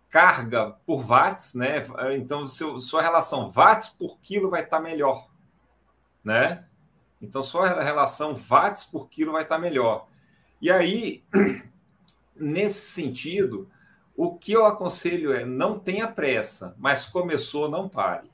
carga 0.09 0.71
por 0.85 1.03
watts, 1.03 1.53
né? 1.53 1.85
Então, 2.15 2.47
seu, 2.47 2.79
sua 2.81 3.01
relação 3.01 3.51
watts 3.51 3.89
por 3.89 4.17
quilo 4.19 4.49
vai 4.49 4.63
estar 4.63 4.79
melhor, 4.79 5.29
né? 6.23 6.65
Então, 7.21 7.41
sua 7.41 7.83
relação 7.83 8.33
watts 8.33 8.83
por 8.83 9.09
quilo 9.09 9.33
vai 9.33 9.43
estar 9.43 9.59
melhor. 9.59 10.07
E 10.61 10.71
aí, 10.71 11.23
nesse 12.35 12.87
sentido, 12.91 13.69
o 14.15 14.35
que 14.35 14.53
eu 14.53 14.65
aconselho 14.65 15.33
é 15.33 15.45
não 15.45 15.77
tenha 15.77 16.07
pressa, 16.07 16.73
mas 16.77 17.05
começou, 17.05 17.69
não 17.69 17.89
pare. 17.89 18.31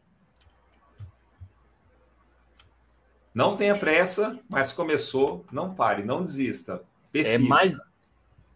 Não 3.33 3.55
tenha 3.55 3.77
pressa, 3.77 4.37
mas 4.49 4.73
começou, 4.73 5.45
não 5.51 5.73
pare, 5.73 6.03
não 6.03 6.23
desista. 6.23 6.83
É 7.13 7.37
mais, 7.37 7.77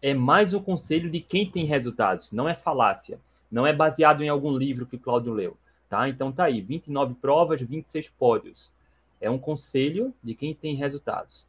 é 0.02 0.14
mais 0.14 0.54
o 0.54 0.60
conselho 0.60 1.10
de 1.10 1.20
quem 1.20 1.50
tem 1.50 1.64
resultados, 1.64 2.30
não 2.32 2.48
é 2.48 2.54
falácia. 2.54 3.18
Não 3.50 3.66
é 3.66 3.72
baseado 3.72 4.22
em 4.22 4.28
algum 4.28 4.56
livro 4.56 4.86
que 4.86 4.98
Cláudio 4.98 5.32
leu. 5.32 5.56
Tá? 5.88 6.08
Então 6.08 6.32
tá 6.32 6.44
aí, 6.44 6.60
29 6.60 7.14
provas, 7.14 7.60
26 7.60 8.08
pódios. 8.10 8.72
É 9.20 9.30
um 9.30 9.38
conselho 9.38 10.12
de 10.22 10.34
quem 10.34 10.54
tem 10.54 10.74
resultados. 10.74 11.45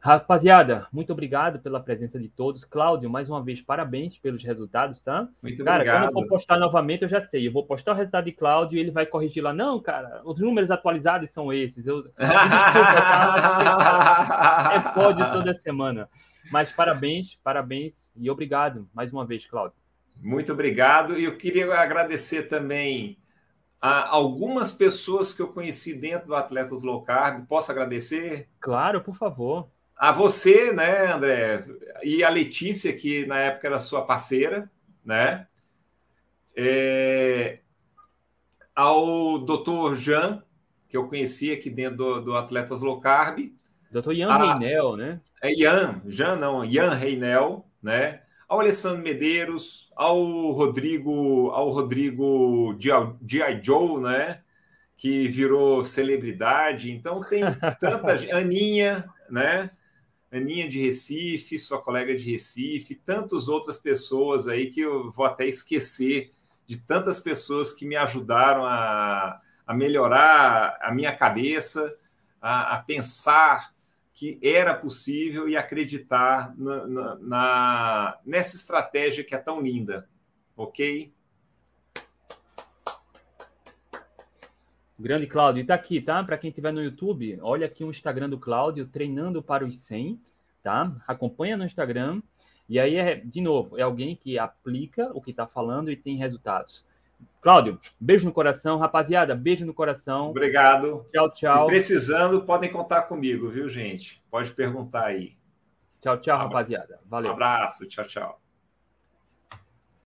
Rapaziada, 0.00 0.86
muito 0.92 1.12
obrigado 1.12 1.58
pela 1.58 1.80
presença 1.80 2.20
de 2.20 2.28
todos. 2.28 2.64
Cláudio, 2.64 3.10
mais 3.10 3.28
uma 3.28 3.42
vez, 3.42 3.60
parabéns 3.60 4.16
pelos 4.16 4.44
resultados, 4.44 5.02
tá? 5.02 5.28
Muito 5.42 5.64
cara, 5.64 5.78
obrigado. 5.78 6.12
quando 6.12 6.22
eu 6.22 6.22
for 6.22 6.28
postar 6.28 6.56
novamente, 6.56 7.02
eu 7.02 7.08
já 7.08 7.20
sei. 7.20 7.48
Eu 7.48 7.52
vou 7.52 7.66
postar 7.66 7.92
o 7.92 7.96
resultado 7.96 8.26
de 8.26 8.32
Cláudio 8.32 8.76
e 8.76 8.80
ele 8.80 8.92
vai 8.92 9.06
corrigir 9.06 9.42
lá. 9.42 9.52
Não, 9.52 9.80
cara, 9.80 10.22
os 10.24 10.38
números 10.38 10.70
atualizados 10.70 11.30
são 11.30 11.52
esses. 11.52 11.86
Eu... 11.86 12.04
é 14.76 14.92
pódio 14.94 15.32
toda 15.32 15.52
semana. 15.52 16.08
Mas 16.50 16.70
parabéns, 16.70 17.36
parabéns 17.42 18.08
e 18.16 18.30
obrigado 18.30 18.88
mais 18.94 19.12
uma 19.12 19.26
vez, 19.26 19.46
Cláudio. 19.46 19.76
Muito 20.16 20.52
obrigado. 20.52 21.18
E 21.18 21.24
eu 21.24 21.36
queria 21.36 21.74
agradecer 21.74 22.44
também 22.44 23.18
a 23.80 24.08
algumas 24.08 24.70
pessoas 24.72 25.32
que 25.32 25.42
eu 25.42 25.48
conheci 25.48 25.94
dentro 25.94 26.28
do 26.28 26.36
Atletas 26.36 26.82
Low 26.82 27.02
Carb. 27.02 27.46
Posso 27.46 27.70
agradecer? 27.72 28.48
Claro, 28.60 29.00
por 29.00 29.16
favor. 29.16 29.68
A 29.98 30.12
você, 30.12 30.72
né, 30.72 31.12
André, 31.12 31.64
e 32.04 32.22
a 32.22 32.28
Letícia, 32.28 32.92
que 32.92 33.26
na 33.26 33.40
época 33.40 33.66
era 33.66 33.80
sua 33.80 34.02
parceira, 34.02 34.70
né? 35.04 35.48
É... 36.56 37.58
Ao 38.72 39.40
doutor 39.40 39.96
Jean, 39.96 40.44
que 40.88 40.96
eu 40.96 41.08
conheci 41.08 41.50
aqui 41.50 41.68
dentro 41.68 41.96
do, 41.96 42.20
do 42.20 42.36
Atletas 42.36 42.80
Low 42.80 43.00
Carb. 43.00 43.52
Doutor 43.90 44.14
Ian 44.14 44.28
a... 44.28 44.38
Reinel, 44.38 44.96
né? 44.96 45.20
É 45.42 45.52
Ian, 45.52 46.00
Jean 46.06 46.36
não, 46.36 46.64
Ian 46.64 46.94
Reinel, 46.94 47.66
né? 47.82 48.22
Ao 48.48 48.60
Alessandro 48.60 49.02
Medeiros, 49.02 49.90
ao 49.96 50.52
Rodrigo, 50.52 51.50
ao 51.50 51.70
Rodrigo 51.70 52.76
G.I. 52.78 53.60
Joe, 53.62 54.00
né? 54.00 54.42
Que 54.96 55.26
virou 55.28 55.84
celebridade. 55.84 56.92
Então 56.92 57.20
tem 57.20 57.42
tanta 57.80 58.14
Aninha, 58.32 59.04
né? 59.28 59.70
Aninha 60.30 60.68
de 60.68 60.80
Recife, 60.80 61.58
sua 61.58 61.80
colega 61.80 62.14
de 62.14 62.30
Recife, 62.30 62.94
tantas 62.94 63.48
outras 63.48 63.78
pessoas 63.78 64.46
aí 64.46 64.70
que 64.70 64.80
eu 64.80 65.10
vou 65.10 65.24
até 65.24 65.46
esquecer 65.46 66.32
de 66.66 66.76
tantas 66.76 67.18
pessoas 67.18 67.72
que 67.72 67.86
me 67.86 67.96
ajudaram 67.96 68.66
a, 68.66 69.40
a 69.66 69.74
melhorar 69.74 70.78
a 70.82 70.92
minha 70.92 71.16
cabeça, 71.16 71.96
a, 72.40 72.74
a 72.74 72.82
pensar 72.82 73.74
que 74.12 74.38
era 74.42 74.74
possível 74.74 75.48
e 75.48 75.56
acreditar 75.56 76.52
na, 76.58 76.86
na, 76.86 77.14
na, 77.16 78.18
nessa 78.26 78.56
estratégia 78.56 79.24
que 79.24 79.34
é 79.34 79.38
tão 79.38 79.60
linda, 79.62 80.08
ok? 80.56 81.12
Grande 84.98 85.26
Cláudio. 85.26 85.62
E 85.62 85.64
tá 85.64 85.74
aqui, 85.74 86.00
tá? 86.00 86.22
Para 86.24 86.36
quem 86.36 86.48
estiver 86.48 86.72
no 86.72 86.82
YouTube, 86.82 87.38
olha 87.40 87.66
aqui 87.66 87.84
o 87.84 87.90
Instagram 87.90 88.28
do 88.28 88.38
Cláudio, 88.38 88.86
treinando 88.86 89.42
para 89.42 89.64
os 89.64 89.76
100, 89.80 90.20
tá? 90.62 90.92
Acompanha 91.06 91.56
no 91.56 91.64
Instagram. 91.64 92.20
E 92.68 92.78
aí, 92.78 92.96
é, 92.96 93.14
de 93.14 93.40
novo, 93.40 93.78
é 93.78 93.82
alguém 93.82 94.16
que 94.16 94.38
aplica 94.38 95.10
o 95.14 95.22
que 95.22 95.30
está 95.30 95.46
falando 95.46 95.90
e 95.90 95.96
tem 95.96 96.16
resultados. 96.16 96.84
Cláudio, 97.40 97.78
beijo 97.98 98.26
no 98.26 98.32
coração. 98.32 98.76
Rapaziada, 98.78 99.34
beijo 99.34 99.64
no 99.64 99.72
coração. 99.72 100.30
Obrigado. 100.30 101.06
Tchau, 101.12 101.32
tchau. 101.32 101.66
E 101.66 101.68
precisando, 101.68 102.42
podem 102.42 102.70
contar 102.70 103.02
comigo, 103.02 103.48
viu, 103.48 103.68
gente? 103.68 104.22
Pode 104.30 104.50
perguntar 104.50 105.06
aí. 105.06 105.36
Tchau, 106.00 106.18
tchau, 106.20 106.38
rapaziada. 106.38 107.00
Valeu. 107.06 107.30
Um 107.30 107.34
abraço. 107.34 107.88
Tchau, 107.88 108.06
tchau. 108.06 108.47